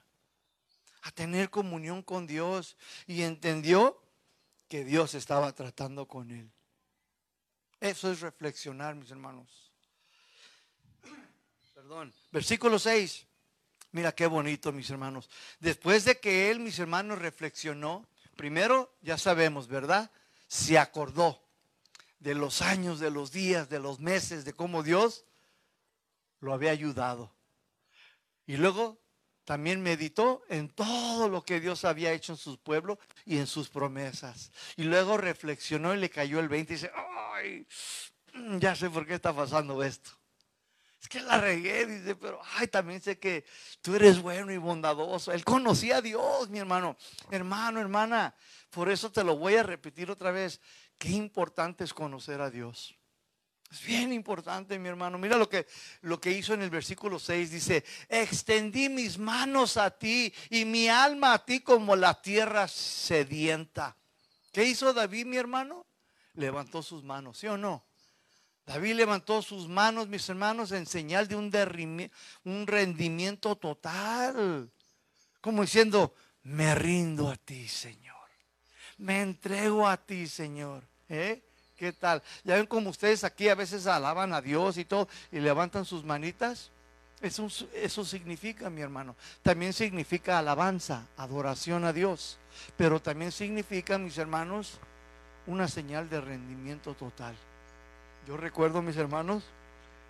a 1.01 1.11
tener 1.11 1.49
comunión 1.49 2.03
con 2.03 2.27
Dios 2.27 2.77
y 3.07 3.23
entendió 3.23 4.01
que 4.67 4.85
Dios 4.85 5.15
estaba 5.15 5.53
tratando 5.53 6.07
con 6.07 6.31
él. 6.31 6.49
Eso 7.79 8.11
es 8.11 8.21
reflexionar, 8.21 8.95
mis 8.95 9.09
hermanos. 9.11 9.71
Perdón. 11.73 12.13
Versículo 12.31 12.77
6. 12.77 13.25
Mira 13.91 14.13
qué 14.13 14.27
bonito, 14.27 14.71
mis 14.71 14.89
hermanos. 14.89 15.29
Después 15.59 16.05
de 16.05 16.19
que 16.19 16.51
él, 16.51 16.59
mis 16.59 16.79
hermanos, 16.79 17.19
reflexionó, 17.19 18.07
primero 18.37 18.95
ya 19.01 19.17
sabemos, 19.17 19.67
¿verdad? 19.67 20.11
Se 20.47 20.77
acordó 20.77 21.43
de 22.19 22.35
los 22.35 22.61
años, 22.61 22.99
de 22.99 23.09
los 23.09 23.31
días, 23.31 23.67
de 23.67 23.79
los 23.79 23.99
meses, 23.99 24.45
de 24.45 24.53
cómo 24.53 24.83
Dios 24.83 25.25
lo 26.39 26.53
había 26.53 26.71
ayudado. 26.71 27.33
Y 28.45 28.57
luego 28.57 29.00
también 29.51 29.83
meditó 29.83 30.43
en 30.47 30.69
todo 30.69 31.27
lo 31.27 31.43
que 31.43 31.59
Dios 31.59 31.83
había 31.83 32.13
hecho 32.13 32.31
en 32.31 32.37
su 32.37 32.57
pueblo 32.57 32.97
y 33.25 33.37
en 33.37 33.47
sus 33.47 33.67
promesas. 33.67 34.49
Y 34.77 34.83
luego 34.83 35.17
reflexionó 35.17 35.93
y 35.93 35.97
le 35.97 36.09
cayó 36.09 36.39
el 36.39 36.47
20 36.47 36.71
y 36.71 36.75
dice, 36.77 36.91
ay, 37.35 37.67
ya 38.59 38.77
sé 38.77 38.89
por 38.89 39.05
qué 39.05 39.15
está 39.15 39.35
pasando 39.35 39.83
esto. 39.83 40.09
Es 41.01 41.09
que 41.09 41.19
la 41.19 41.37
regué, 41.37 41.85
dice, 41.85 42.15
pero 42.15 42.39
ay, 42.55 42.67
también 42.67 43.01
sé 43.01 43.19
que 43.19 43.43
tú 43.81 43.93
eres 43.93 44.21
bueno 44.21 44.53
y 44.53 44.57
bondadoso. 44.57 45.33
Él 45.33 45.43
conocía 45.43 45.97
a 45.97 46.01
Dios, 46.01 46.49
mi 46.49 46.59
hermano. 46.59 46.95
Hermano, 47.29 47.81
hermana, 47.81 48.33
por 48.69 48.89
eso 48.89 49.11
te 49.11 49.21
lo 49.21 49.35
voy 49.35 49.55
a 49.55 49.63
repetir 49.63 50.09
otra 50.09 50.31
vez. 50.31 50.61
Qué 50.97 51.09
importante 51.09 51.83
es 51.83 51.93
conocer 51.93 52.39
a 52.39 52.49
Dios. 52.49 52.95
Es 53.71 53.85
bien 53.85 54.11
importante, 54.11 54.77
mi 54.77 54.89
hermano. 54.89 55.17
Mira 55.17 55.37
lo 55.37 55.47
que, 55.47 55.65
lo 56.01 56.19
que 56.19 56.31
hizo 56.31 56.53
en 56.53 56.61
el 56.61 56.69
versículo 56.69 57.19
6. 57.19 57.51
Dice, 57.51 57.85
extendí 58.09 58.89
mis 58.89 59.17
manos 59.17 59.77
a 59.77 59.89
ti 59.91 60.33
y 60.49 60.65
mi 60.65 60.89
alma 60.89 61.33
a 61.33 61.45
ti 61.45 61.61
como 61.61 61.95
la 61.95 62.21
tierra 62.21 62.67
sedienta. 62.67 63.95
¿Qué 64.51 64.65
hizo 64.65 64.91
David, 64.93 65.25
mi 65.25 65.37
hermano? 65.37 65.85
Levantó 66.33 66.83
sus 66.83 67.01
manos, 67.03 67.37
¿sí 67.37 67.47
o 67.47 67.57
no? 67.57 67.85
David 68.65 68.95
levantó 68.95 69.41
sus 69.41 69.69
manos, 69.69 70.09
mis 70.09 70.27
hermanos, 70.27 70.73
en 70.73 70.85
señal 70.85 71.29
de 71.29 71.35
un, 71.37 72.11
un 72.43 72.67
rendimiento 72.67 73.55
total. 73.55 74.69
Como 75.39 75.61
diciendo, 75.61 76.13
me 76.43 76.75
rindo 76.75 77.29
a 77.29 77.37
ti, 77.37 77.67
Señor. 77.69 78.15
Me 78.97 79.21
entrego 79.21 79.87
a 79.87 79.97
ti, 79.97 80.27
Señor. 80.27 80.83
¿Eh? 81.07 81.41
¿Qué 81.81 81.93
tal? 81.93 82.21
Ya 82.43 82.57
ven 82.57 82.67
como 82.67 82.91
ustedes 82.91 83.23
aquí 83.23 83.49
a 83.49 83.55
veces 83.55 83.87
alaban 83.87 84.33
a 84.33 84.41
Dios 84.41 84.77
y 84.77 84.85
todo 84.85 85.07
y 85.31 85.39
levantan 85.39 85.83
sus 85.83 86.03
manitas. 86.03 86.69
Eso, 87.23 87.47
eso 87.73 88.05
significa, 88.05 88.69
mi 88.69 88.81
hermano. 88.81 89.15
También 89.41 89.73
significa 89.73 90.37
alabanza, 90.37 91.07
adoración 91.17 91.83
a 91.83 91.91
Dios. 91.91 92.37
Pero 92.77 93.01
también 93.01 93.31
significa, 93.31 93.97
mis 93.97 94.19
hermanos, 94.19 94.77
una 95.47 95.67
señal 95.67 96.07
de 96.07 96.21
rendimiento 96.21 96.93
total. 96.93 97.33
Yo 98.27 98.37
recuerdo, 98.37 98.83
mis 98.83 98.97
hermanos, 98.97 99.43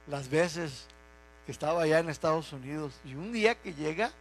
las 0.07 0.29
veces 0.29 0.87
que 1.45 1.53
estaba 1.53 1.83
allá 1.83 1.99
en 1.99 2.09
Estados 2.09 2.51
Unidos 2.51 2.99
y 3.05 3.15
un 3.15 3.31
día 3.31 3.55
que 3.55 3.73
llega 3.73 4.11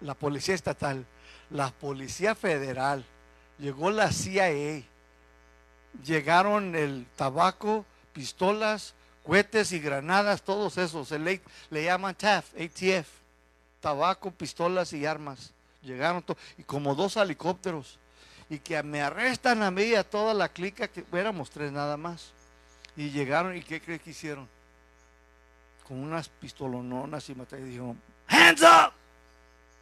la 0.00 0.14
policía 0.14 0.54
estatal, 0.54 1.04
la 1.50 1.72
policía 1.72 2.36
federal, 2.36 3.04
llegó 3.58 3.90
la 3.90 4.12
CIA 4.12 4.84
llegaron 6.04 6.74
el 6.74 7.06
tabaco, 7.16 7.84
pistolas, 8.12 8.94
cohetes 9.24 9.72
y 9.72 9.78
granadas, 9.78 10.42
todos 10.42 10.78
esos. 10.78 11.08
Se 11.08 11.18
le, 11.18 11.40
llaman 11.70 12.14
TAF, 12.14 12.52
ATF. 12.54 13.08
Tabaco, 13.80 14.30
pistolas 14.30 14.92
y 14.92 15.06
armas. 15.06 15.52
Llegaron 15.82 16.24
y 16.58 16.62
como 16.64 16.94
dos 16.94 17.16
helicópteros. 17.16 17.98
Y 18.48 18.58
que 18.58 18.82
me 18.82 19.00
arrestan 19.00 19.62
a 19.62 19.70
mí 19.70 19.82
y 19.82 19.94
a 19.94 20.04
toda 20.04 20.34
la 20.34 20.48
clica, 20.48 20.88
que 20.88 21.04
éramos 21.12 21.50
tres 21.50 21.70
nada 21.72 21.96
más. 21.96 22.32
Y 22.96 23.10
llegaron 23.10 23.56
y 23.56 23.62
¿qué 23.62 23.80
crees 23.80 24.02
que 24.02 24.10
hicieron? 24.10 24.48
Con 25.86 25.98
unas 25.98 26.28
pistolononas 26.28 27.28
y 27.28 27.34
mataron 27.34 27.66
y 27.66 27.70
dijo, 27.70 27.96
hands 28.26 28.62
up, 28.62 28.92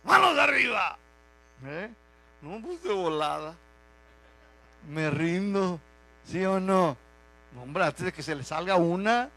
manos 0.05 0.39
arriba. 0.39 0.99
¿Eh? 1.65 1.91
No, 2.43 2.61
pues 2.63 2.83
de 2.83 2.93
volada. 2.93 3.55
Me 4.87 5.11
rindo, 5.11 5.81
¿sí 6.29 6.45
o 6.45 6.61
no? 6.61 6.97
Hombre, 7.61 7.85
antes 7.85 8.05
de 8.05 8.13
que 8.13 8.23
se 8.23 8.35
le 8.35 8.45
salga 8.45 8.77
una, 8.77 9.31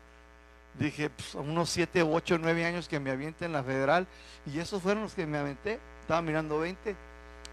dije, 0.78 1.10
pues, 1.10 1.34
unos 1.36 1.70
7, 1.70 2.04
8, 2.04 2.38
9 2.40 2.66
años 2.66 2.88
que 2.88 3.00
me 3.00 3.12
avienten 3.12 3.48
en 3.48 3.54
la 3.54 3.64
federal. 3.64 4.06
Y 4.46 4.60
esos 4.60 4.82
fueron 4.82 5.04
los 5.04 5.14
que 5.14 5.26
me 5.26 5.38
aventé. 5.38 5.80
Estaba 6.02 6.22
mirando 6.22 6.60
20. 6.60 6.96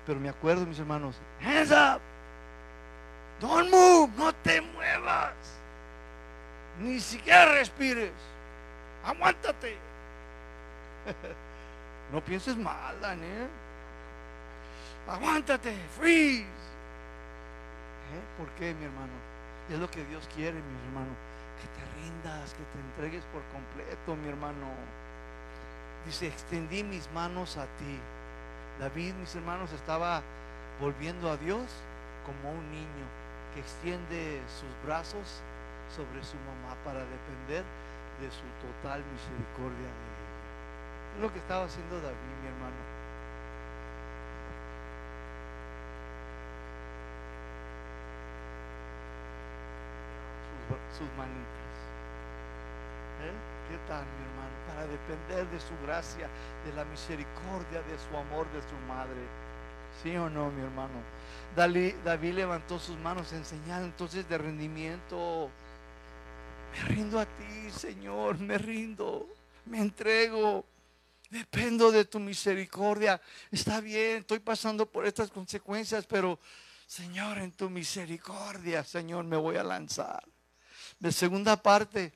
Pero 0.07 0.21
me 0.21 0.29
acuerdo, 0.29 0.67
mis 0.67 0.79
hermanos, 0.79 1.17
hands 1.41 1.71
up. 1.71 2.01
Don't 3.41 3.71
move, 3.71 4.11
no 4.17 4.35
te 4.35 4.61
muevas. 4.61 5.35
Ni 6.81 6.99
siquiera 6.99 7.53
respires. 7.53 8.13
Aguántate. 9.05 9.77
No 12.11 12.25
pienses 12.25 12.57
mal, 12.57 12.99
Daniel. 13.03 13.49
Aguántate, 15.07 15.77
freeze. 15.99 16.47
¿Eh? 18.59 18.61
¿Por 18.61 18.67
qué, 18.67 18.75
mi 18.75 18.85
hermano? 18.85 19.13
Es 19.71 19.79
lo 19.79 19.91
que 19.91 20.05
Dios 20.05 20.29
quiere, 20.35 20.55
mi 20.55 20.87
hermano. 20.87 21.15
Que 21.61 21.69
te 21.69 22.03
rindas, 22.03 22.55
que 22.55 22.65
te 22.65 22.81
entregues 22.81 23.25
por 23.33 23.43
completo, 23.53 24.17
mi 24.17 24.29
hermano. 24.29 24.67
Dice, 26.07 26.27
extendí 26.27 26.83
mis 26.83 27.09
manos 27.13 27.57
a 27.57 27.65
ti. 27.79 27.99
David, 28.81 29.15
mis 29.15 29.35
hermanos, 29.35 29.73
estaba 29.73 30.23
volviendo 30.81 31.31
a 31.31 31.37
Dios 31.37 31.67
como 32.27 32.53
un 32.53 32.71
niño 32.71 33.07
que 33.55 33.61
extiende 33.61 34.41
sus 34.49 34.71
brazos 34.87 35.41
sobre 35.95 36.23
su 36.23 36.37
mamá 36.37 36.77
para 36.85 37.01
depender 37.01 37.65
de 38.21 38.31
su 38.31 38.47
total 38.63 39.03
misericordia. 39.13 39.91
Es 41.15 41.23
lo 41.23 41.33
que 41.33 41.39
estaba 41.39 41.65
haciendo 41.65 42.01
David, 42.01 42.35
mi 42.43 42.49
hermano. 42.49 42.98
Sus, 50.69 51.09
manitas. 51.17 51.79
¿Eh? 53.25 53.33
¿Qué 53.71 53.79
tal, 53.89 54.05
mi 54.05 54.25
hermano? 54.27 54.55
Para 54.67 54.87
depender 54.87 55.47
de 55.49 55.61
su 55.61 55.75
gracia, 55.87 56.29
de 56.67 56.73
la 56.75 56.85
misericordia, 56.85 57.81
de 57.83 57.99
su 57.99 58.17
amor, 58.17 58.47
de 58.53 58.61
su 58.61 58.77
madre. 58.87 59.49
¿Sí 60.03 60.15
o 60.17 60.29
no, 60.29 60.51
mi 60.51 60.63
hermano? 60.63 61.03
David 61.57 62.35
levantó 62.35 62.79
sus 62.79 62.99
manos 62.99 63.33
en 63.33 63.45
señal 63.45 63.85
entonces 63.85 64.29
de 64.29 64.37
rendimiento. 64.37 65.51
Me 66.73 66.95
rindo 66.95 67.19
a 67.19 67.25
ti, 67.25 67.71
Señor, 67.71 68.39
me 68.39 68.59
rindo, 68.59 69.27
me 69.67 69.81
entrego. 69.81 70.65
Dependo 71.31 71.91
de 71.91 72.05
tu 72.05 72.21
misericordia. 72.21 73.21
Está 73.51 73.81
bien, 73.81 74.19
estoy 74.19 74.39
pasando 74.39 74.87
por 74.87 75.07
estas 75.07 75.31
consecuencias, 75.31 76.07
pero 76.07 76.39
Señor, 76.87 77.37
en 77.39 77.53
tu 77.53 77.69
misericordia, 77.69 78.83
Señor, 78.83 79.25
me 79.25 79.37
voy 79.37 79.57
a 79.57 79.63
lanzar. 79.63 80.25
De 80.99 81.13
segunda 81.13 81.63
parte, 81.63 82.13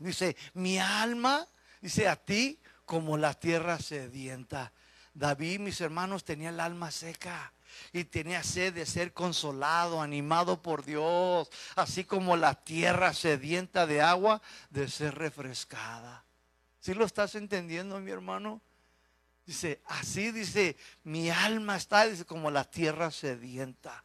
dice, 0.00 0.36
mi 0.54 0.78
alma, 0.78 1.46
dice 1.80 2.08
a 2.08 2.16
ti 2.16 2.58
como 2.84 3.16
la 3.16 3.34
tierra 3.34 3.78
sedienta. 3.78 4.72
David, 5.14 5.60
mis 5.60 5.80
hermanos, 5.80 6.24
tenía 6.24 6.48
el 6.48 6.60
alma 6.60 6.90
seca 6.90 7.52
y 7.92 8.04
tenía 8.04 8.42
sed 8.42 8.74
de 8.74 8.86
ser 8.86 9.12
consolado, 9.12 10.00
animado 10.00 10.62
por 10.62 10.84
Dios, 10.84 11.50
así 11.76 12.04
como 12.04 12.36
la 12.36 12.54
tierra 12.54 13.12
sedienta 13.12 13.86
de 13.86 14.00
agua 14.00 14.40
de 14.70 14.88
ser 14.88 15.16
refrescada. 15.16 16.24
¿Sí 16.80 16.94
lo 16.94 17.04
estás 17.04 17.34
entendiendo, 17.34 18.00
mi 18.00 18.10
hermano? 18.10 18.60
Dice, 19.44 19.80
así 19.86 20.30
dice, 20.30 20.76
mi 21.04 21.30
alma 21.30 21.76
está 21.76 22.06
dice, 22.06 22.24
como 22.24 22.50
la 22.50 22.64
tierra 22.64 23.10
sedienta. 23.10 24.04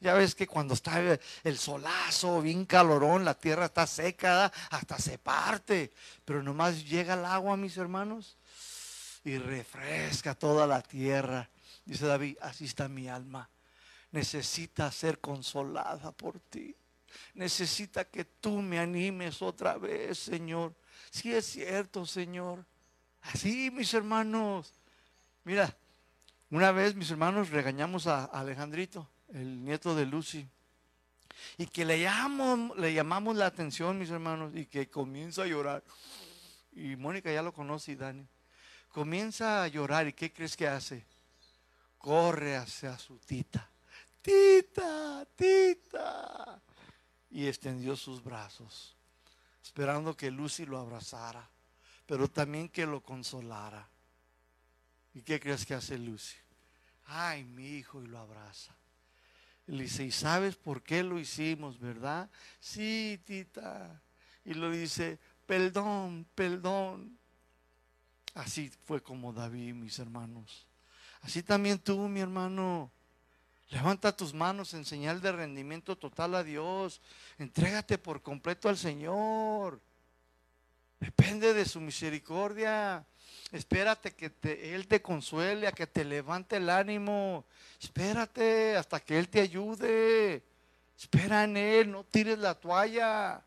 Ya 0.00 0.14
ves 0.14 0.34
que 0.34 0.46
cuando 0.46 0.74
está 0.74 1.18
el 1.44 1.58
solazo, 1.58 2.40
bien 2.40 2.64
calorón, 2.64 3.24
la 3.24 3.34
tierra 3.34 3.66
está 3.66 3.86
seca, 3.86 4.50
hasta 4.70 4.98
se 4.98 5.18
parte. 5.18 5.92
Pero 6.24 6.42
nomás 6.42 6.84
llega 6.88 7.14
el 7.14 7.24
agua, 7.24 7.56
mis 7.56 7.76
hermanos, 7.76 8.36
y 9.24 9.36
refresca 9.36 10.34
toda 10.34 10.66
la 10.66 10.80
tierra. 10.80 11.48
Dice 11.84 12.06
David, 12.06 12.36
así 12.40 12.64
está 12.64 12.88
mi 12.88 13.08
alma. 13.08 13.48
Necesita 14.12 14.90
ser 14.90 15.20
consolada 15.20 16.12
por 16.12 16.40
ti. 16.40 16.74
Necesita 17.34 18.04
que 18.04 18.24
tú 18.24 18.62
me 18.62 18.78
animes 18.78 19.42
otra 19.42 19.76
vez, 19.76 20.18
Señor. 20.18 20.74
Si 21.10 21.32
es 21.32 21.46
cierto, 21.46 22.06
Señor. 22.06 22.64
Así, 23.22 23.70
mis 23.70 23.92
hermanos. 23.92 24.72
Mira, 25.44 25.76
una 26.50 26.72
vez 26.72 26.94
mis 26.94 27.10
hermanos 27.10 27.50
regañamos 27.50 28.06
a 28.06 28.24
Alejandrito, 28.24 29.08
el 29.32 29.64
nieto 29.64 29.94
de 29.94 30.06
Lucy. 30.06 30.46
Y 31.58 31.66
que 31.66 31.84
le 31.84 32.00
llamamos, 32.00 32.76
le 32.78 32.92
llamamos 32.92 33.36
la 33.36 33.46
atención, 33.46 33.98
mis 33.98 34.10
hermanos, 34.10 34.52
y 34.54 34.66
que 34.66 34.88
comienza 34.88 35.42
a 35.42 35.46
llorar. 35.46 35.82
Y 36.72 36.96
Mónica 36.96 37.32
ya 37.32 37.42
lo 37.42 37.52
conoce, 37.52 37.92
y 37.92 37.96
Dani. 37.96 38.26
Comienza 38.88 39.62
a 39.62 39.68
llorar, 39.68 40.08
¿y 40.08 40.12
qué 40.12 40.32
crees 40.32 40.56
que 40.56 40.68
hace? 40.68 41.04
Corre 41.98 42.56
hacia 42.56 42.98
su 42.98 43.18
tita. 43.18 43.70
Tita, 44.20 45.26
tita. 45.36 46.60
Y 47.30 47.46
extendió 47.46 47.96
sus 47.96 48.22
brazos 48.22 48.96
esperando 49.70 50.16
que 50.16 50.32
Lucy 50.32 50.66
lo 50.66 50.78
abrazara, 50.78 51.48
pero 52.04 52.28
también 52.28 52.68
que 52.68 52.84
lo 52.86 53.00
consolara. 53.00 53.88
¿Y 55.14 55.22
qué 55.22 55.38
crees 55.38 55.64
que 55.64 55.74
hace 55.74 55.96
Lucy? 55.96 56.36
Ay, 57.06 57.44
mi 57.44 57.68
hijo, 57.68 58.02
y 58.02 58.08
lo 58.08 58.18
abraza. 58.18 58.74
Le 59.70 59.84
dice, 59.84 60.04
¿y 60.04 60.10
sabes 60.10 60.56
por 60.56 60.82
qué 60.82 61.04
lo 61.04 61.16
hicimos, 61.16 61.78
verdad? 61.78 62.28
Sí, 62.58 63.20
tita. 63.24 64.02
Y 64.44 64.54
lo 64.54 64.68
dice, 64.68 65.20
perdón, 65.46 66.26
perdón. 66.34 67.16
Así 68.34 68.68
fue 68.84 69.00
como 69.00 69.32
David, 69.32 69.74
mis 69.74 69.96
hermanos. 70.00 70.66
Así 71.22 71.44
también 71.44 71.78
tú, 71.78 72.08
mi 72.08 72.18
hermano. 72.18 72.90
Levanta 73.68 74.16
tus 74.16 74.34
manos 74.34 74.74
en 74.74 74.84
señal 74.84 75.20
de 75.20 75.30
rendimiento 75.30 75.96
total 75.96 76.34
a 76.34 76.42
Dios. 76.42 77.00
Entrégate 77.38 77.96
por 77.96 78.22
completo 78.22 78.68
al 78.68 78.76
Señor. 78.76 79.80
Depende 80.98 81.54
de 81.54 81.64
su 81.64 81.80
misericordia. 81.80 83.06
Espérate 83.52 84.12
que 84.12 84.32
Él 84.74 84.86
te 84.86 85.02
consuele, 85.02 85.66
a 85.66 85.72
que 85.72 85.86
te 85.86 86.04
levante 86.04 86.56
el 86.56 86.70
ánimo. 86.70 87.44
Espérate 87.80 88.76
hasta 88.76 89.00
que 89.00 89.18
Él 89.18 89.28
te 89.28 89.40
ayude. 89.40 90.42
Espera 90.98 91.44
en 91.44 91.56
Él, 91.56 91.90
no 91.90 92.04
tires 92.04 92.38
la 92.38 92.54
toalla. 92.54 93.42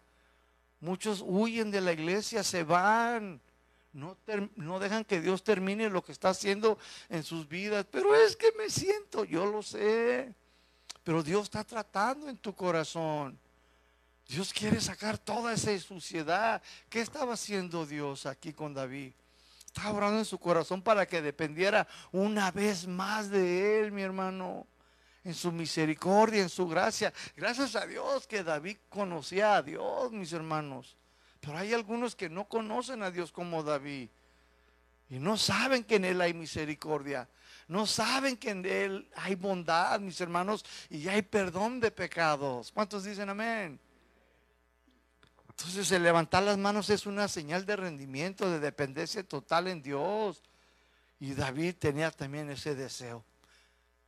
Muchos 0.82 1.24
huyen 1.26 1.72
de 1.72 1.80
la 1.80 1.94
iglesia, 1.94 2.44
se 2.44 2.64
van. 2.64 3.40
No, 3.94 4.18
no, 4.56 4.80
dejan 4.80 5.06
que 5.06 5.22
Dios 5.22 5.44
termine 5.44 5.90
lo 5.90 6.04
que 6.04 6.12
está 6.12 6.30
haciendo 6.30 6.78
en 7.10 7.24
sus 7.24 7.48
vidas. 7.48 7.86
Pero 7.90 8.14
es 8.16 8.36
que 8.36 8.52
me 8.58 8.70
siento, 8.70 9.24
yo 9.24 9.46
lo 9.46 9.62
sé. 9.62 10.34
Pero 11.04 11.24
Dios 11.24 11.44
está 11.44 11.64
tratando 11.64 12.28
en 12.28 12.38
tu 12.38 12.54
corazón. 12.54 13.38
Dios 14.28 14.52
quiere 14.52 14.82
sacar 14.82 15.18
toda 15.18 15.54
esa 15.54 15.78
suciedad. 15.80 16.62
¿Qué 16.90 17.02
estaba 17.02 17.34
haciendo 17.34 17.86
Dios 17.86 18.26
aquí 18.26 18.52
con 18.52 18.74
David? 18.74 19.14
Estaba 19.76 19.98
orando 19.98 20.20
en 20.20 20.26
su 20.26 20.38
corazón 20.38 20.84
para 20.84 21.08
que 21.08 21.20
dependiera 21.20 21.88
una 22.12 22.52
vez 22.52 22.86
más 22.86 23.32
de 23.32 23.80
Él, 23.80 23.92
mi 23.92 24.04
hermano. 24.04 24.68
En 25.24 25.34
su 25.34 25.52
misericordia, 25.52 26.44
en 26.44 26.50
su 26.50 26.68
gracia. 26.68 27.12
Gracias 27.36 27.76
a 27.76 27.88
Dios 27.88 28.28
que 28.28 28.44
David 28.44 28.78
conocía 28.88 29.56
a 29.56 29.64
Dios, 29.64 30.12
mis 30.12 30.32
hermanos. 30.32 30.96
Pero 31.40 31.58
hay 31.58 31.74
algunos 31.74 32.16
que 32.16 32.30
no 32.30 32.48
conocen 32.48 33.02
a 33.02 33.10
Dios 33.10 33.32
como 33.32 33.64
David. 33.64 34.10
Y 35.10 35.18
no 35.18 35.38
saben 35.38 35.84
que 35.84 35.96
en 35.96 36.06
Él 36.06 36.22
hay 36.22 36.36
misericordia. 36.36 37.28
No 37.68 37.88
saben 37.88 38.38
que 38.38 38.52
en 38.52 38.66
Él 38.66 39.10
hay 39.16 39.34
bondad, 39.34 40.00
mis 40.00 40.22
hermanos, 40.22 40.64
y 40.90 41.08
hay 41.08 41.24
perdón 41.24 41.80
de 41.80 41.90
pecados. 41.90 42.72
¿Cuántos 42.72 43.06
dicen 43.06 43.28
amén? 43.28 43.80
Entonces 45.58 45.92
el 45.92 46.04
levantar 46.04 46.44
las 46.44 46.58
manos 46.58 46.90
es 46.90 47.06
una 47.06 47.28
señal 47.28 47.66
de 47.66 47.76
rendimiento, 47.76 48.50
de 48.50 48.60
dependencia 48.60 49.24
total 49.24 49.68
en 49.68 49.82
Dios. 49.82 50.42
Y 51.20 51.34
David 51.34 51.76
tenía 51.80 52.12
también 52.12 52.50
ese 52.50 52.76
deseo. 52.76 53.24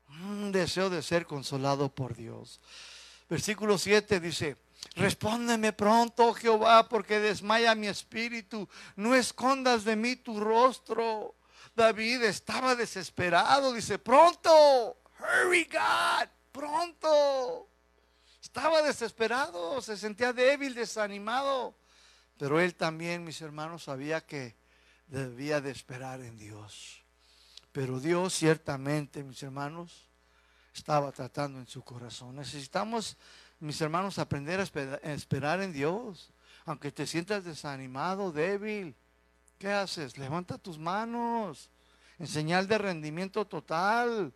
Un 0.10 0.52
deseo 0.52 0.90
de 0.90 1.02
ser 1.02 1.26
consolado 1.26 1.90
por 1.90 2.16
Dios. 2.16 2.60
Versículo 3.30 3.78
7 3.78 4.20
dice, 4.20 4.58
Respóndeme 4.94 5.74
pronto, 5.74 6.34
Jehová, 6.34 6.88
porque 6.88 7.20
desmaya 7.20 7.76
mi 7.76 7.88
espíritu. 7.88 8.70
No 8.96 9.16
escondas 9.16 9.84
de 9.84 9.96
mí 9.96 10.16
tu 10.16 10.40
rostro. 10.40 11.36
David 11.76 12.24
estaba 12.24 12.76
desesperado. 12.76 13.74
Dice, 13.74 14.00
pronto, 14.00 14.98
hurry 15.20 15.66
God, 15.66 16.30
pronto. 16.52 17.68
Estaba 18.56 18.82
desesperado, 18.82 19.82
se 19.82 19.98
sentía 19.98 20.32
débil, 20.32 20.76
desanimado. 20.76 21.76
Pero 22.38 22.62
él 22.62 22.74
también, 22.74 23.26
mis 23.26 23.42
hermanos, 23.42 23.84
sabía 23.84 24.26
que 24.26 24.56
debía 25.08 25.60
de 25.60 25.72
esperar 25.72 26.22
en 26.22 26.38
Dios. 26.38 27.04
Pero 27.74 28.00
Dios 28.00 28.34
ciertamente, 28.34 29.26
mis 29.26 29.44
hermanos, 29.44 30.08
estaba 30.74 31.12
tratando 31.12 31.60
en 31.60 31.68
su 31.68 31.84
corazón. 31.84 32.38
Necesitamos, 32.38 33.18
mis 33.60 33.82
hermanos, 33.82 34.20
aprender 34.20 34.62
a 34.62 35.12
esperar 35.12 35.62
en 35.62 35.74
Dios. 35.74 36.32
Aunque 36.64 36.94
te 36.94 37.06
sientas 37.06 37.44
desanimado, 37.44 38.32
débil, 38.32 38.96
¿qué 39.60 39.74
haces? 39.74 40.18
Levanta 40.18 40.58
tus 40.58 40.80
manos 40.80 41.70
en 42.20 42.28
señal 42.28 42.70
de 42.70 42.78
rendimiento 42.78 43.44
total. 43.46 44.32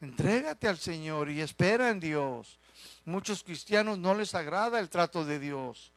Entrégate 0.00 0.68
al 0.68 0.78
Señor 0.78 1.28
y 1.28 1.40
espera 1.40 1.90
en 1.90 1.98
Dios. 1.98 2.59
Muchos 3.04 3.42
cristianos 3.42 3.98
no 3.98 4.14
les 4.14 4.34
agrada 4.34 4.78
el 4.80 4.88
trato 4.88 5.24
de 5.24 5.38
Dios 5.38 5.92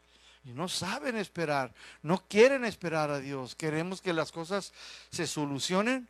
y 0.46 0.52
no 0.52 0.68
saben 0.68 1.18
esperar, 1.18 1.74
no 2.02 2.28
quieren 2.28 2.66
esperar 2.66 3.10
a 3.10 3.20
Dios. 3.20 3.56
Queremos 3.56 4.02
que 4.02 4.14
las 4.14 4.32
cosas 4.32 4.74
se 5.10 5.26
solucionen 5.26 6.08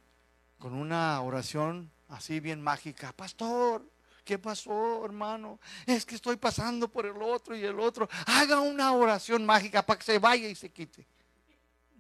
con 0.58 0.74
una 0.74 1.20
oración 1.22 1.92
así 2.10 2.40
bien 2.40 2.62
mágica. 2.62 3.12
Pastor, 3.14 3.86
¿qué 4.24 4.40
pasó, 4.40 5.06
hermano? 5.06 5.60
Es 5.86 6.06
que 6.06 6.16
estoy 6.16 6.38
pasando 6.38 6.88
por 6.88 7.06
el 7.06 7.22
otro 7.22 7.56
y 7.56 7.64
el 7.64 7.80
otro. 7.80 8.10
Haga 8.26 8.60
una 8.60 8.94
oración 8.94 9.46
mágica 9.46 9.86
para 9.86 10.00
que 10.00 10.06
se 10.06 10.20
vaya 10.20 10.48
y 10.48 10.56
se 10.56 10.70
quite. 10.70 11.06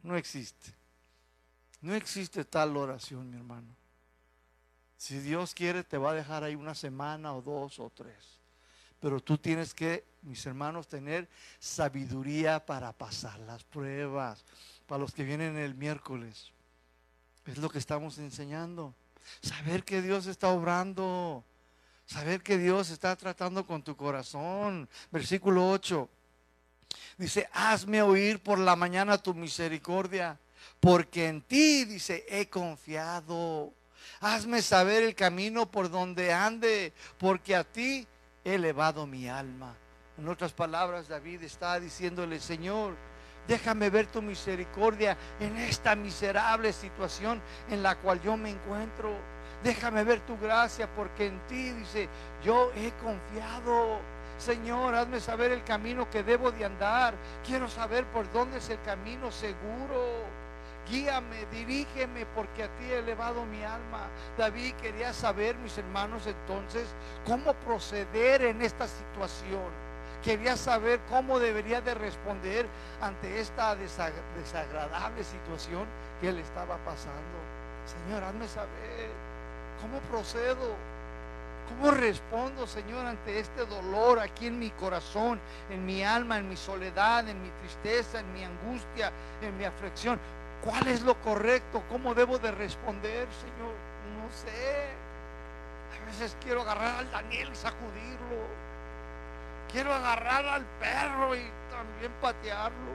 No 0.01 0.17
existe. 0.17 0.73
No 1.81 1.93
existe 1.93 2.45
tal 2.45 2.75
oración, 2.77 3.29
mi 3.29 3.37
hermano. 3.37 3.75
Si 4.97 5.19
Dios 5.19 5.53
quiere, 5.53 5.83
te 5.83 5.97
va 5.97 6.11
a 6.11 6.13
dejar 6.13 6.43
ahí 6.43 6.55
una 6.55 6.73
semana 6.73 7.33
o 7.33 7.41
dos 7.41 7.77
o 7.79 7.89
tres. 7.89 8.42
Pero 9.03 9.19
tú 9.19 9.37
tienes 9.37 9.73
que, 9.73 10.05
mis 10.21 10.45
hermanos, 10.45 10.87
tener 10.87 11.27
sabiduría 11.59 12.65
para 12.65 12.93
pasar 12.93 13.37
las 13.41 13.61
pruebas. 13.65 14.45
Para 14.87 15.01
los 15.01 15.13
que 15.13 15.25
vienen 15.25 15.57
el 15.57 15.75
miércoles. 15.75 16.53
Es 17.45 17.57
lo 17.57 17.69
que 17.69 17.79
estamos 17.79 18.17
enseñando. 18.17 18.95
Saber 19.41 19.83
que 19.83 20.01
Dios 20.01 20.25
está 20.27 20.47
obrando. 20.47 21.43
Saber 22.05 22.41
que 22.41 22.57
Dios 22.57 22.91
está 22.91 23.13
tratando 23.17 23.67
con 23.67 23.83
tu 23.83 23.97
corazón. 23.97 24.87
Versículo 25.11 25.69
8. 25.69 26.07
Dice, 27.17 27.49
hazme 27.51 28.01
oír 28.01 28.41
por 28.41 28.57
la 28.57 28.77
mañana 28.77 29.17
tu 29.17 29.33
misericordia, 29.33 30.39
porque 30.79 31.27
en 31.27 31.41
ti, 31.41 31.83
dice, 31.83 32.25
he 32.29 32.47
confiado. 32.47 33.73
Hazme 34.21 34.61
saber 34.61 35.03
el 35.03 35.13
camino 35.13 35.69
por 35.69 35.89
donde 35.89 36.31
ande, 36.31 36.93
porque 37.17 37.53
a 37.53 37.65
ti 37.65 38.07
he 38.43 38.55
elevado 38.55 39.05
mi 39.05 39.27
alma. 39.27 39.75
En 40.17 40.27
otras 40.27 40.53
palabras, 40.53 41.07
David 41.07 41.43
está 41.43 41.79
diciéndole, 41.79 42.39
Señor, 42.39 42.93
déjame 43.47 43.89
ver 43.89 44.07
tu 44.07 44.21
misericordia 44.21 45.17
en 45.39 45.57
esta 45.57 45.95
miserable 45.95 46.71
situación 46.71 47.41
en 47.69 47.81
la 47.81 47.95
cual 47.95 48.21
yo 48.21 48.37
me 48.37 48.51
encuentro. 48.51 49.11
Déjame 49.63 50.03
ver 50.03 50.19
tu 50.21 50.37
gracia, 50.37 50.87
porque 50.93 51.27
en 51.27 51.39
ti, 51.47 51.71
dice, 51.71 52.09
yo 52.43 52.71
he 52.75 52.91
confiado. 53.03 53.99
Señor, 54.37 54.93
hazme 54.93 55.19
saber 55.19 55.51
el 55.51 55.63
camino 55.63 56.09
que 56.09 56.21
debo 56.21 56.51
de 56.51 56.65
andar. 56.65 57.13
Quiero 57.45 57.69
saber 57.69 58.05
por 58.07 58.31
dónde 58.33 58.57
es 58.57 58.69
el 58.69 58.81
camino 58.81 59.31
seguro. 59.31 60.42
Guíame, 60.89 61.45
dirígeme, 61.51 62.25
porque 62.35 62.63
a 62.63 62.67
ti 62.67 62.85
he 62.85 62.99
elevado 62.99 63.45
mi 63.45 63.63
alma. 63.63 64.07
David 64.37 64.73
quería 64.81 65.13
saber, 65.13 65.55
mis 65.57 65.77
hermanos, 65.77 66.27
entonces, 66.27 66.87
cómo 67.25 67.53
proceder 67.53 68.43
en 68.43 68.61
esta 68.61 68.87
situación. 68.87 69.83
Quería 70.23 70.55
saber 70.55 70.99
cómo 71.09 71.39
debería 71.39 71.81
de 71.81 71.93
responder 71.93 72.65
ante 73.01 73.39
esta 73.39 73.75
desagradable 73.75 75.23
situación 75.23 75.85
que 76.21 76.29
él 76.29 76.39
estaba 76.39 76.77
pasando. 76.77 77.37
Señor, 77.85 78.23
hazme 78.23 78.47
saber 78.47 79.09
cómo 79.81 79.99
procedo. 80.09 80.75
¿Cómo 81.69 81.91
respondo, 81.91 82.67
Señor, 82.67 83.05
ante 83.05 83.39
este 83.39 83.65
dolor 83.65 84.19
aquí 84.19 84.47
en 84.47 84.59
mi 84.59 84.69
corazón, 84.71 85.39
en 85.69 85.85
mi 85.85 86.03
alma, 86.03 86.37
en 86.37 86.49
mi 86.49 86.57
soledad, 86.57 87.27
en 87.27 87.41
mi 87.41 87.49
tristeza, 87.61 88.19
en 88.19 88.33
mi 88.33 88.43
angustia, 88.43 89.11
en 89.41 89.57
mi 89.57 89.63
aflicción? 89.63 90.19
¿Cuál 90.63 90.87
es 90.87 91.01
lo 91.01 91.15
correcto? 91.15 91.83
¿Cómo 91.89 92.13
debo 92.13 92.39
de 92.39 92.51
responder, 92.51 93.27
Señor? 93.41 93.73
No 94.15 94.31
sé. 94.31 94.87
A 96.01 96.05
veces 96.05 96.37
quiero 96.41 96.61
agarrar 96.61 96.99
al 96.99 97.11
Daniel 97.11 97.49
y 97.51 97.55
sacudirlo. 97.55 98.47
Quiero 99.71 99.93
agarrar 99.93 100.45
al 100.45 100.65
perro 100.79 101.35
y 101.35 101.43
también 101.69 102.11
patearlo. 102.21 102.93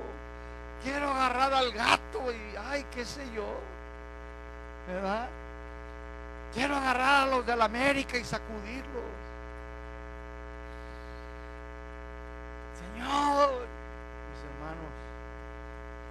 Quiero 0.83 1.11
agarrar 1.11 1.53
al 1.53 1.73
gato 1.73 2.33
y, 2.33 2.57
ay, 2.71 2.87
qué 2.95 3.05
sé 3.05 3.23
yo. 3.35 3.47
¿Verdad? 4.87 5.29
Quiero 6.55 6.77
agarrar 6.77 7.25
a 7.25 7.27
los 7.27 7.45
de 7.45 7.55
la 7.55 7.67
América 7.67 8.17
y 8.17 8.25
sacudirlos. 8.25 9.05
Señor, 12.79 13.51
mis 14.31 14.45
hermanos, 14.45 14.91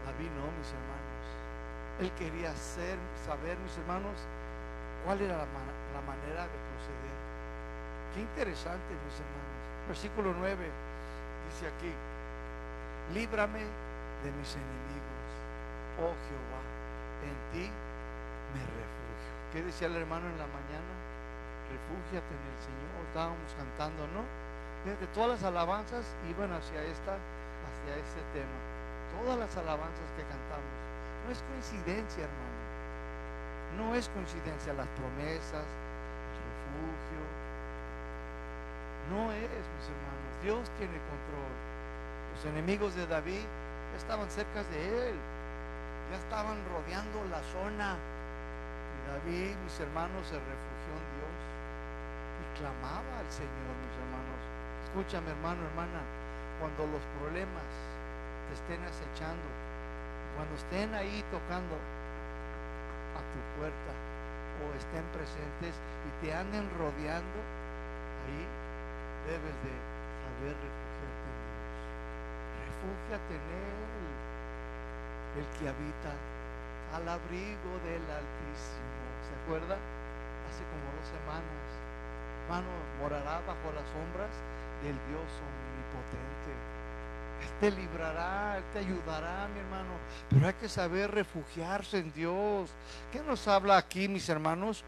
David 0.06 0.30
no, 0.36 0.52
mis 0.60 0.68
hermanos. 0.68 0.97
Él 2.00 2.12
quería 2.14 2.54
saber, 2.54 3.58
mis 3.58 3.78
hermanos, 3.82 4.14
cuál 5.04 5.20
era 5.20 5.34
la, 5.34 6.02
manera 6.06 6.46
de 6.46 6.58
proceder. 6.70 7.18
Qué 8.14 8.22
interesante, 8.22 8.94
mis 9.02 9.18
hermanos. 9.18 9.58
Versículo 9.90 10.34
9 10.38 10.62
dice 10.62 11.66
aquí, 11.66 11.90
líbrame 13.18 13.66
de 13.66 14.30
mis 14.30 14.52
enemigos, 14.54 15.30
oh 15.98 16.14
Jehová, 16.30 16.62
en 17.26 17.36
ti 17.50 17.66
me 17.66 18.62
refugio. 18.62 19.34
¿Qué 19.52 19.64
decía 19.64 19.88
el 19.88 19.96
hermano 19.96 20.30
en 20.30 20.38
la 20.38 20.46
mañana? 20.54 20.94
Refúgiate 21.74 22.30
en 22.30 22.46
el 22.46 22.60
Señor. 22.62 22.94
Estábamos 23.10 23.50
cantando, 23.58 24.06
¿no? 24.14 24.22
Desde 24.86 25.08
todas 25.18 25.42
las 25.42 25.44
alabanzas 25.44 26.06
iban 26.30 26.54
hacia 26.54 26.84
esta, 26.84 27.18
hacia 27.18 27.94
este 27.98 28.22
tema. 28.38 28.58
Todas 29.18 29.40
las 29.40 29.58
alabanzas 29.58 30.06
que 30.14 30.22
cantamos 30.30 30.87
no 31.28 31.34
es 31.34 31.44
coincidencia, 31.44 32.24
hermano. 32.24 32.58
No 33.76 33.96
es 33.96 34.08
coincidencia 34.16 34.72
las 34.74 34.88
promesas, 34.96 35.68
refugio. 36.40 37.24
No 39.12 39.32
es, 39.36 39.60
mis 39.60 39.88
hermanos. 39.92 40.32
Dios 40.42 40.64
tiene 40.80 40.96
control. 41.04 41.52
Los 42.32 42.46
enemigos 42.48 42.96
de 42.96 43.08
David 43.08 43.44
estaban 43.98 44.30
cerca 44.32 44.64
de 44.72 45.12
él. 45.12 45.16
Ya 46.12 46.16
estaban 46.16 46.64
rodeando 46.72 47.20
la 47.28 47.44
zona. 47.52 48.00
Y 48.00 49.00
David, 49.12 49.52
mis 49.68 49.80
hermanos, 49.84 50.24
se 50.32 50.40
refugió 50.40 50.92
en 50.96 51.08
Dios. 51.12 51.36
Y 52.40 52.44
clamaba 52.64 53.14
al 53.20 53.28
Señor, 53.28 53.76
mis 53.84 53.96
hermanos. 54.00 54.40
Escúchame, 54.88 55.28
hermano, 55.36 55.60
hermana. 55.60 56.00
Cuando 56.64 56.88
los 56.88 57.04
problemas 57.20 57.68
te 58.48 58.54
estén 58.56 58.80
acechando, 58.88 59.67
cuando 60.38 60.54
estén 60.54 60.94
ahí 60.94 61.26
tocando 61.34 61.74
a 61.74 63.22
tu 63.26 63.40
puerta 63.58 63.92
o 64.62 64.70
estén 64.78 65.02
presentes 65.10 65.74
y 65.74 66.10
te 66.22 66.30
anden 66.30 66.70
rodeando, 66.78 67.40
ahí 68.22 68.46
debes 69.26 69.58
de 69.66 69.74
saber 69.74 70.54
refugiarte 70.62 71.26
en 71.26 71.42
Dios. 71.42 71.74
Refúgiate 72.70 73.34
en 73.34 73.46
Él, 73.50 73.82
el 75.42 75.48
que 75.58 75.66
habita 75.74 76.14
al 76.94 77.06
abrigo 77.10 77.72
del 77.82 78.06
Altísimo. 78.06 78.94
¿Se 79.26 79.34
acuerda? 79.42 79.74
Hace 79.74 80.62
como 80.70 80.86
dos 81.02 81.08
semanas. 81.18 81.66
Hermano, 82.46 82.70
morará 83.02 83.42
bajo 83.42 83.74
las 83.74 83.90
sombras 83.90 84.34
del 84.86 84.98
Dios 85.10 85.30
omnipotente. 85.42 86.77
Él 87.42 87.60
te 87.60 87.72
librará, 87.72 88.58
Él 88.58 88.64
te 88.74 88.80
ayudará, 88.80 89.48
mi 89.48 89.60
hermano. 89.60 89.94
Pero 90.30 90.48
hay 90.48 90.54
que 90.54 90.70
saber 90.70 91.12
refugiarse 91.12 92.00
en 92.00 92.12
Dios. 92.14 92.72
¿Qué 93.12 93.22
nos 93.22 93.48
habla 93.48 93.78
aquí, 93.78 94.08
mis 94.08 94.28
hermanos? 94.30 94.84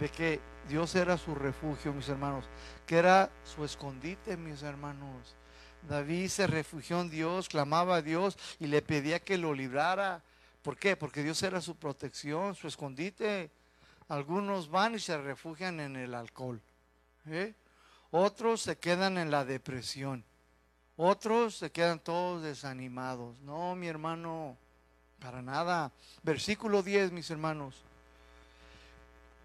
De 0.00 0.08
que 0.08 0.40
Dios 0.68 0.94
era 0.94 1.16
su 1.16 1.34
refugio, 1.34 1.92
mis 1.92 2.08
hermanos. 2.08 2.44
Que 2.86 2.98
era 2.98 3.30
su 3.44 3.64
escondite, 3.64 4.36
mis 4.36 4.62
hermanos. 4.62 5.36
David 5.88 6.28
se 6.28 6.46
refugió 6.46 7.00
en 7.00 7.10
Dios, 7.10 7.48
clamaba 7.48 7.96
a 7.96 8.02
Dios 8.02 8.36
y 8.58 8.66
le 8.66 8.82
pedía 8.82 9.20
que 9.20 9.38
lo 9.38 9.54
librara. 9.54 10.22
¿Por 10.62 10.76
qué? 10.76 10.96
Porque 10.96 11.22
Dios 11.22 11.42
era 11.42 11.60
su 11.60 11.76
protección, 11.76 12.54
su 12.54 12.66
escondite. 12.66 13.50
Algunos 14.08 14.68
van 14.68 14.94
y 14.96 14.98
se 14.98 15.16
refugian 15.16 15.80
en 15.80 15.96
el 15.96 16.14
alcohol. 16.14 16.60
¿eh? 17.28 17.54
Otros 18.10 18.62
se 18.62 18.76
quedan 18.78 19.18
en 19.18 19.30
la 19.30 19.44
depresión. 19.44 20.24
Otros 20.96 21.56
se 21.56 21.70
quedan 21.70 21.98
todos 21.98 22.42
desanimados. 22.42 23.38
No, 23.40 23.74
mi 23.74 23.86
hermano, 23.86 24.56
para 25.18 25.42
nada. 25.42 25.92
Versículo 26.22 26.82
10, 26.82 27.12
mis 27.12 27.30
hermanos. 27.30 27.74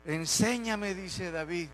Enséñame, 0.05 0.95
dice 0.95 1.31
David, 1.31 1.69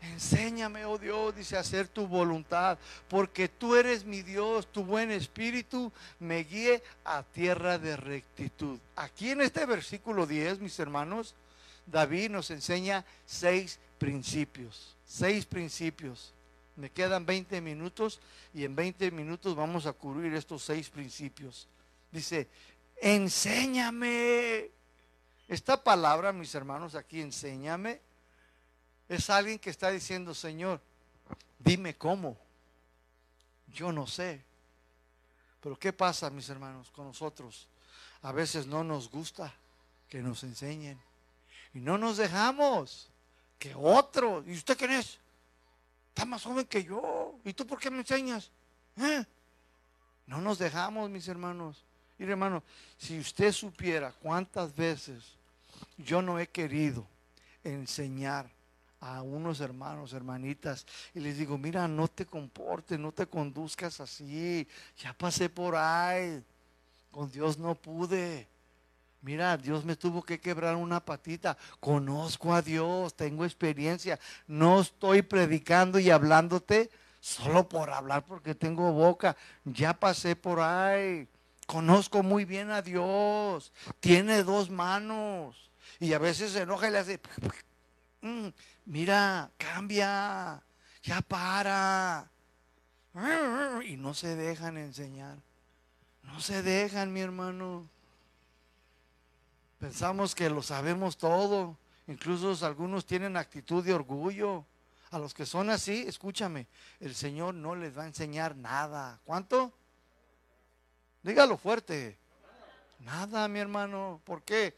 Enséñame, 0.00 0.84
oh 0.84 0.96
Dios, 0.96 1.34
dice, 1.34 1.56
a 1.56 1.60
hacer 1.60 1.88
tu 1.88 2.06
voluntad, 2.06 2.78
porque 3.08 3.48
tú 3.48 3.74
eres 3.74 4.04
mi 4.04 4.22
Dios, 4.22 4.70
tu 4.70 4.84
buen 4.84 5.10
espíritu 5.10 5.92
me 6.20 6.44
guíe 6.44 6.82
a 7.04 7.22
tierra 7.22 7.78
de 7.78 7.96
rectitud. 7.96 8.78
Aquí 8.94 9.30
en 9.30 9.40
este 9.40 9.66
versículo 9.66 10.26
10, 10.26 10.60
mis 10.60 10.78
hermanos, 10.78 11.34
David 11.86 12.30
nos 12.30 12.50
enseña 12.50 13.04
seis 13.26 13.80
principios, 13.98 14.96
seis 15.04 15.44
principios. 15.46 16.32
Me 16.78 16.92
quedan 16.92 17.26
20 17.26 17.60
minutos 17.60 18.20
y 18.54 18.62
en 18.64 18.76
20 18.76 19.10
minutos 19.10 19.56
vamos 19.56 19.86
a 19.86 19.92
cubrir 19.92 20.32
estos 20.34 20.62
seis 20.62 20.88
principios. 20.88 21.66
Dice, 22.12 22.48
enséñame. 23.02 24.70
Esta 25.48 25.82
palabra, 25.82 26.32
mis 26.32 26.54
hermanos, 26.54 26.94
aquí, 26.94 27.20
enséñame, 27.20 28.00
es 29.08 29.28
alguien 29.28 29.58
que 29.58 29.70
está 29.70 29.90
diciendo, 29.90 30.32
Señor, 30.34 30.80
dime 31.58 31.96
cómo. 31.96 32.38
Yo 33.74 33.90
no 33.90 34.06
sé. 34.06 34.44
Pero 35.60 35.76
¿qué 35.76 35.92
pasa, 35.92 36.30
mis 36.30 36.48
hermanos, 36.48 36.92
con 36.92 37.06
nosotros? 37.06 37.66
A 38.22 38.30
veces 38.30 38.68
no 38.68 38.84
nos 38.84 39.10
gusta 39.10 39.52
que 40.08 40.22
nos 40.22 40.44
enseñen. 40.44 41.00
Y 41.74 41.80
no 41.80 41.98
nos 41.98 42.18
dejamos 42.18 43.10
que 43.58 43.74
otro. 43.74 44.44
¿Y 44.46 44.52
usted 44.52 44.78
quién 44.78 44.92
es? 44.92 45.18
Está 46.18 46.26
más 46.26 46.42
joven 46.42 46.66
que 46.66 46.82
yo. 46.82 47.38
¿Y 47.44 47.52
tú 47.52 47.64
por 47.64 47.78
qué 47.78 47.92
me 47.92 47.98
enseñas? 47.98 48.50
¿Eh? 48.96 49.24
No 50.26 50.40
nos 50.40 50.58
dejamos, 50.58 51.08
mis 51.08 51.28
hermanos. 51.28 51.84
Y 52.18 52.24
hermano, 52.24 52.64
si 52.96 53.20
usted 53.20 53.52
supiera 53.52 54.10
cuántas 54.10 54.74
veces 54.74 55.36
yo 55.96 56.20
no 56.20 56.40
he 56.40 56.48
querido 56.48 57.06
enseñar 57.62 58.50
a 58.98 59.22
unos 59.22 59.60
hermanos, 59.60 60.12
hermanitas, 60.12 60.84
y 61.14 61.20
les 61.20 61.38
digo, 61.38 61.56
mira, 61.56 61.86
no 61.86 62.08
te 62.08 62.26
comportes, 62.26 62.98
no 62.98 63.12
te 63.12 63.28
conduzcas 63.28 64.00
así. 64.00 64.66
Ya 64.98 65.12
pasé 65.12 65.48
por 65.48 65.76
ahí. 65.76 66.42
Con 67.12 67.30
Dios 67.30 67.58
no 67.58 67.76
pude. 67.76 68.48
Mira, 69.20 69.56
Dios 69.56 69.84
me 69.84 69.96
tuvo 69.96 70.22
que 70.22 70.40
quebrar 70.40 70.76
una 70.76 71.00
patita. 71.04 71.56
Conozco 71.80 72.54
a 72.54 72.62
Dios, 72.62 73.14
tengo 73.14 73.44
experiencia. 73.44 74.18
No 74.46 74.80
estoy 74.80 75.22
predicando 75.22 75.98
y 75.98 76.10
hablándote 76.10 76.90
solo 77.20 77.68
por 77.68 77.90
hablar 77.90 78.24
porque 78.24 78.54
tengo 78.54 78.92
boca. 78.92 79.36
Ya 79.64 79.92
pasé 79.92 80.36
por 80.36 80.60
ahí. 80.60 81.26
Conozco 81.66 82.22
muy 82.22 82.44
bien 82.44 82.70
a 82.70 82.80
Dios. 82.80 83.72
Tiene 84.00 84.44
dos 84.44 84.70
manos. 84.70 85.70
Y 86.00 86.12
a 86.12 86.18
veces 86.18 86.52
se 86.52 86.62
enoja 86.62 86.88
y 86.88 86.92
le 86.92 86.98
hace... 86.98 87.20
Mm, 88.20 88.48
mira, 88.86 89.50
cambia. 89.56 90.62
Ya 91.02 91.20
para. 91.22 92.30
Y 93.84 93.96
no 93.96 94.14
se 94.14 94.36
dejan 94.36 94.76
enseñar. 94.76 95.38
No 96.22 96.40
se 96.40 96.62
dejan, 96.62 97.12
mi 97.12 97.20
hermano. 97.20 97.88
Pensamos 99.78 100.34
que 100.34 100.50
lo 100.50 100.62
sabemos 100.62 101.16
todo. 101.16 101.76
Incluso 102.08 102.66
algunos 102.66 103.06
tienen 103.06 103.36
actitud 103.36 103.84
de 103.84 103.94
orgullo. 103.94 104.64
A 105.10 105.18
los 105.18 105.32
que 105.32 105.46
son 105.46 105.70
así, 105.70 106.04
escúchame, 106.06 106.66
el 107.00 107.14
Señor 107.14 107.54
no 107.54 107.74
les 107.74 107.96
va 107.96 108.02
a 108.02 108.06
enseñar 108.06 108.56
nada. 108.56 109.18
¿Cuánto? 109.24 109.72
Dígalo 111.22 111.56
fuerte. 111.56 112.18
Nada, 113.00 113.48
mi 113.48 113.58
hermano. 113.58 114.20
¿Por 114.24 114.42
qué? 114.42 114.74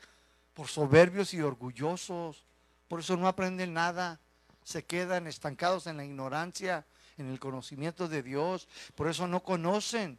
Por 0.54 0.68
soberbios 0.68 1.34
y 1.34 1.40
orgullosos. 1.40 2.44
Por 2.86 3.00
eso 3.00 3.16
no 3.16 3.26
aprenden 3.26 3.74
nada. 3.74 4.20
Se 4.62 4.84
quedan 4.84 5.26
estancados 5.26 5.88
en 5.88 5.96
la 5.96 6.04
ignorancia, 6.04 6.84
en 7.16 7.28
el 7.28 7.40
conocimiento 7.40 8.06
de 8.06 8.22
Dios. 8.22 8.68
Por 8.94 9.08
eso 9.08 9.26
no 9.26 9.42
conocen 9.42 10.18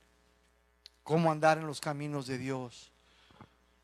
cómo 1.03 1.31
andar 1.31 1.57
en 1.57 1.67
los 1.67 1.79
caminos 1.79 2.27
de 2.27 2.37
Dios. 2.37 2.90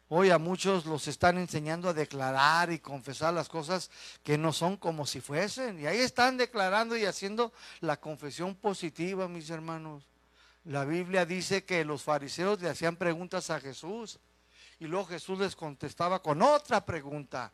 Hoy 0.10 0.30
a 0.30 0.38
muchos 0.38 0.86
los 0.86 1.08
están 1.10 1.38
enseñando 1.38 1.90
a 1.90 1.94
declarar 1.94 2.72
y 2.72 2.80
confesar 2.80 3.34
las 3.34 3.50
cosas 3.50 3.92
que 4.24 4.38
no 4.38 4.54
son 4.54 4.78
como 4.78 5.06
si 5.06 5.20
fuesen. 5.20 5.82
Y 5.82 5.86
ahí 5.86 6.00
están 6.00 6.38
declarando 6.38 6.96
y 6.96 7.04
haciendo 7.04 7.52
la 7.82 7.98
confesión 7.98 8.56
positiva, 8.56 9.28
mis 9.28 9.50
hermanos. 9.50 10.06
La 10.64 10.86
Biblia 10.86 11.26
dice 11.26 11.66
que 11.66 11.84
los 11.84 12.04
fariseos 12.04 12.62
le 12.62 12.70
hacían 12.70 12.96
preguntas 12.96 13.50
a 13.50 13.60
Jesús 13.60 14.20
y 14.80 14.86
luego 14.86 15.08
Jesús 15.08 15.40
les 15.40 15.58
contestaba 15.58 16.22
con 16.22 16.42
otra 16.42 16.86
pregunta. 16.86 17.52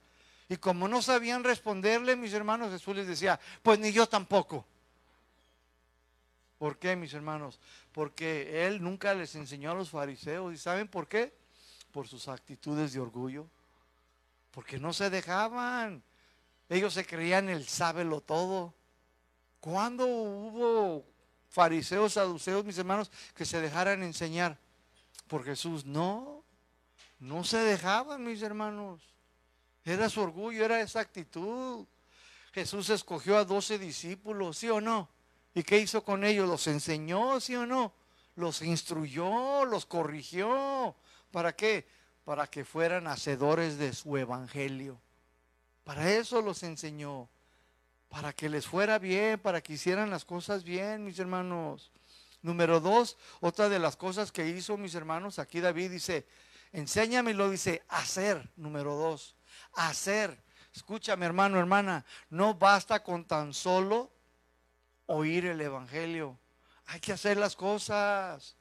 Y 0.48 0.58
como 0.58 0.88
no 0.88 1.02
sabían 1.02 1.44
responderle, 1.44 2.16
mis 2.16 2.34
hermanos, 2.34 2.72
Jesús 2.72 2.96
les 2.96 3.08
decía, 3.08 3.40
pues 3.64 3.80
ni 3.80 3.92
yo 3.92 4.08
tampoco. 4.08 4.64
¿Por 6.60 6.78
qué, 6.78 6.96
mis 6.96 7.14
hermanos? 7.16 7.60
Porque 7.92 8.68
Él 8.68 8.84
nunca 8.84 9.16
les 9.16 9.34
enseñó 9.34 9.72
a 9.72 9.76
los 9.76 9.90
fariseos. 9.90 10.54
¿Y 10.54 10.58
saben 10.58 10.88
por 10.88 11.08
qué? 11.08 11.34
Por 11.94 12.08
sus 12.08 12.28
actitudes 12.28 12.92
de 12.92 13.00
orgullo, 13.00 13.48
porque 14.52 14.80
no 14.80 14.92
se 14.92 15.10
dejaban. 15.10 16.04
Ellos 16.68 16.96
se 16.96 17.06
creían 17.06 17.48
el 17.50 17.68
sábelo 17.68 18.20
todo. 18.20 18.74
¿Cuándo 19.60 20.06
hubo 20.08 21.06
fariseos, 21.50 22.14
saduceos, 22.14 22.66
mis 22.66 22.78
hermanos, 22.80 23.12
que 23.36 23.46
se 23.46 23.62
dejaran 23.62 24.02
enseñar 24.02 24.58
por 25.28 25.46
Jesús? 25.46 25.86
No, 25.86 26.44
no 27.20 27.44
se 27.44 27.60
dejaban, 27.60 28.26
mis 28.26 28.42
hermanos. 28.42 29.00
Era 29.86 30.10
su 30.10 30.22
orgullo, 30.22 30.66
era 30.66 30.82
esa 30.82 31.00
actitud. 31.00 31.86
Jesús 32.54 32.90
escogió 32.90 33.38
a 33.38 33.46
doce 33.46 33.78
discípulos, 33.78 34.58
¿sí 34.58 34.70
o 34.70 34.82
no? 34.82 35.10
¿Y 35.54 35.62
qué 35.64 35.78
hizo 35.78 36.04
con 36.04 36.24
ellos? 36.24 36.50
¿Los 36.50 36.66
enseñó, 36.66 37.40
sí 37.40 37.56
o 37.56 37.68
no? 37.68 37.94
Los 38.36 38.64
instruyó, 38.64 39.64
los 39.66 39.86
corrigió, 39.86 40.96
¿Para 41.34 41.56
qué? 41.56 41.88
Para 42.26 42.46
que 42.46 42.64
fueran 42.64 43.08
hacedores 43.08 43.80
de 43.80 43.92
su 43.92 44.16
evangelio. 44.18 45.02
Para 45.84 46.12
eso 46.12 46.44
los 46.44 46.62
enseñó. 46.62 47.28
Para 48.08 48.34
que 48.34 48.50
les 48.50 48.68
fuera 48.68 49.00
bien, 49.00 49.40
para 49.40 49.60
que 49.60 49.74
hicieran 49.74 50.12
las 50.12 50.26
cosas 50.26 50.64
bien, 50.64 51.04
mis 51.04 51.18
hermanos. 51.18 51.92
Número 52.44 52.80
dos, 52.80 53.18
otra 53.40 53.68
de 53.68 53.80
las 53.80 53.98
cosas 53.98 54.32
que 54.32 54.48
hizo 54.48 54.78
mis 54.78 54.94
hermanos, 54.94 55.40
aquí 55.40 55.60
David 55.60 55.90
dice, 55.90 56.28
enséñame, 56.72 57.34
lo 57.34 57.50
dice, 57.50 57.82
hacer, 57.88 58.52
número 58.56 58.94
dos, 58.94 59.36
hacer. 59.74 60.38
Escúchame, 60.76 61.26
hermano, 61.26 61.58
hermana, 61.58 62.06
no 62.30 62.54
basta 62.54 63.02
con 63.02 63.26
tan 63.26 63.56
solo 63.56 64.12
oír 65.08 65.48
el 65.48 65.62
Evangelio. 65.62 66.38
Hay 66.86 67.00
que 67.00 67.14
hacer 67.14 67.38
las 67.38 67.56
cosas. 67.56 68.56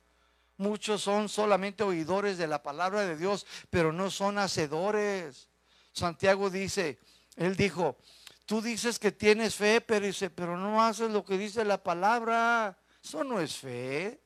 Muchos 0.62 1.02
son 1.02 1.28
solamente 1.28 1.82
oidores 1.82 2.38
de 2.38 2.46
la 2.46 2.62
palabra 2.62 3.00
de 3.00 3.16
Dios, 3.16 3.48
pero 3.68 3.92
no 3.92 4.12
son 4.12 4.38
hacedores. 4.38 5.48
Santiago 5.92 6.50
dice, 6.50 7.00
él 7.34 7.56
dijo, 7.56 7.98
tú 8.46 8.62
dices 8.62 9.00
que 9.00 9.10
tienes 9.10 9.56
fe, 9.56 9.80
pero 9.80 10.06
dice, 10.06 10.30
pero 10.30 10.56
no 10.56 10.80
haces 10.80 11.10
lo 11.10 11.24
que 11.24 11.36
dice 11.36 11.64
la 11.64 11.82
palabra. 11.82 12.78
Eso 13.02 13.24
no 13.24 13.40
es 13.40 13.56
fe. 13.56 14.20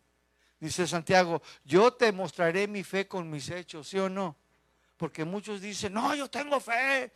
Dice 0.60 0.86
Santiago, 0.86 1.40
yo 1.64 1.94
te 1.94 2.12
mostraré 2.12 2.68
mi 2.68 2.84
fe 2.84 3.08
con 3.08 3.30
mis 3.30 3.48
hechos, 3.48 3.88
¿sí 3.88 3.98
o 3.98 4.10
no? 4.10 4.36
Porque 4.98 5.24
muchos 5.24 5.62
dicen, 5.62 5.94
no, 5.94 6.14
yo 6.14 6.28
tengo 6.28 6.60
fe. 6.60 7.14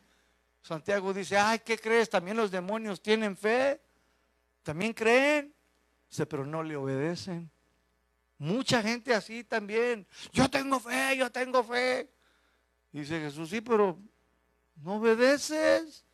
Santiago 0.62 1.12
dice, 1.12 1.37
ay, 1.37 1.59
¿qué 1.59 1.79
crees? 1.79 2.09
También 2.09 2.39
los 2.39 2.51
demonios 2.51 3.03
tienen 3.03 3.37
fe. 3.37 3.83
También 4.62 4.95
creen. 4.95 5.55
Dice, 6.09 6.25
pero 6.25 6.47
no 6.47 6.62
le 6.62 6.75
obedecen. 6.75 7.51
Mucha 8.41 8.82
gente 8.82 9.12
así 9.12 9.45
también. 9.45 10.07
Yo 10.32 10.49
tengo 10.49 10.80
fe, 10.80 11.14
yo 11.14 11.30
tengo 11.30 11.62
fe. 11.62 12.11
Dice 12.91 13.20
Jesús, 13.20 13.51
sí, 13.51 13.61
pero 13.61 13.99
no 14.76 14.95
obedeces. 14.95 16.07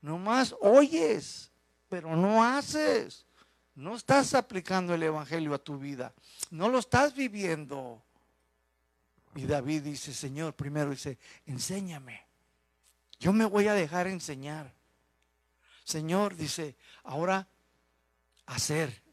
Nomás 0.00 0.56
oyes, 0.60 1.52
pero 1.88 2.16
no 2.16 2.42
haces. 2.42 3.26
No 3.76 3.94
estás 3.94 4.34
aplicando 4.34 4.92
el 4.92 5.04
Evangelio 5.04 5.54
a 5.54 5.58
tu 5.58 5.78
vida. 5.78 6.12
No 6.50 6.68
lo 6.68 6.80
estás 6.80 7.14
viviendo. 7.14 8.02
Y 9.36 9.46
David 9.46 9.82
dice, 9.82 10.12
Señor, 10.12 10.52
primero 10.52 10.90
dice, 10.90 11.16
enséñame. 11.44 12.26
Yo 13.20 13.32
me 13.32 13.44
voy 13.44 13.68
a 13.68 13.74
dejar 13.74 14.08
enseñar. 14.08 14.74
Señor, 15.84 16.34
dice, 16.34 16.74
ahora 17.04 17.46
hacer 18.46 19.05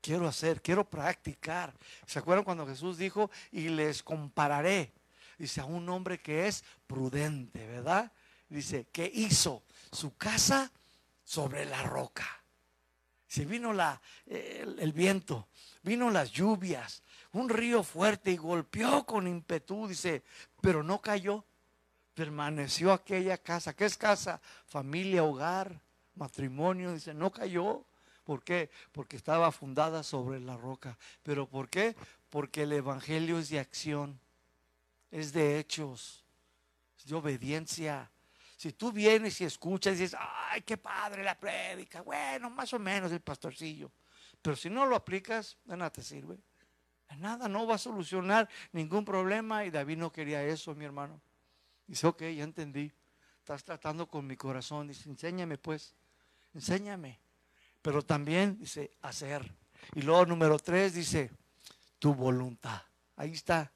quiero 0.00 0.26
hacer, 0.28 0.62
quiero 0.62 0.88
practicar. 0.88 1.74
¿Se 2.06 2.18
acuerdan 2.18 2.44
cuando 2.44 2.66
Jesús 2.66 2.98
dijo, 2.98 3.30
y 3.52 3.68
les 3.68 4.02
compararé? 4.02 4.92
Dice, 5.38 5.60
a 5.60 5.64
un 5.64 5.88
hombre 5.88 6.20
que 6.20 6.48
es 6.48 6.64
prudente, 6.86 7.66
¿verdad? 7.66 8.10
Dice, 8.48 8.86
que 8.92 9.10
hizo 9.12 9.62
su 9.92 10.16
casa 10.16 10.72
sobre 11.24 11.64
la 11.64 11.82
roca. 11.82 12.26
Si 13.26 13.44
vino 13.44 13.72
la, 13.72 14.00
el, 14.26 14.78
el 14.80 14.92
viento, 14.92 15.48
vino 15.82 16.10
las 16.10 16.30
lluvias, 16.32 17.02
un 17.32 17.48
río 17.48 17.82
fuerte 17.82 18.30
y 18.30 18.36
golpeó 18.36 19.04
con 19.04 19.26
impetu, 19.26 19.86
dice, 19.86 20.22
pero 20.60 20.82
no 20.82 21.00
cayó, 21.00 21.44
permaneció 22.14 22.92
aquella 22.92 23.38
casa. 23.38 23.74
¿Qué 23.74 23.84
es 23.84 23.96
casa? 23.96 24.40
Familia, 24.66 25.22
hogar, 25.22 25.80
matrimonio, 26.14 26.92
dice, 26.92 27.14
no 27.14 27.30
cayó. 27.30 27.84
¿Por 28.28 28.44
qué? 28.44 28.68
Porque 28.92 29.16
estaba 29.16 29.50
fundada 29.50 30.02
sobre 30.02 30.38
la 30.38 30.54
roca. 30.54 30.98
¿Pero 31.22 31.48
por 31.48 31.70
qué? 31.70 31.96
Porque 32.28 32.64
el 32.64 32.72
Evangelio 32.74 33.38
es 33.38 33.48
de 33.48 33.58
acción, 33.58 34.20
es 35.10 35.32
de 35.32 35.58
hechos, 35.58 36.26
es 36.98 37.06
de 37.06 37.14
obediencia. 37.14 38.10
Si 38.58 38.74
tú 38.74 38.92
vienes 38.92 39.40
y 39.40 39.44
escuchas 39.44 39.96
y 39.96 40.02
dices, 40.02 40.20
ay, 40.20 40.60
qué 40.60 40.76
padre 40.76 41.24
la 41.24 41.40
prédica, 41.40 42.02
bueno, 42.02 42.50
más 42.50 42.70
o 42.74 42.78
menos 42.78 43.10
el 43.12 43.22
pastorcillo. 43.22 43.90
Pero 44.42 44.56
si 44.56 44.68
no 44.68 44.84
lo 44.84 44.94
aplicas, 44.94 45.56
nada 45.64 45.90
te 45.90 46.02
sirve. 46.02 46.38
Nada, 47.16 47.48
no 47.48 47.66
va 47.66 47.76
a 47.76 47.78
solucionar 47.78 48.46
ningún 48.72 49.06
problema. 49.06 49.64
Y 49.64 49.70
David 49.70 49.96
no 49.96 50.12
quería 50.12 50.44
eso, 50.44 50.74
mi 50.74 50.84
hermano. 50.84 51.18
Dice, 51.86 52.06
ok, 52.06 52.20
ya 52.24 52.44
entendí. 52.44 52.92
Estás 53.38 53.64
tratando 53.64 54.06
con 54.06 54.26
mi 54.26 54.36
corazón. 54.36 54.88
Dice, 54.88 55.08
enséñame 55.08 55.56
pues, 55.56 55.94
enséñame. 56.52 57.18
Pero 57.82 58.02
también 58.02 58.58
dice, 58.58 58.90
hacer. 59.02 59.54
Y 59.94 60.02
luego 60.02 60.26
número 60.26 60.58
tres 60.58 60.94
dice, 60.94 61.30
tu 61.98 62.14
voluntad. 62.14 62.82
Ahí 63.16 63.32
está, 63.32 63.72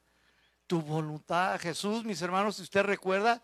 tu 0.66 0.80
voluntad. 0.80 1.58
Jesús, 1.60 2.04
mis 2.04 2.20
hermanos, 2.22 2.56
si 2.56 2.62
usted 2.62 2.82
recuerda, 2.82 3.42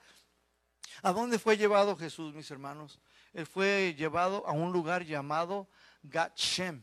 ¿a 1.03 1.13
dónde 1.13 1.39
fue 1.39 1.57
llevado 1.57 1.97
Jesús, 1.97 2.35
mis 2.35 2.51
hermanos? 2.51 3.01
Él 3.33 3.47
fue 3.47 3.95
llevado 3.97 4.47
a 4.47 4.53
un 4.53 4.73
lugar 4.73 5.05
llamado 5.05 5.69
Gatshem, 6.03 6.83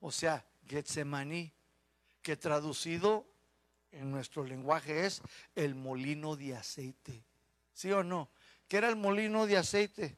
o 0.00 0.10
sea, 0.10 0.44
Getsemaní, 0.66 1.52
que 2.22 2.36
traducido 2.36 3.26
en 3.92 4.10
nuestro 4.10 4.44
lenguaje 4.44 5.06
es 5.06 5.22
el 5.54 5.74
molino 5.74 6.36
de 6.36 6.56
aceite. 6.56 7.24
¿Sí 7.72 7.92
o 7.92 8.02
no? 8.02 8.30
¿Qué 8.68 8.78
era 8.78 8.88
el 8.88 8.96
molino 8.96 9.46
de 9.46 9.56
aceite? 9.56 10.16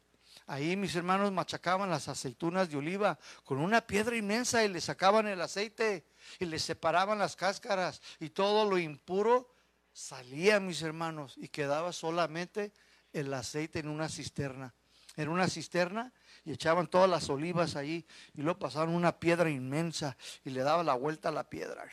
Ahí 0.49 0.77
mis 0.77 0.97
hermanos 0.97 1.31
machacaban 1.31 1.91
las 1.91 2.09
aceitunas 2.09 2.71
de 2.71 2.79
oliva 2.79 3.19
con 3.45 3.59
una 3.59 3.83
piedra 3.83 4.17
inmensa 4.17 4.65
y 4.65 4.69
le 4.69 4.81
sacaban 4.81 5.29
el 5.29 5.43
aceite 5.43 6.07
y 6.41 6.47
le 6.47 6.59
separaban 6.59 7.19
las 7.19 7.37
cáscaras 7.37 8.01
y 8.19 8.31
todo 8.31 8.69
lo 8.69 8.79
impuro 8.79 9.55
salía, 9.93 10.59
mis 10.59 10.81
hermanos, 10.81 11.35
y 11.37 11.49
quedaba 11.49 11.93
solamente 11.93 12.73
el 13.13 13.35
aceite 13.35 13.81
en 13.81 13.89
una 13.89 14.09
cisterna. 14.09 14.75
En 15.17 15.29
una 15.29 15.49
cisterna 15.49 16.15
y 16.47 16.53
echaban 16.53 16.87
todas 16.87 17.11
las 17.11 17.29
olivas 17.29 17.77
ahí 17.77 18.07
y 18.33 18.41
luego 18.41 18.59
pasaban 18.59 18.89
una 18.89 19.21
piedra 19.21 19.51
inmensa 19.51 20.17
y 20.45 20.51
le 20.51 20.63
daban 20.63 20.87
la 20.87 20.95
vuelta 20.95 21.29
a 21.29 21.33
la 21.33 21.45
piedra. 21.45 21.85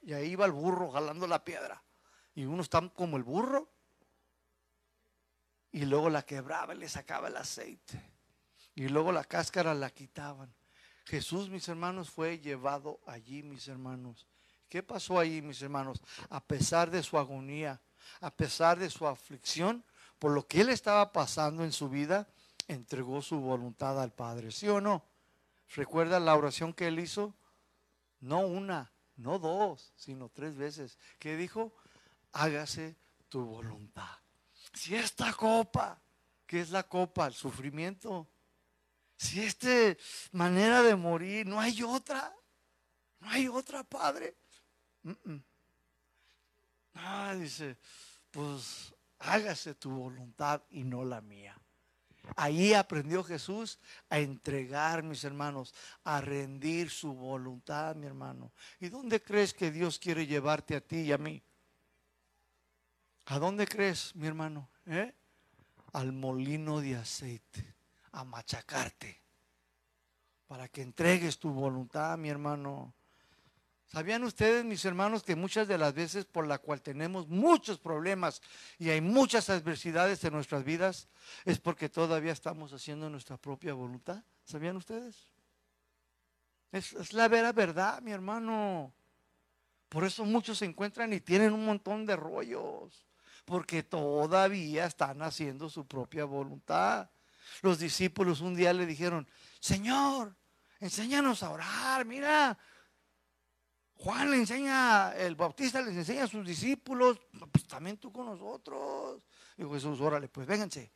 Y 0.00 0.14
ahí 0.14 0.30
iba 0.30 0.46
el 0.46 0.52
burro 0.52 0.90
jalando 0.90 1.26
la 1.26 1.44
piedra. 1.44 1.82
Y 2.34 2.46
uno 2.46 2.62
está 2.62 2.80
como 2.88 3.18
el 3.18 3.24
burro. 3.24 3.68
Y 5.72 5.84
luego 5.84 6.10
la 6.10 6.22
quebraba 6.22 6.74
y 6.74 6.78
le 6.78 6.88
sacaba 6.88 7.28
el 7.28 7.36
aceite. 7.36 8.02
Y 8.74 8.88
luego 8.88 9.12
la 9.12 9.24
cáscara 9.24 9.74
la 9.74 9.90
quitaban. 9.90 10.52
Jesús, 11.04 11.48
mis 11.48 11.68
hermanos, 11.68 12.10
fue 12.10 12.38
llevado 12.38 13.00
allí, 13.06 13.42
mis 13.42 13.68
hermanos. 13.68 14.26
¿Qué 14.68 14.82
pasó 14.82 15.18
allí, 15.18 15.42
mis 15.42 15.60
hermanos? 15.60 16.00
A 16.28 16.42
pesar 16.42 16.90
de 16.90 17.02
su 17.02 17.18
agonía, 17.18 17.80
a 18.20 18.30
pesar 18.30 18.78
de 18.78 18.88
su 18.88 19.06
aflicción, 19.06 19.84
por 20.20 20.32
lo 20.32 20.46
que 20.46 20.60
él 20.60 20.68
estaba 20.68 21.12
pasando 21.12 21.64
en 21.64 21.72
su 21.72 21.88
vida, 21.88 22.28
entregó 22.68 23.22
su 23.22 23.40
voluntad 23.40 24.00
al 24.00 24.12
Padre. 24.12 24.52
¿Sí 24.52 24.68
o 24.68 24.80
no? 24.80 25.04
¿Recuerda 25.74 26.20
la 26.20 26.36
oración 26.36 26.72
que 26.72 26.86
él 26.86 27.00
hizo? 27.00 27.34
No 28.20 28.40
una, 28.40 28.92
no 29.16 29.38
dos, 29.38 29.92
sino 29.96 30.28
tres 30.28 30.56
veces. 30.56 30.98
¿Qué 31.18 31.36
dijo? 31.36 31.74
Hágase 32.32 32.96
tu 33.28 33.44
voluntad. 33.44 34.19
Si 34.72 34.94
esta 34.94 35.32
copa, 35.32 36.00
que 36.46 36.60
es 36.60 36.70
la 36.70 36.82
copa, 36.84 37.26
el 37.26 37.34
sufrimiento, 37.34 38.28
si 39.16 39.42
esta 39.42 39.68
manera 40.32 40.82
de 40.82 40.96
morir, 40.96 41.46
no 41.46 41.60
hay 41.60 41.82
otra, 41.82 42.34
no 43.20 43.30
hay 43.30 43.48
otra, 43.48 43.84
Padre. 43.84 44.36
Ah, 46.94 47.34
dice, 47.38 47.76
pues 48.30 48.94
hágase 49.18 49.74
tu 49.74 49.90
voluntad 49.90 50.62
y 50.70 50.84
no 50.84 51.04
la 51.04 51.20
mía. 51.20 51.60
Ahí 52.36 52.74
aprendió 52.74 53.24
Jesús 53.24 53.78
a 54.08 54.18
entregar, 54.18 55.02
mis 55.02 55.24
hermanos, 55.24 55.74
a 56.04 56.20
rendir 56.20 56.90
su 56.90 57.12
voluntad, 57.12 57.96
mi 57.96 58.06
hermano. 58.06 58.52
¿Y 58.78 58.88
dónde 58.88 59.22
crees 59.22 59.52
que 59.54 59.70
Dios 59.70 59.98
quiere 59.98 60.26
llevarte 60.26 60.76
a 60.76 60.80
ti 60.80 61.00
y 61.00 61.12
a 61.12 61.18
mí? 61.18 61.42
¿A 63.30 63.38
dónde 63.38 63.64
crees, 63.64 64.16
mi 64.16 64.26
hermano? 64.26 64.68
¿Eh? 64.86 65.14
Al 65.92 66.10
molino 66.10 66.80
de 66.80 66.96
aceite, 66.96 67.76
a 68.10 68.24
machacarte, 68.24 69.22
para 70.48 70.66
que 70.66 70.82
entregues 70.82 71.38
tu 71.38 71.50
voluntad, 71.50 72.18
mi 72.18 72.28
hermano. 72.28 72.92
¿Sabían 73.86 74.24
ustedes, 74.24 74.64
mis 74.64 74.84
hermanos, 74.84 75.22
que 75.22 75.36
muchas 75.36 75.68
de 75.68 75.78
las 75.78 75.94
veces 75.94 76.24
por 76.24 76.44
la 76.48 76.58
cual 76.58 76.82
tenemos 76.82 77.28
muchos 77.28 77.78
problemas 77.78 78.42
y 78.80 78.90
hay 78.90 79.00
muchas 79.00 79.48
adversidades 79.48 80.24
en 80.24 80.32
nuestras 80.32 80.64
vidas 80.64 81.08
es 81.44 81.60
porque 81.60 81.88
todavía 81.88 82.32
estamos 82.32 82.72
haciendo 82.72 83.08
nuestra 83.08 83.36
propia 83.36 83.74
voluntad? 83.74 84.24
¿Sabían 84.42 84.76
ustedes? 84.76 85.30
Es, 86.72 86.94
es 86.94 87.12
la 87.12 87.28
vera 87.28 87.52
verdad, 87.52 88.02
mi 88.02 88.10
hermano. 88.10 88.92
Por 89.88 90.02
eso 90.02 90.24
muchos 90.24 90.58
se 90.58 90.64
encuentran 90.64 91.12
y 91.12 91.20
tienen 91.20 91.52
un 91.52 91.64
montón 91.64 92.06
de 92.06 92.16
rollos, 92.16 93.06
porque 93.44 93.82
todavía 93.82 94.86
están 94.86 95.22
haciendo 95.22 95.68
su 95.68 95.86
propia 95.86 96.24
voluntad. 96.24 97.10
Los 97.62 97.78
discípulos 97.78 98.40
un 98.40 98.54
día 98.54 98.72
le 98.72 98.86
dijeron, 98.86 99.28
Señor, 99.58 100.36
enséñanos 100.78 101.42
a 101.42 101.50
orar, 101.50 102.04
mira, 102.04 102.58
Juan 103.94 104.30
le 104.30 104.38
enseña, 104.38 105.14
el 105.14 105.34
Bautista 105.34 105.82
les 105.82 105.94
enseña 105.94 106.24
a 106.24 106.28
sus 106.28 106.46
discípulos, 106.46 107.20
pues 107.52 107.66
también 107.66 107.98
tú 107.98 108.10
con 108.10 108.26
nosotros. 108.26 109.22
Dijo 109.56 109.74
Jesús, 109.74 110.00
órale, 110.00 110.28
pues 110.28 110.46
vénganse. 110.46 110.90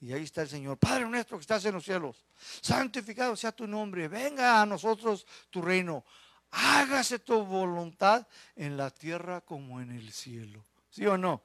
Y 0.00 0.12
ahí 0.12 0.24
está 0.24 0.42
el 0.42 0.48
Señor, 0.48 0.78
Padre 0.78 1.06
nuestro 1.06 1.36
que 1.36 1.42
estás 1.42 1.64
en 1.66 1.74
los 1.74 1.84
cielos, 1.84 2.24
santificado 2.62 3.36
sea 3.36 3.52
tu 3.52 3.66
nombre, 3.66 4.08
venga 4.08 4.62
a 4.62 4.66
nosotros 4.66 5.26
tu 5.50 5.60
reino, 5.60 6.04
hágase 6.50 7.18
tu 7.18 7.44
voluntad 7.44 8.26
en 8.56 8.78
la 8.78 8.90
tierra 8.90 9.42
como 9.42 9.80
en 9.80 9.92
el 9.92 10.10
cielo. 10.10 10.64
¿Sí 10.88 11.06
o 11.06 11.18
no? 11.18 11.42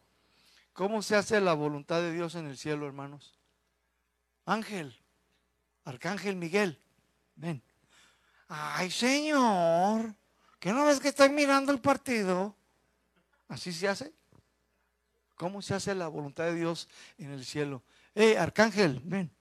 ¿Cómo 0.75 1.01
se 1.01 1.15
hace 1.15 1.39
la 1.39 1.53
voluntad 1.53 2.01
de 2.01 2.11
Dios 2.11 2.35
en 2.35 2.47
el 2.47 2.57
cielo, 2.57 2.85
hermanos? 2.85 3.33
Ángel, 4.45 4.93
Arcángel 5.85 6.35
Miguel, 6.35 6.77
ven. 7.37 7.63
Ay, 8.49 8.91
Señor. 8.91 10.13
¿Qué 10.59 10.73
no 10.73 10.83
ves 10.83 10.99
que 10.99 11.07
estoy 11.07 11.29
mirando 11.29 11.71
el 11.71 11.79
partido? 11.79 12.57
Así 13.47 13.71
se 13.71 13.87
hace. 13.87 14.13
¿Cómo 15.35 15.61
se 15.61 15.75
hace 15.75 15.95
la 15.95 16.09
voluntad 16.09 16.43
de 16.43 16.55
Dios 16.55 16.89
en 17.17 17.31
el 17.31 17.45
cielo? 17.45 17.81
Hey, 18.13 18.35
arcángel, 18.35 18.99
ven. 19.05 19.31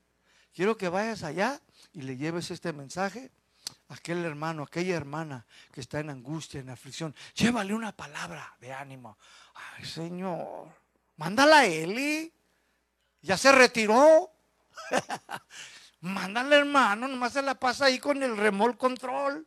Quiero 0.55 0.77
que 0.77 0.89
vayas 0.89 1.25
allá 1.25 1.61
y 1.93 2.03
le 2.03 2.17
lleves 2.17 2.53
este 2.53 2.73
mensaje 2.73 3.33
a 3.89 3.95
aquel 3.95 4.25
hermano, 4.25 4.63
a 4.63 4.67
aquella 4.67 4.95
hermana 4.95 5.47
que 5.73 5.81
está 5.81 5.99
en 5.99 6.11
angustia, 6.11 6.61
en 6.61 6.71
aflicción. 6.71 7.13
Llévale 7.35 7.75
una 7.75 7.91
palabra 7.91 8.57
de 8.61 8.73
ánimo. 8.73 9.19
Ay, 9.77 9.85
Señor, 9.85 10.84
mándala 11.17 11.61
a 11.61 11.67
Eli. 11.67 12.33
Ya 13.23 13.37
se 13.37 13.53
retiró. 13.53 14.31
Mándale, 16.01 16.57
hermano, 16.57 17.09
nomás 17.09 17.33
se 17.33 17.41
la 17.41 17.55
pasa 17.55 17.87
ahí 17.87 17.99
con 17.99 18.23
el 18.23 18.37
remol 18.37 18.77
control. 18.77 19.47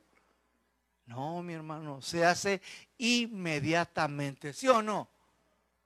No, 1.05 1.43
mi 1.43 1.53
hermano, 1.53 2.01
se 2.01 2.25
hace 2.25 2.61
inmediatamente, 2.97 4.53
¿sí 4.53 4.67
o 4.67 4.81
no? 4.81 5.07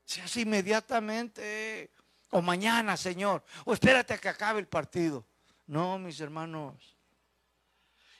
Se 0.05 0.21
hace 0.21 0.41
inmediatamente. 0.41 1.91
O 2.29 2.41
mañana, 2.41 2.95
Señor. 2.95 3.43
O 3.65 3.73
espérate 3.73 4.13
a 4.13 4.17
que 4.17 4.29
acabe 4.29 4.61
el 4.61 4.67
partido. 4.67 5.25
No, 5.67 5.99
mis 5.99 6.19
hermanos. 6.21 6.95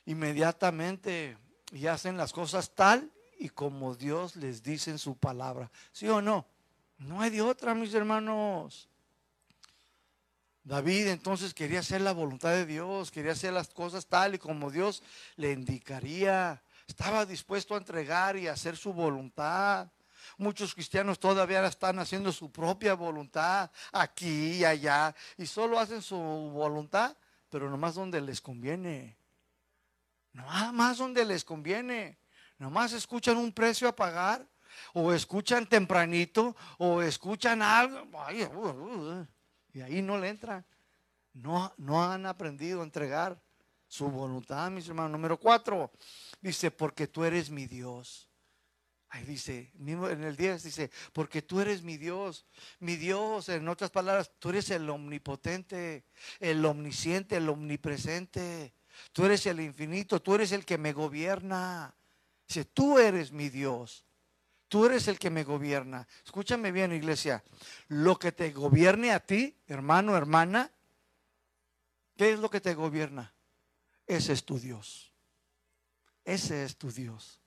Inmediatamente 0.06 1.38
y 1.72 1.88
hacen 1.88 2.18
las 2.18 2.34
cosas 2.34 2.72
tal 2.76 3.10
y 3.40 3.50
como 3.50 3.96
Dios 3.96 4.36
les 4.36 4.62
dice 4.62 4.92
en 4.92 5.00
su 5.00 5.16
palabra. 5.16 5.72
¿Sí 5.92 6.08
o 6.08 6.22
no? 6.22 6.46
No 7.02 7.20
hay 7.20 7.32
de 7.32 7.42
otra, 7.42 7.74
mis 7.74 7.94
hermanos. 7.96 8.88
David 10.64 11.08
entonces 11.08 11.52
quería 11.52 11.80
hacer 11.80 12.02
la 12.02 12.12
voluntad 12.12 12.52
de 12.52 12.68
Dios, 12.68 13.10
quería 13.10 13.32
hacer 13.32 13.54
las 13.54 13.70
cosas 13.70 14.06
tal 14.06 14.36
y 14.36 14.38
como 14.38 14.70
Dios 14.70 15.02
le 15.36 15.52
indicaría. 15.52 16.62
Estaba 16.88 17.26
dispuesto 17.26 17.74
a 17.74 17.80
entregar 17.80 18.38
y 18.38 18.48
hacer 18.48 18.78
su 18.78 18.94
voluntad. 18.94 19.90
Muchos 20.38 20.76
cristianos 20.76 21.20
todavía 21.20 21.66
están 21.66 21.98
haciendo 21.98 22.32
su 22.32 22.52
propia 22.52 22.94
voluntad 22.94 23.72
aquí 23.92 24.58
y 24.58 24.66
allá 24.66 25.16
y 25.38 25.48
solo 25.48 25.80
hacen 25.80 26.04
su 26.04 26.18
voluntad, 26.18 27.18
pero 27.50 27.68
nomás 27.68 27.96
donde 27.96 28.22
les 28.22 28.40
conviene. 28.40 29.18
Nomás 30.34 30.72
más 30.72 30.98
donde 31.00 31.26
les 31.26 31.44
conviene. 31.44 32.20
Nomás 32.60 32.94
escuchan 32.94 33.38
un 33.38 33.52
precio 33.52 33.88
a 33.88 33.96
pagar 33.96 34.51
o 34.94 35.14
escuchan 35.14 35.68
tempranito 35.68 36.56
o 36.78 37.02
escuchan 37.02 37.62
algo 37.62 38.08
uh, 38.12 38.68
uh, 38.68 39.22
uh, 39.22 39.28
y 39.74 39.82
ahí 39.82 40.02
no 40.02 40.18
le 40.18 40.30
entran. 40.30 40.66
No, 41.34 41.74
no 41.78 42.04
han 42.04 42.26
aprendido 42.26 42.82
a 42.82 42.84
entregar 42.84 43.42
su 43.88 44.10
voluntad, 44.10 44.70
mis 44.72 44.88
hermanos. 44.88 45.12
Número 45.12 45.38
cuatro, 45.38 45.92
dice, 46.42 46.72
porque 46.72 47.08
tú 47.08 47.24
eres 47.24 47.50
mi 47.50 47.68
Dios. 47.68 48.30
Ahí 49.10 49.26
dice, 49.26 49.74
en 49.78 50.24
el 50.24 50.38
10 50.38 50.64
dice, 50.64 50.90
porque 51.12 51.42
tú 51.42 51.60
eres 51.60 51.84
mi 51.84 51.98
Dios, 51.98 52.46
mi 52.80 52.96
Dios, 52.96 53.50
en 53.50 53.68
otras 53.68 53.92
palabras, 53.92 54.32
tú 54.40 54.50
eres 54.50 54.70
el 54.70 54.90
omnipotente, 54.90 56.06
el 56.40 56.66
omnisciente, 56.66 57.36
el 57.36 57.50
omnipresente, 57.50 58.74
tú 59.12 59.26
eres 59.26 59.46
el 59.48 59.60
infinito, 59.60 60.22
tú 60.22 60.36
eres 60.36 60.54
el 60.54 60.64
que 60.64 60.78
me 60.78 60.94
gobierna. 60.94 61.94
Dice, 62.48 62.64
tú 62.64 62.98
eres 63.00 63.34
mi 63.34 63.50
Dios, 63.50 64.06
tú 64.72 64.86
eres 64.86 65.10
el 65.10 65.20
que 65.20 65.30
me 65.30 65.44
gobierna. 65.44 66.08
Escúchame 66.24 66.72
bien, 66.72 66.94
iglesia, 66.94 67.44
lo 67.90 68.18
que 68.18 68.32
te 68.32 68.52
gobierne 68.52 69.12
a 69.12 69.20
ti, 69.20 69.54
hermano, 69.68 70.16
hermana, 70.16 70.72
¿qué 72.16 72.32
es 72.32 72.40
lo 72.40 72.50
que 72.50 72.62
te 72.62 72.74
gobierna? 72.74 73.34
Ese 74.08 74.32
es 74.32 74.46
tu 74.46 74.58
Dios. 74.58 75.12
Ese 76.24 76.64
es 76.64 76.78
tu 76.78 76.90
Dios. 76.90 77.42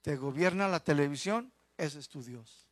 Te 0.00 0.16
gobierna 0.16 0.66
la 0.66 0.80
televisión, 0.80 1.52
ese 1.76 1.98
es 1.98 2.08
tu 2.08 2.22
Dios. 2.22 2.66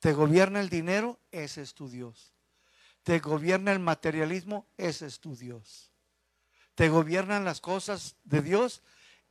Te 0.00 0.12
gobierna 0.12 0.60
el 0.60 0.68
dinero, 0.68 1.20
ese 1.30 1.62
es 1.62 1.74
tu 1.74 1.88
Dios. 1.88 2.34
Te 3.04 3.20
gobierna 3.20 3.70
el 3.70 3.78
materialismo, 3.78 4.66
ese 4.76 5.06
es 5.06 5.20
tu 5.20 5.36
Dios. 5.36 5.92
Te 6.74 6.88
gobiernan 6.88 7.44
las 7.44 7.60
cosas 7.60 8.16
de 8.24 8.42
Dios, 8.42 8.82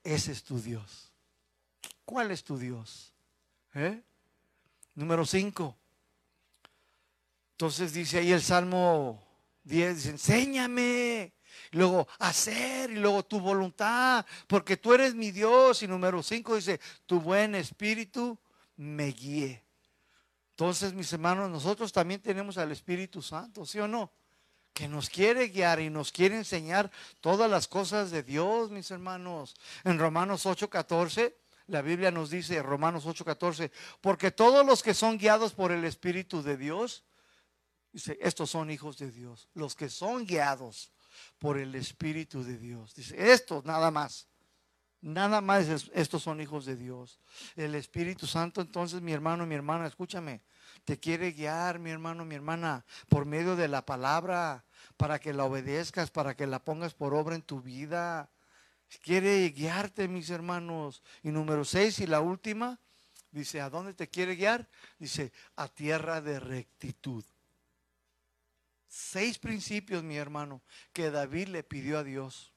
ese 0.06 0.32
es 0.32 0.46
tu 0.46 0.62
Dios. 0.62 1.12
¿Cuál 2.06 2.32
es 2.32 2.46
tu 2.46 2.58
Dios? 2.58 3.14
¿Eh? 3.80 4.04
Número 4.96 5.26
5. 5.26 5.78
Entonces 7.52 7.94
dice 7.94 8.20
ahí 8.20 8.34
el 8.34 8.42
Salmo 8.42 9.24
10, 9.64 9.96
dice, 9.96 10.10
enséñame 10.10 11.32
luego 11.72 12.06
hacer 12.20 12.92
y 12.92 12.96
luego 12.96 13.24
tu 13.24 13.40
voluntad, 13.40 14.26
porque 14.48 14.76
tú 14.76 14.94
eres 14.94 15.16
mi 15.16 15.32
Dios. 15.32 15.82
Y 15.82 15.88
número 15.88 16.22
cinco 16.22 16.56
dice, 16.56 16.80
tu 17.06 17.22
buen 17.22 17.56
espíritu 17.56 18.38
me 18.76 19.08
guíe. 19.08 19.64
Entonces, 20.52 20.94
mis 20.94 21.14
hermanos, 21.14 21.50
nosotros 21.50 21.94
también 21.94 22.22
tenemos 22.22 22.58
al 22.58 22.74
Espíritu 22.74 23.22
Santo, 23.22 23.66
¿sí 23.66 23.80
o 23.80 23.88
no? 23.88 24.12
Que 24.74 24.90
nos 24.90 25.10
quiere 25.10 25.48
guiar 25.48 25.80
y 25.80 25.90
nos 25.90 26.12
quiere 26.12 26.36
enseñar 26.36 26.92
todas 27.22 27.50
las 27.50 27.70
cosas 27.70 28.12
de 28.12 28.24
Dios, 28.24 28.70
mis 28.70 28.92
hermanos. 28.92 29.56
En 29.86 29.98
Romanos 29.98 30.46
8:14, 30.46 31.34
la 31.70 31.82
Biblia 31.82 32.12
nos 32.12 32.30
dice, 32.30 32.62
Romanos 32.62 33.06
8:14, 33.06 33.72
porque 34.02 34.32
todos 34.32 34.66
los 34.66 34.84
que 34.84 34.94
son 34.94 35.18
guiados 35.18 35.54
por 35.54 35.72
el 35.72 35.86
Espíritu 35.86 36.42
de 36.42 36.58
Dios, 36.58 37.04
dice, 37.94 38.18
estos 38.22 38.50
son 38.50 38.72
hijos 38.72 38.98
de 38.98 39.12
Dios, 39.12 39.50
los 39.54 39.76
que 39.76 39.90
son 39.90 40.26
guiados 40.26 40.92
por 41.38 41.58
el 41.58 41.76
Espíritu 41.76 42.44
de 42.44 42.58
Dios. 42.58 42.96
Dice, 42.96 43.32
estos 43.32 43.66
nada 43.66 43.92
más. 43.92 44.28
Nada 45.02 45.40
más 45.40 45.66
estos 45.94 46.24
son 46.24 46.42
hijos 46.42 46.66
de 46.66 46.76
Dios. 46.76 47.22
El 47.56 47.74
Espíritu 47.76 48.28
Santo, 48.28 48.60
entonces, 48.60 49.02
mi 49.02 49.14
hermano, 49.14 49.46
mi 49.46 49.56
hermana, 49.56 49.88
escúchame, 49.88 50.42
te 50.84 51.00
quiere 51.00 51.32
guiar, 51.32 51.80
mi 51.80 51.90
hermano, 51.90 52.26
mi 52.26 52.36
hermana, 52.36 52.84
por 53.08 53.26
medio 53.26 53.56
de 53.56 53.70
la 53.70 53.86
palabra, 53.86 54.66
para 54.98 55.20
que 55.20 55.34
la 55.34 55.46
obedezcas, 55.46 56.12
para 56.12 56.36
que 56.36 56.48
la 56.48 56.60
pongas 56.60 56.94
por 56.94 57.14
obra 57.14 57.36
en 57.36 57.44
tu 57.44 57.62
vida. 57.62 58.30
Quiere 59.04 59.50
guiarte, 59.50 60.08
mis 60.08 60.30
hermanos. 60.30 61.02
Y 61.24 61.30
número 61.30 61.64
seis, 61.64 62.00
y 62.00 62.08
la 62.08 62.22
última, 62.22 62.80
dice, 63.32 63.62
¿a 63.62 63.70
dónde 63.70 63.94
te 63.94 64.08
quiere 64.08 64.36
guiar? 64.36 64.68
Dice, 64.98 65.32
a 65.56 65.68
tierra 65.68 66.22
de 66.22 66.40
rectitud. 66.40 67.24
Seis 68.88 69.38
principios, 69.38 70.04
mi 70.04 70.18
hermano, 70.18 70.64
que 70.92 71.12
David 71.12 71.50
le 71.50 71.64
pidió 71.64 72.00
a 72.00 72.04
Dios. 72.04 72.52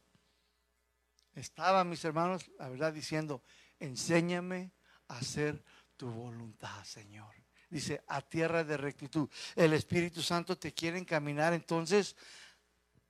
Estaba, 1.35 1.85
mis 1.85 2.05
hermanos, 2.05 2.51
la 2.59 2.69
verdad, 2.69 2.93
diciendo, 2.93 3.43
enséñame 3.79 4.73
a 5.09 5.19
hacer 5.19 5.63
tu 5.97 6.09
voluntad, 6.09 6.85
Señor. 6.85 7.35
Dice, 7.69 8.03
a 8.07 8.21
tierra 8.21 8.65
de 8.65 8.77
rectitud. 8.77 9.29
El 9.57 9.73
Espíritu 9.73 10.23
Santo 10.23 10.59
te 10.59 10.73
quiere 10.73 10.99
encaminar 10.99 11.53
entonces 11.53 12.17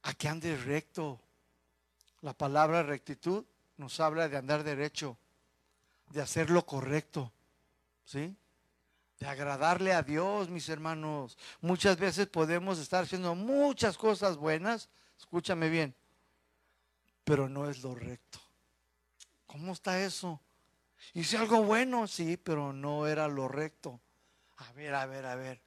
a 0.03 0.14
que 0.14 0.29
andes 0.29 0.64
recto. 0.64 1.20
La 2.23 2.33
palabra 2.33 2.83
rectitud 2.83 3.45
nos 3.77 4.01
habla 4.01 4.29
de 4.29 4.37
andar 4.37 4.64
derecho, 4.64 5.18
de 6.11 6.23
hacer 6.23 6.51
lo 6.51 6.64
correcto. 6.64 7.31
¿Sí? 8.05 8.37
de 9.23 9.29
agradarle 9.29 9.93
a 9.93 10.03
Dios, 10.03 10.49
mis 10.51 10.68
hermanos. 10.68 11.39
Muchas 11.61 11.97
veces 11.97 12.27
podemos 12.27 12.81
estar 12.81 13.05
haciendo 13.05 13.37
muchas 13.37 13.97
cosas 13.97 14.37
buenas, 14.37 14.89
escúchame 15.16 15.68
bien, 15.68 15.95
pero 17.23 17.49
no 17.49 17.70
es 17.70 17.85
lo 17.85 17.95
recto. 17.95 18.41
¿Cómo 19.47 19.75
está 19.75 20.03
eso? 20.03 20.41
Hice 21.14 21.37
algo 21.37 21.62
bueno, 21.62 22.09
sí, 22.09 22.37
pero 22.37 22.73
no 22.73 23.07
era 23.07 23.29
lo 23.29 23.47
recto. 23.47 24.01
A 24.57 24.73
ver, 24.73 24.93
a 24.93 25.07
ver, 25.07 25.25
a 25.25 25.37
ver. 25.37 25.61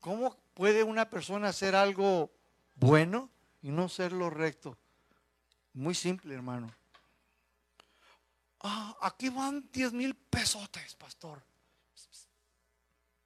¿Cómo 0.00 0.36
puede 0.52 0.84
una 0.84 1.08
persona 1.08 1.48
hacer 1.48 1.74
algo 1.74 2.30
bueno 2.74 3.30
y 3.62 3.70
no 3.70 3.88
ser 3.88 4.12
lo 4.12 4.28
recto? 4.28 4.76
Muy 5.74 5.94
simple, 5.94 6.34
hermano. 6.34 6.72
Ah, 8.60 8.96
aquí 9.02 9.28
van 9.28 9.68
10 9.70 9.92
mil 9.92 10.14
pesotes, 10.14 10.94
pastor 10.94 11.42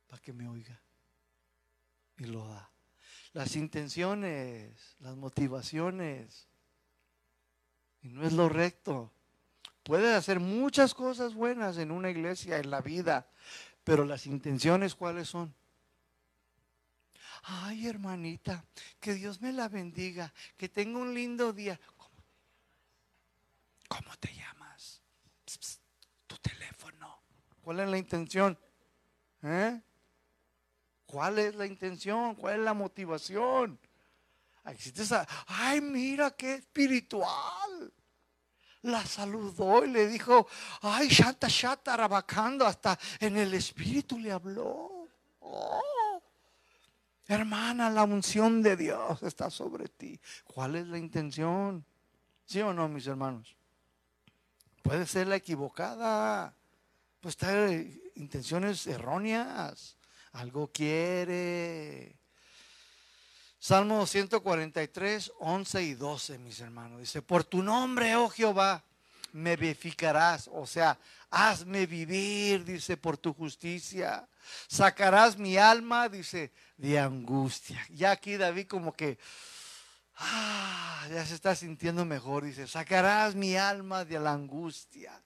para 0.09 0.21
que 0.21 0.33
me 0.33 0.49
oiga. 0.49 0.81
Y 2.17 2.25
lo 2.25 2.49
da. 2.49 2.71
Las 3.35 3.55
intenciones, 3.55 4.97
las 4.99 5.15
motivaciones. 5.15 6.49
Y 8.03 8.09
no 8.09 8.27
es 8.27 8.33
lo 8.33 8.49
recto. 8.49 9.13
Puede 9.85 10.15
hacer 10.15 10.41
muchas 10.41 10.95
cosas 10.95 11.35
buenas 11.35 11.79
en 11.79 11.91
una 11.91 12.11
iglesia, 12.11 12.59
en 12.59 12.71
la 12.71 12.81
vida, 12.81 13.31
pero 13.85 14.05
las 14.05 14.27
intenciones 14.27 14.95
cuáles 14.95 15.29
son? 15.29 15.55
Ay, 17.45 17.87
hermanita, 17.87 18.65
que 19.01 19.15
Dios 19.15 19.41
me 19.41 19.53
la 19.53 19.69
bendiga, 19.69 20.33
que 20.57 20.69
tenga 20.69 20.99
un 20.99 21.15
lindo 21.15 21.53
día. 21.53 21.79
¿Cómo, 23.89 24.16
te 24.18 24.32
llamas? 24.34 25.03
tu 26.26 26.36
teléfono. 26.36 27.22
¿Cuál 27.62 27.80
es 27.80 27.89
la 27.89 27.99
intención? 27.99 28.59
¿Eh? 29.43 29.80
¿Cuál 31.07 31.39
es 31.39 31.55
la 31.55 31.66
intención? 31.66 32.34
¿Cuál 32.34 32.59
es 32.59 32.64
la 32.64 32.74
motivación? 32.74 33.78
Existe 34.66 35.03
esa, 35.03 35.26
ay, 35.47 35.80
mira 35.80 36.30
qué 36.32 36.55
espiritual. 36.55 37.93
La 38.82 39.05
saludó 39.05 39.84
y 39.84 39.91
le 39.91 40.07
dijo, 40.07 40.47
ay, 40.82 41.09
shata, 41.09 41.49
shata, 41.49 41.97
rabacando, 41.97 42.66
hasta 42.66 42.99
en 43.18 43.39
el 43.39 43.55
espíritu 43.55 44.18
le 44.18 44.30
habló. 44.30 45.09
Oh, 45.41 46.22
hermana, 47.26 47.89
la 47.91 48.05
unción 48.05 48.62
de 48.62 48.76
Dios 48.76 49.22
está 49.22 49.51
sobre 49.51 49.89
ti. 49.89 50.20
¿Cuál 50.45 50.76
es 50.76 50.86
la 50.86 50.99
intención? 50.99 51.84
¿Sí 52.45 52.61
o 52.61 52.72
no, 52.72 52.89
mis 52.89 53.07
hermanos? 53.07 53.58
Puede 54.89 55.07
ser 55.07 55.26
la 55.26 55.36
equivocada, 55.36 56.55
puede 57.20 57.30
estar 57.30 57.70
intenciones 58.14 58.86
erróneas 58.86 59.99
algo 60.32 60.72
quiere. 60.72 62.16
Salmo 63.59 64.07
143, 64.07 65.32
11 65.41 65.82
y 65.82 65.93
12, 65.93 66.39
mis 66.39 66.61
hermanos. 66.61 67.01
Dice, 67.01 67.20
por 67.20 67.45
tu 67.45 67.62
nombre, 67.62 68.16
oh 68.16 68.30
Jehová, 68.30 68.82
me 69.32 69.57
vivificarás. 69.57 70.49
O 70.55 70.66
sea, 70.66 70.99
hazme 71.28 71.85
vivir, 71.85 72.65
dice, 72.65 72.97
por 72.97 73.19
tu 73.19 73.35
justicia. 73.35 74.27
Sacarás 74.69 75.36
mi 75.36 75.59
alma, 75.59 76.09
dice, 76.09 76.51
de 76.78 76.98
angustia. 76.98 77.86
Ya 77.90 78.12
aquí 78.12 78.39
David 78.39 78.66
como 78.66 78.94
que, 78.94 79.19
ah, 80.19 81.07
ya 81.11 81.24
se 81.24 81.35
está 81.35 81.55
sintiendo 81.55 82.05
mejor. 82.05 82.45
Dice, 82.45 82.66
sacarás 82.66 83.35
mi 83.35 83.57
alma 83.57 84.05
de 84.05 84.19
la 84.20 84.32
angustia. 84.32 85.23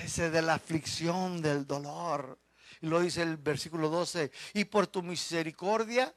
Dice, 0.00 0.30
de 0.30 0.42
la 0.42 0.54
aflicción, 0.54 1.42
del 1.42 1.66
dolor. 1.66 2.38
Y 2.80 2.86
lo 2.86 3.00
dice 3.00 3.22
el 3.22 3.36
versículo 3.36 3.88
12. 3.88 4.30
Y 4.54 4.64
por 4.64 4.86
tu 4.86 5.02
misericordia 5.02 6.14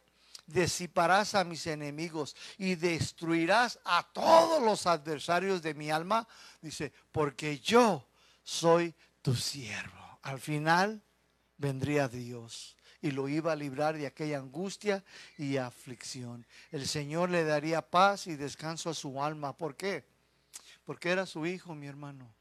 disiparás 0.47 1.33
a 1.35 1.43
mis 1.43 1.65
enemigos 1.67 2.35
y 2.57 2.75
destruirás 2.75 3.79
a 3.83 4.07
todos 4.13 4.61
los 4.61 4.85
adversarios 4.85 5.61
de 5.61 5.73
mi 5.73 5.91
alma. 5.91 6.27
Dice, 6.61 6.93
porque 7.11 7.59
yo 7.59 8.07
soy 8.43 8.93
tu 9.21 9.35
siervo. 9.35 10.19
Al 10.21 10.39
final 10.39 11.01
vendría 11.57 12.07
Dios 12.07 12.74
y 13.05 13.11
lo 13.11 13.29
iba 13.29 13.51
a 13.51 13.55
librar 13.55 13.95
de 13.95 14.07
aquella 14.07 14.39
angustia 14.39 15.03
y 15.37 15.57
aflicción. 15.57 16.43
El 16.71 16.87
Señor 16.87 17.29
le 17.29 17.43
daría 17.43 17.83
paz 17.83 18.25
y 18.25 18.35
descanso 18.35 18.89
a 18.89 18.95
su 18.95 19.21
alma. 19.21 19.55
¿Por 19.55 19.75
qué? 19.75 20.03
Porque 20.85 21.11
era 21.11 21.27
su 21.27 21.45
hijo, 21.45 21.75
mi 21.75 21.85
hermano. 21.85 22.33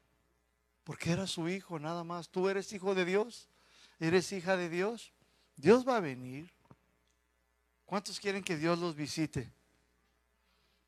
Porque 0.83 1.11
era 1.11 1.27
su 1.27 1.47
hijo, 1.49 1.77
nada 1.77 2.03
más. 2.03 2.29
¿Tú 2.29 2.49
eres 2.49 2.73
hijo 2.73 2.95
de 2.95 3.05
Dios? 3.05 3.47
¿Eres 3.99 4.31
hija 4.31 4.57
de 4.57 4.69
Dios? 4.69 5.13
Dios 5.55 5.87
va 5.87 5.97
a 5.97 5.99
venir. 5.99 6.51
¿Cuántos 7.85 8.19
quieren 8.19 8.43
que 8.43 8.57
Dios 8.57 8.79
los 8.79 8.95
visite? 8.95 9.51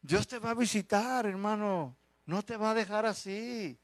Dios 0.01 0.27
te 0.27 0.39
va 0.39 0.51
a 0.51 0.55
visitar, 0.55 1.27
hermano. 1.27 1.95
No 2.25 2.41
te 2.41 2.57
va 2.57 2.71
a 2.71 2.73
dejar 2.73 3.05
así. 3.05 3.77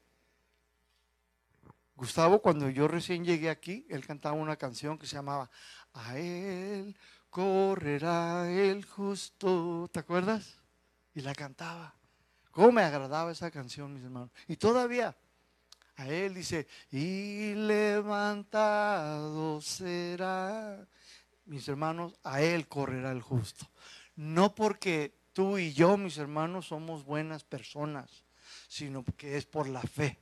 Gustavo, 1.96 2.42
cuando 2.42 2.68
yo 2.70 2.88
recién 2.88 3.24
llegué 3.24 3.48
aquí, 3.48 3.86
él 3.88 4.04
cantaba 4.04 4.34
una 4.34 4.56
canción 4.56 4.98
que 4.98 5.06
se 5.06 5.14
llamaba 5.14 5.48
A 5.94 6.18
él 6.18 6.96
correrá 7.30 8.50
el 8.50 8.84
justo. 8.84 9.88
¿Te 9.92 10.00
acuerdas? 10.00 10.58
Y 11.14 11.20
la 11.20 11.34
cantaba. 11.34 11.94
¿Cómo 12.50 12.72
me 12.72 12.82
agradaba 12.82 13.32
esa 13.32 13.50
canción, 13.50 13.92
mis 13.92 14.04
hermanos? 14.04 14.30
Y 14.46 14.56
todavía 14.56 15.16
a 15.96 16.08
él 16.08 16.34
dice, 16.34 16.66
y 16.90 17.54
levantado 17.54 18.80
será. 19.60 20.86
Mis 21.46 21.68
hermanos, 21.68 22.18
a 22.22 22.40
él 22.42 22.66
correrá 22.68 23.12
el 23.12 23.22
justo. 23.22 23.68
No 24.16 24.54
porque 24.54 25.16
tú 25.32 25.58
y 25.58 25.72
yo, 25.72 25.96
mis 25.96 26.18
hermanos, 26.18 26.66
somos 26.66 27.04
buenas 27.04 27.44
personas, 27.44 28.24
sino 28.68 29.04
que 29.16 29.36
es 29.36 29.46
por 29.46 29.68
la 29.68 29.82
fe 29.82 30.20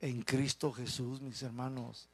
en 0.00 0.22
Cristo 0.22 0.72
Jesús, 0.72 1.20
mis 1.20 1.42
hermanos. 1.42 2.08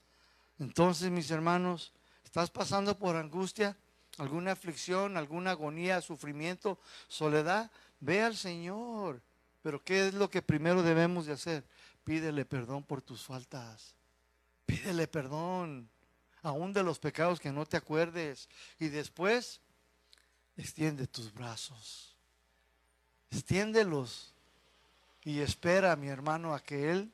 Entonces, 0.58 1.10
mis 1.10 1.30
hermanos, 1.30 1.92
¿estás 2.30 2.48
pasando 2.48 2.96
por 2.96 3.16
angustia, 3.16 3.76
alguna 4.18 4.52
aflicción, 4.52 5.16
alguna 5.16 5.50
agonía, 5.50 6.00
sufrimiento, 6.00 6.78
soledad? 7.08 7.72
Ve 7.98 8.22
al 8.22 8.36
Señor. 8.36 9.20
Pero 9.62 9.82
¿qué 9.82 10.06
es 10.06 10.14
lo 10.14 10.30
que 10.30 10.40
primero 10.40 10.84
debemos 10.84 11.26
de 11.26 11.32
hacer? 11.32 11.64
Pídele 12.04 12.44
perdón 12.44 12.84
por 12.84 13.02
tus 13.02 13.24
faltas. 13.24 13.96
Pídele 14.64 15.08
perdón, 15.08 15.90
aún 16.42 16.72
de 16.72 16.84
los 16.84 17.00
pecados 17.00 17.40
que 17.40 17.50
no 17.50 17.66
te 17.66 17.76
acuerdes. 17.76 18.48
Y 18.78 18.90
después, 18.90 19.60
extiende 20.56 21.08
tus 21.08 21.34
brazos. 21.34 22.14
Extiéndelos. 23.32 24.34
Y 25.24 25.40
espera, 25.40 25.96
mi 25.96 26.06
hermano, 26.06 26.54
a 26.54 26.60
que 26.60 26.92
Él 26.92 27.10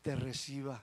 te 0.00 0.16
reciba. 0.16 0.82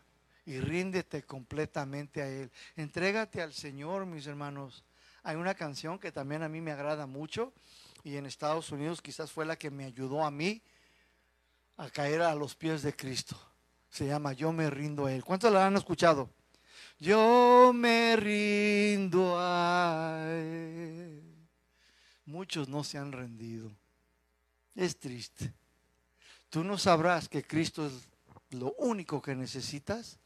Y 0.51 0.59
ríndete 0.59 1.23
completamente 1.23 2.21
a 2.21 2.27
Él. 2.27 2.51
Entrégate 2.75 3.41
al 3.41 3.53
Señor, 3.53 4.05
mis 4.05 4.27
hermanos. 4.27 4.83
Hay 5.23 5.37
una 5.37 5.55
canción 5.55 5.97
que 5.97 6.11
también 6.11 6.43
a 6.43 6.49
mí 6.49 6.59
me 6.59 6.73
agrada 6.73 7.05
mucho. 7.05 7.53
Y 8.03 8.17
en 8.17 8.25
Estados 8.25 8.69
Unidos 8.69 9.01
quizás 9.01 9.31
fue 9.31 9.45
la 9.45 9.55
que 9.55 9.71
me 9.71 9.85
ayudó 9.85 10.25
a 10.25 10.29
mí 10.29 10.61
a 11.77 11.89
caer 11.89 12.21
a 12.21 12.35
los 12.35 12.53
pies 12.53 12.81
de 12.81 12.93
Cristo. 12.93 13.39
Se 13.89 14.05
llama 14.07 14.33
Yo 14.33 14.51
me 14.51 14.69
rindo 14.69 15.05
a 15.05 15.13
Él. 15.13 15.23
¿Cuántos 15.23 15.53
la 15.53 15.65
han 15.65 15.77
escuchado? 15.77 16.29
Yo 16.99 17.71
me 17.73 18.17
rindo 18.17 19.35
a 19.37 20.25
Él. 20.31 21.47
Muchos 22.25 22.67
no 22.67 22.83
se 22.83 22.97
han 22.97 23.13
rendido. 23.13 23.71
Es 24.75 24.99
triste. 24.99 25.53
Tú 26.49 26.61
no 26.65 26.77
sabrás 26.77 27.29
que 27.29 27.41
Cristo 27.41 27.87
es 27.87 27.93
lo 28.49 28.73
único 28.73 29.21
que 29.21 29.33
necesitas 29.33 30.19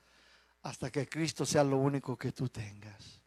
hasta 0.65 0.91
que 0.91 1.07
Cristo 1.07 1.45
sea 1.45 1.63
lo 1.63 1.77
único 1.77 2.17
que 2.17 2.31
tú 2.31 2.49
tengas. 2.49 3.21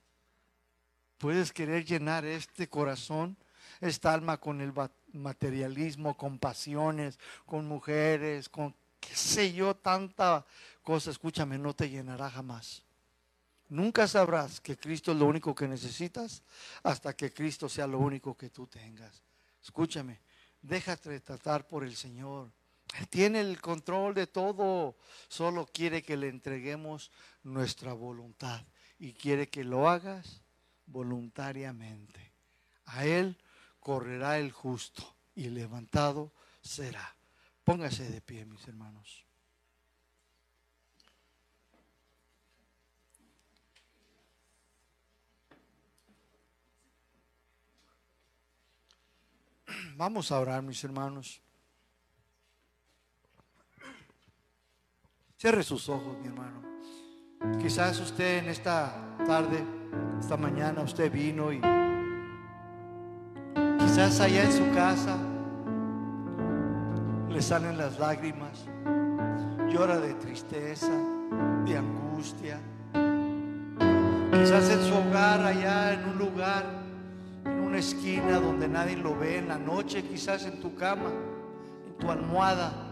Puedes 1.18 1.52
querer 1.52 1.84
llenar 1.84 2.24
este 2.24 2.68
corazón 2.68 3.36
esta 3.80 4.12
alma 4.12 4.38
con 4.38 4.60
el 4.60 4.72
materialismo, 5.12 6.16
con 6.16 6.40
pasiones, 6.40 7.16
con 7.46 7.64
mujeres, 7.64 8.48
con 8.48 8.74
qué 8.98 9.14
sé 9.14 9.52
yo, 9.52 9.76
tanta 9.76 10.44
cosa, 10.82 11.12
escúchame, 11.12 11.58
no 11.58 11.74
te 11.74 11.88
llenará 11.88 12.28
jamás. 12.28 12.82
Nunca 13.68 14.08
sabrás 14.08 14.60
que 14.60 14.76
Cristo 14.76 15.12
es 15.12 15.18
lo 15.18 15.26
único 15.26 15.54
que 15.54 15.68
necesitas 15.68 16.42
hasta 16.82 17.14
que 17.14 17.32
Cristo 17.32 17.68
sea 17.68 17.86
lo 17.86 18.00
único 18.00 18.36
que 18.36 18.50
tú 18.50 18.66
tengas. 18.66 19.22
Escúchame, 19.62 20.18
déjate 20.60 21.20
tratar 21.20 21.68
por 21.68 21.84
el 21.84 21.94
Señor. 21.94 22.50
Él 22.96 23.08
tiene 23.08 23.40
el 23.40 23.60
control 23.60 24.14
de 24.14 24.26
todo. 24.26 24.96
Solo 25.28 25.66
quiere 25.66 26.02
que 26.02 26.16
le 26.16 26.28
entreguemos 26.28 27.10
nuestra 27.42 27.92
voluntad 27.92 28.62
y 28.98 29.12
quiere 29.12 29.48
que 29.48 29.64
lo 29.64 29.88
hagas 29.88 30.42
voluntariamente. 30.86 32.32
A 32.86 33.04
Él 33.04 33.36
correrá 33.80 34.38
el 34.38 34.52
justo 34.52 35.14
y 35.34 35.48
levantado 35.48 36.32
será. 36.60 37.14
Póngase 37.64 38.08
de 38.08 38.20
pie, 38.20 38.44
mis 38.44 38.66
hermanos. 38.66 39.24
Vamos 49.96 50.30
a 50.32 50.38
orar, 50.38 50.62
mis 50.62 50.82
hermanos. 50.84 51.42
Cierre 55.40 55.62
sus 55.62 55.88
ojos, 55.88 56.18
mi 56.20 56.26
hermano. 56.26 56.60
Quizás 57.62 58.00
usted 58.00 58.38
en 58.38 58.48
esta 58.48 58.92
tarde, 59.24 59.62
esta 60.18 60.36
mañana, 60.36 60.82
usted 60.82 61.12
vino 61.12 61.52
y 61.52 61.60
Quizás 63.78 64.18
allá 64.18 64.42
en 64.42 64.52
su 64.52 64.68
casa 64.74 65.16
le 67.28 67.40
salen 67.40 67.78
las 67.78 68.00
lágrimas, 68.00 68.66
llora 69.70 70.00
de 70.00 70.14
tristeza, 70.14 70.90
de 71.64 71.76
angustia. 71.76 72.58
Quizás 74.32 74.68
en 74.70 74.82
su 74.82 74.94
hogar, 74.96 75.46
allá 75.46 75.92
en 75.92 76.04
un 76.08 76.18
lugar, 76.18 76.64
en 77.44 77.60
una 77.60 77.78
esquina 77.78 78.40
donde 78.40 78.66
nadie 78.66 78.96
lo 78.96 79.16
ve, 79.16 79.38
en 79.38 79.46
la 79.46 79.58
noche, 79.58 80.02
quizás 80.02 80.46
en 80.46 80.58
tu 80.60 80.74
cama, 80.74 81.12
en 81.86 81.96
tu 81.96 82.10
almohada. 82.10 82.87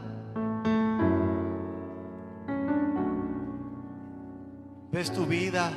Ves 4.97 5.12
tu 5.12 5.27
vida, 5.27 5.70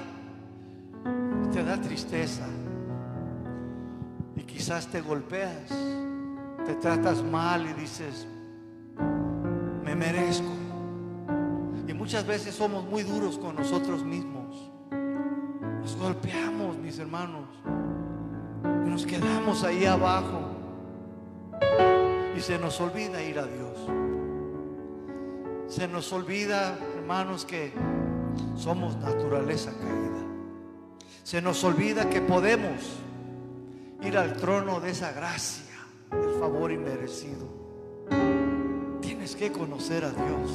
te 1.51 1.61
da 1.61 1.75
tristeza 1.75 2.47
quizás 4.59 4.87
te 4.87 5.01
golpeas, 5.01 5.69
te 6.65 6.75
tratas 6.75 7.23
mal 7.23 7.65
y 7.65 7.73
dices, 7.79 8.27
me 9.83 9.95
merezco. 9.95 10.51
Y 11.87 11.93
muchas 11.93 12.27
veces 12.27 12.55
somos 12.55 12.83
muy 12.83 13.03
duros 13.03 13.37
con 13.37 13.55
nosotros 13.55 14.03
mismos. 14.03 14.69
Nos 15.81 15.95
golpeamos, 15.95 16.77
mis 16.77 16.99
hermanos, 16.99 17.47
y 18.85 18.89
nos 18.89 19.05
quedamos 19.05 19.63
ahí 19.63 19.85
abajo. 19.85 20.49
Y 22.35 22.39
se 22.41 22.59
nos 22.59 22.79
olvida 22.81 23.23
ir 23.23 23.39
a 23.39 23.45
Dios. 23.45 23.79
Se 25.67 25.87
nos 25.87 26.11
olvida, 26.11 26.77
hermanos, 26.97 27.45
que 27.45 27.71
somos 28.55 28.95
naturaleza 28.97 29.71
caída. 29.71 30.19
Se 31.23 31.41
nos 31.41 31.63
olvida 31.63 32.09
que 32.09 32.21
podemos 32.21 32.99
ir 34.01 34.17
al 34.17 34.33
trono 34.33 34.79
de 34.79 34.91
esa 34.91 35.11
gracia, 35.11 35.75
el 36.11 36.39
favor 36.39 36.71
inmerecido. 36.71 37.47
Tienes 39.01 39.35
que 39.35 39.51
conocer 39.51 40.05
a 40.05 40.11
Dios. 40.11 40.51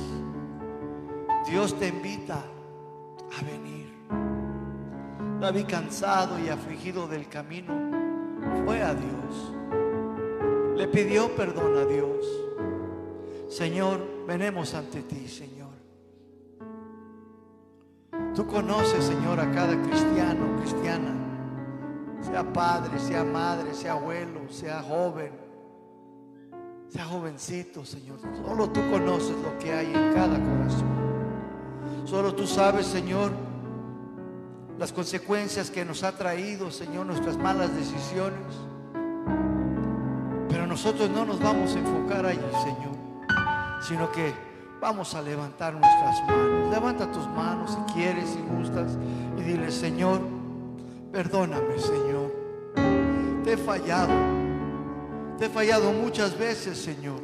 Dios 1.49 1.79
te 1.79 1.89
invita 1.89 2.43
a 3.39 3.45
venir. 3.45 3.93
David 5.41 5.67
cansado 5.69 6.39
y 6.39 6.49
afligido 6.49 7.07
del 7.07 7.29
camino 7.29 7.75
fue 8.65 8.83
a 8.83 8.95
Dios. 8.95 9.53
Le 10.77 10.89
pidió 10.89 11.35
perdón 11.37 11.77
a 11.77 11.85
Dios. 11.85 12.27
Señor, 13.49 14.01
venemos 14.27 14.75
ante 14.75 15.03
ti, 15.03 15.29
Señor. 15.29 15.54
Tú 18.35 18.47
conoces, 18.47 19.05
Señor, 19.05 19.39
a 19.39 19.51
cada 19.53 19.81
cristiano, 19.83 20.57
cristiana 20.61 21.15
sea 22.25 22.43
padre, 22.53 22.99
sea 22.99 23.23
madre, 23.23 23.75
sea 23.75 23.93
abuelo, 23.93 24.41
sea 24.51 24.83
joven, 24.83 25.31
sea 26.89 27.05
jovencito, 27.05 27.85
Señor. 27.85 28.19
Solo 28.45 28.71
tú 28.71 28.81
conoces 28.91 29.37
lo 29.37 29.57
que 29.59 29.73
hay 29.73 29.87
en 29.87 30.15
cada 30.15 30.39
corazón. 30.39 30.95
Solo 32.07 32.35
tú 32.35 32.47
sabes, 32.47 32.87
Señor, 32.87 33.31
las 34.79 34.93
consecuencias 34.93 35.71
que 35.71 35.85
nos 35.85 36.03
ha 36.03 36.13
traído, 36.13 36.71
Señor, 36.71 37.07
nuestras 37.07 37.37
malas 37.37 37.75
decisiones. 37.77 38.41
Pero 40.49 40.67
nosotros 40.67 41.11
no 41.11 41.25
nos 41.25 41.41
vamos 41.41 41.75
a 41.77 41.79
enfocar 41.79 42.27
allí, 42.27 42.41
Señor, 42.63 42.97
sino 43.83 44.11
que 44.11 44.33
vamos 44.85 45.15
a 45.15 45.23
levantar 45.23 45.73
nuestras 45.73 46.23
manos. 46.27 46.71
Levanta 46.71 47.11
tus 47.11 47.27
manos 47.29 47.71
si 47.71 47.95
quieres, 47.95 48.29
si 48.29 48.41
gustas, 48.43 48.99
y 49.39 49.43
dile, 49.43 49.71
Señor, 49.71 50.21
Perdóname, 51.11 51.79
Señor. 51.79 52.35
Te 53.45 53.53
he 53.53 53.57
fallado. 53.57 54.13
Te 55.39 55.45
he 55.45 55.49
fallado 55.49 55.93
muchas 55.93 56.37
veces, 56.37 56.77
Señor. 56.77 57.21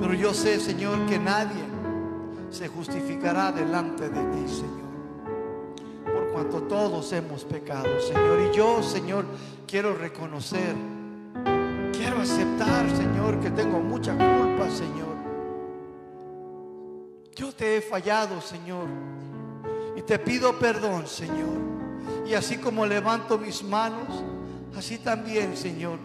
Pero 0.00 0.14
yo 0.14 0.32
sé, 0.32 0.58
Señor, 0.58 1.04
que 1.04 1.18
nadie 1.18 1.62
se 2.50 2.68
justificará 2.68 3.52
delante 3.52 4.08
de 4.08 4.20
ti, 4.32 4.48
Señor. 4.48 4.90
Por 6.06 6.32
cuanto 6.32 6.62
todos 6.62 7.12
hemos 7.12 7.44
pecado, 7.44 8.00
Señor. 8.00 8.40
Y 8.50 8.56
yo, 8.56 8.82
Señor, 8.82 9.26
quiero 9.66 9.94
reconocer, 9.94 10.74
quiero 11.92 12.22
aceptar, 12.22 12.88
Señor, 12.96 13.40
que 13.40 13.50
tengo 13.50 13.78
mucha 13.78 14.12
culpa, 14.12 14.70
Señor. 14.70 15.11
Yo 17.34 17.52
te 17.52 17.76
he 17.76 17.80
fallado, 17.80 18.40
Señor. 18.40 18.86
Y 19.96 20.02
te 20.02 20.18
pido 20.18 20.58
perdón, 20.58 21.06
Señor. 21.06 21.60
Y 22.26 22.34
así 22.34 22.58
como 22.58 22.86
levanto 22.86 23.38
mis 23.38 23.62
manos, 23.62 24.22
así 24.76 24.98
también, 24.98 25.56
Señor. 25.56 25.98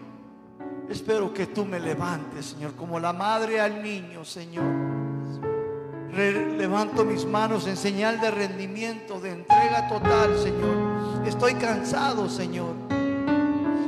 Espero 0.89 1.33
que 1.33 1.47
tú 1.47 1.65
me 1.65 1.79
levantes, 1.79 2.47
Señor, 2.47 2.73
como 2.75 2.99
la 2.99 3.11
madre 3.11 3.59
al 3.59 3.83
niño, 3.83 4.23
Señor. 4.23 4.65
Levanto 6.13 7.03
mis 7.03 7.25
manos 7.25 7.67
en 7.67 7.77
señal 7.77 8.19
de 8.21 8.31
rendimiento, 8.31 9.19
de 9.19 9.31
entrega 9.31 9.87
total, 9.89 10.37
Señor. 10.37 11.27
Estoy 11.27 11.55
cansado, 11.55 12.29
Señor. 12.29 12.73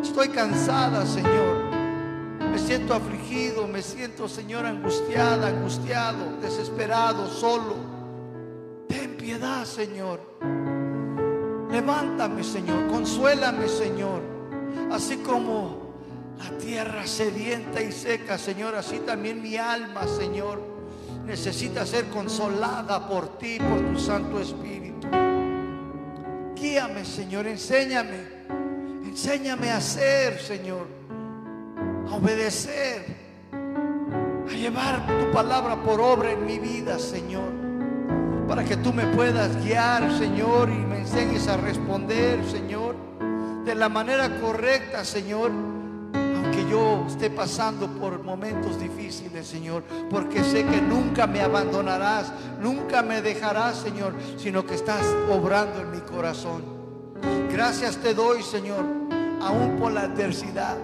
Estoy 0.03 0.27
cansada, 0.29 1.05
Señor. 1.05 1.68
Me 2.51 2.57
siento 2.57 2.93
afligido, 2.93 3.67
me 3.67 3.81
siento, 3.81 4.27
Señor, 4.27 4.65
angustiada, 4.65 5.47
angustiado, 5.47 6.37
desesperado, 6.41 7.27
solo. 7.27 7.75
Ten 8.87 9.15
piedad, 9.17 9.65
Señor. 9.65 10.19
Levántame, 11.71 12.43
Señor. 12.43 12.87
Consuélame, 12.87 13.67
Señor. 13.67 14.21
Así 14.91 15.17
como 15.17 15.89
la 16.37 16.57
tierra 16.57 17.05
sedienta 17.05 17.81
y 17.81 17.91
seca, 17.91 18.37
Señor, 18.37 18.75
así 18.75 18.99
también 18.99 19.41
mi 19.41 19.57
alma, 19.57 20.07
Señor, 20.07 20.61
necesita 21.25 21.85
ser 21.85 22.05
consolada 22.09 23.07
por 23.07 23.37
ti, 23.37 23.59
por 23.59 23.79
tu 23.93 23.99
Santo 23.99 24.39
Espíritu. 24.39 25.07
Guíame, 26.55 27.05
Señor, 27.05 27.47
enséñame. 27.47 28.39
Enséñame 29.05 29.69
a 29.71 29.77
hacer, 29.77 30.39
Señor, 30.39 30.98
a 32.07 32.15
obedecer, 32.15 33.05
a 33.51 34.51
llevar 34.51 35.05
tu 35.07 35.31
palabra 35.31 35.81
por 35.81 35.99
obra 35.99 36.31
en 36.31 36.45
mi 36.45 36.59
vida, 36.59 36.99
Señor, 36.99 37.51
para 38.47 38.63
que 38.63 38.77
tú 38.77 38.93
me 38.93 39.05
puedas 39.07 39.55
guiar, 39.63 40.11
Señor, 40.17 40.69
y 40.69 40.77
me 40.77 40.99
enseñes 40.99 41.47
a 41.47 41.57
responder, 41.57 42.43
Señor, 42.49 42.95
de 43.65 43.75
la 43.75 43.89
manera 43.89 44.39
correcta, 44.39 45.05
Señor, 45.05 45.51
aunque 46.13 46.67
yo 46.69 47.05
esté 47.07 47.29
pasando 47.29 47.87
por 47.87 48.23
momentos 48.23 48.79
difíciles, 48.79 49.47
Señor, 49.47 49.83
porque 50.09 50.43
sé 50.43 50.65
que 50.65 50.81
nunca 50.81 51.27
me 51.27 51.41
abandonarás, 51.41 52.31
nunca 52.59 53.03
me 53.03 53.21
dejarás, 53.21 53.77
Señor, 53.77 54.13
sino 54.37 54.65
que 54.65 54.75
estás 54.75 55.05
obrando 55.31 55.81
en 55.81 55.91
mi 55.91 55.99
corazón. 55.99 56.63
Gracias 57.51 57.97
te 57.97 58.13
doy, 58.13 58.41
Señor, 58.41 58.83
aún 59.41 59.77
por 59.77 59.91
la 59.91 60.01
adversidad. 60.01 60.77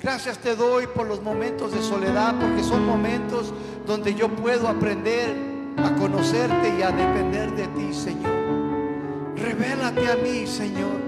Gracias 0.00 0.38
te 0.38 0.54
doy 0.54 0.86
por 0.86 1.08
los 1.08 1.20
momentos 1.22 1.72
de 1.72 1.82
soledad, 1.82 2.34
porque 2.40 2.62
son 2.62 2.86
momentos 2.86 3.52
donde 3.84 4.14
yo 4.14 4.28
puedo 4.28 4.68
aprender 4.68 5.34
a 5.76 5.92
conocerte 5.96 6.72
y 6.78 6.82
a 6.82 6.92
depender 6.92 7.50
de 7.56 7.66
ti, 7.68 7.92
Señor. 7.92 8.32
Revélate 9.36 10.08
a 10.08 10.16
mí, 10.16 10.46
Señor, 10.46 11.00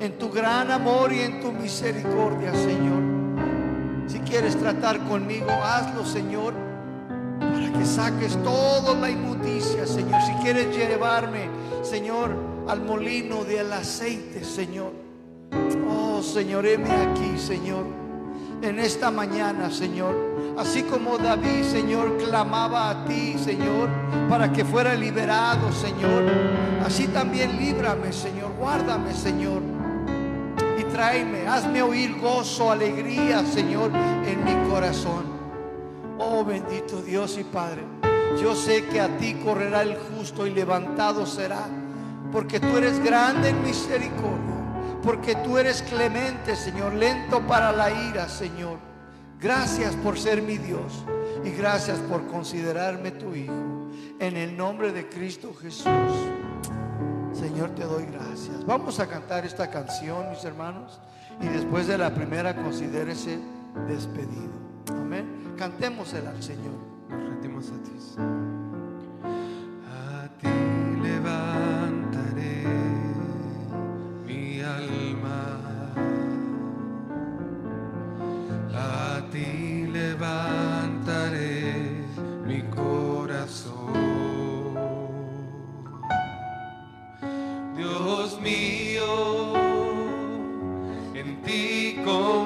en 0.00 0.18
tu 0.18 0.30
gran 0.30 0.72
amor 0.72 1.12
y 1.12 1.20
en 1.20 1.40
tu 1.40 1.52
misericordia, 1.52 2.52
Señor. 2.54 3.02
Si 4.08 4.18
quieres 4.20 4.56
tratar 4.56 4.98
conmigo, 5.04 5.50
hazlo, 5.50 6.04
Señor, 6.04 6.54
para 7.38 7.72
que 7.72 7.84
saques 7.84 8.36
toda 8.42 8.94
la 8.98 9.10
inmundicia, 9.10 9.86
Señor. 9.86 10.20
Si 10.22 10.32
quieres 10.42 10.76
llevarme, 10.76 11.48
Señor, 11.82 12.34
al 12.66 12.82
molino 12.82 13.44
del 13.44 13.72
aceite, 13.72 14.42
Señor. 14.42 15.01
Oh, 15.88 16.22
Señor, 16.22 16.66
heme 16.66 16.90
aquí, 16.90 17.38
Señor, 17.38 17.84
en 18.62 18.78
esta 18.78 19.10
mañana, 19.10 19.70
Señor. 19.70 20.32
Así 20.58 20.82
como 20.82 21.18
David, 21.18 21.64
Señor, 21.64 22.18
clamaba 22.18 22.90
a 22.90 23.04
ti, 23.04 23.36
Señor, 23.38 23.88
para 24.28 24.52
que 24.52 24.64
fuera 24.64 24.94
liberado, 24.94 25.72
Señor. 25.72 26.24
Así 26.84 27.06
también 27.08 27.56
líbrame, 27.58 28.12
Señor. 28.12 28.52
Guárdame, 28.58 29.14
Señor. 29.14 29.62
Y 30.78 30.84
tráeme, 30.84 31.46
hazme 31.46 31.82
oír 31.82 32.18
gozo, 32.20 32.70
alegría, 32.70 33.44
Señor, 33.46 33.90
en 34.26 34.44
mi 34.44 34.70
corazón. 34.70 35.24
Oh, 36.18 36.44
bendito 36.44 37.00
Dios 37.02 37.38
y 37.38 37.44
Padre. 37.44 37.82
Yo 38.40 38.54
sé 38.54 38.86
que 38.86 39.00
a 39.00 39.16
ti 39.18 39.34
correrá 39.34 39.82
el 39.82 39.96
justo 39.96 40.46
y 40.46 40.50
levantado 40.50 41.26
será, 41.26 41.66
porque 42.30 42.60
tú 42.60 42.76
eres 42.76 43.02
grande 43.02 43.50
en 43.50 43.62
misericordia, 43.62 44.61
porque 45.02 45.34
tú 45.36 45.58
eres 45.58 45.82
clemente, 45.82 46.56
Señor, 46.56 46.94
lento 46.94 47.40
para 47.46 47.72
la 47.72 47.90
ira, 47.90 48.28
Señor. 48.28 48.78
Gracias 49.40 49.94
por 49.96 50.18
ser 50.18 50.40
mi 50.40 50.56
Dios 50.56 51.04
y 51.44 51.50
gracias 51.50 51.98
por 51.98 52.26
considerarme 52.28 53.10
tu 53.10 53.34
Hijo. 53.34 53.90
En 54.20 54.36
el 54.36 54.56
nombre 54.56 54.92
de 54.92 55.08
Cristo 55.08 55.52
Jesús. 55.60 55.86
Señor, 57.32 57.70
te 57.70 57.82
doy 57.82 58.06
gracias. 58.06 58.64
Vamos 58.64 59.00
a 59.00 59.08
cantar 59.08 59.44
esta 59.44 59.68
canción, 59.68 60.30
mis 60.30 60.44
hermanos, 60.44 61.00
y 61.40 61.48
después 61.48 61.88
de 61.88 61.98
la 61.98 62.14
primera 62.14 62.54
considérese 62.54 63.40
despedido. 63.88 64.52
Amén. 64.90 65.54
Cantémosela 65.56 66.30
al 66.30 66.42
Señor. 66.42 66.74
Nos 67.08 67.28
rendimos 67.28 67.68
a 67.70 67.82
ti. 67.82 67.91
Dios 88.22 88.40
mío, 88.40 89.52
en 91.12 91.42
ti 91.42 91.96
confío. 92.04 92.41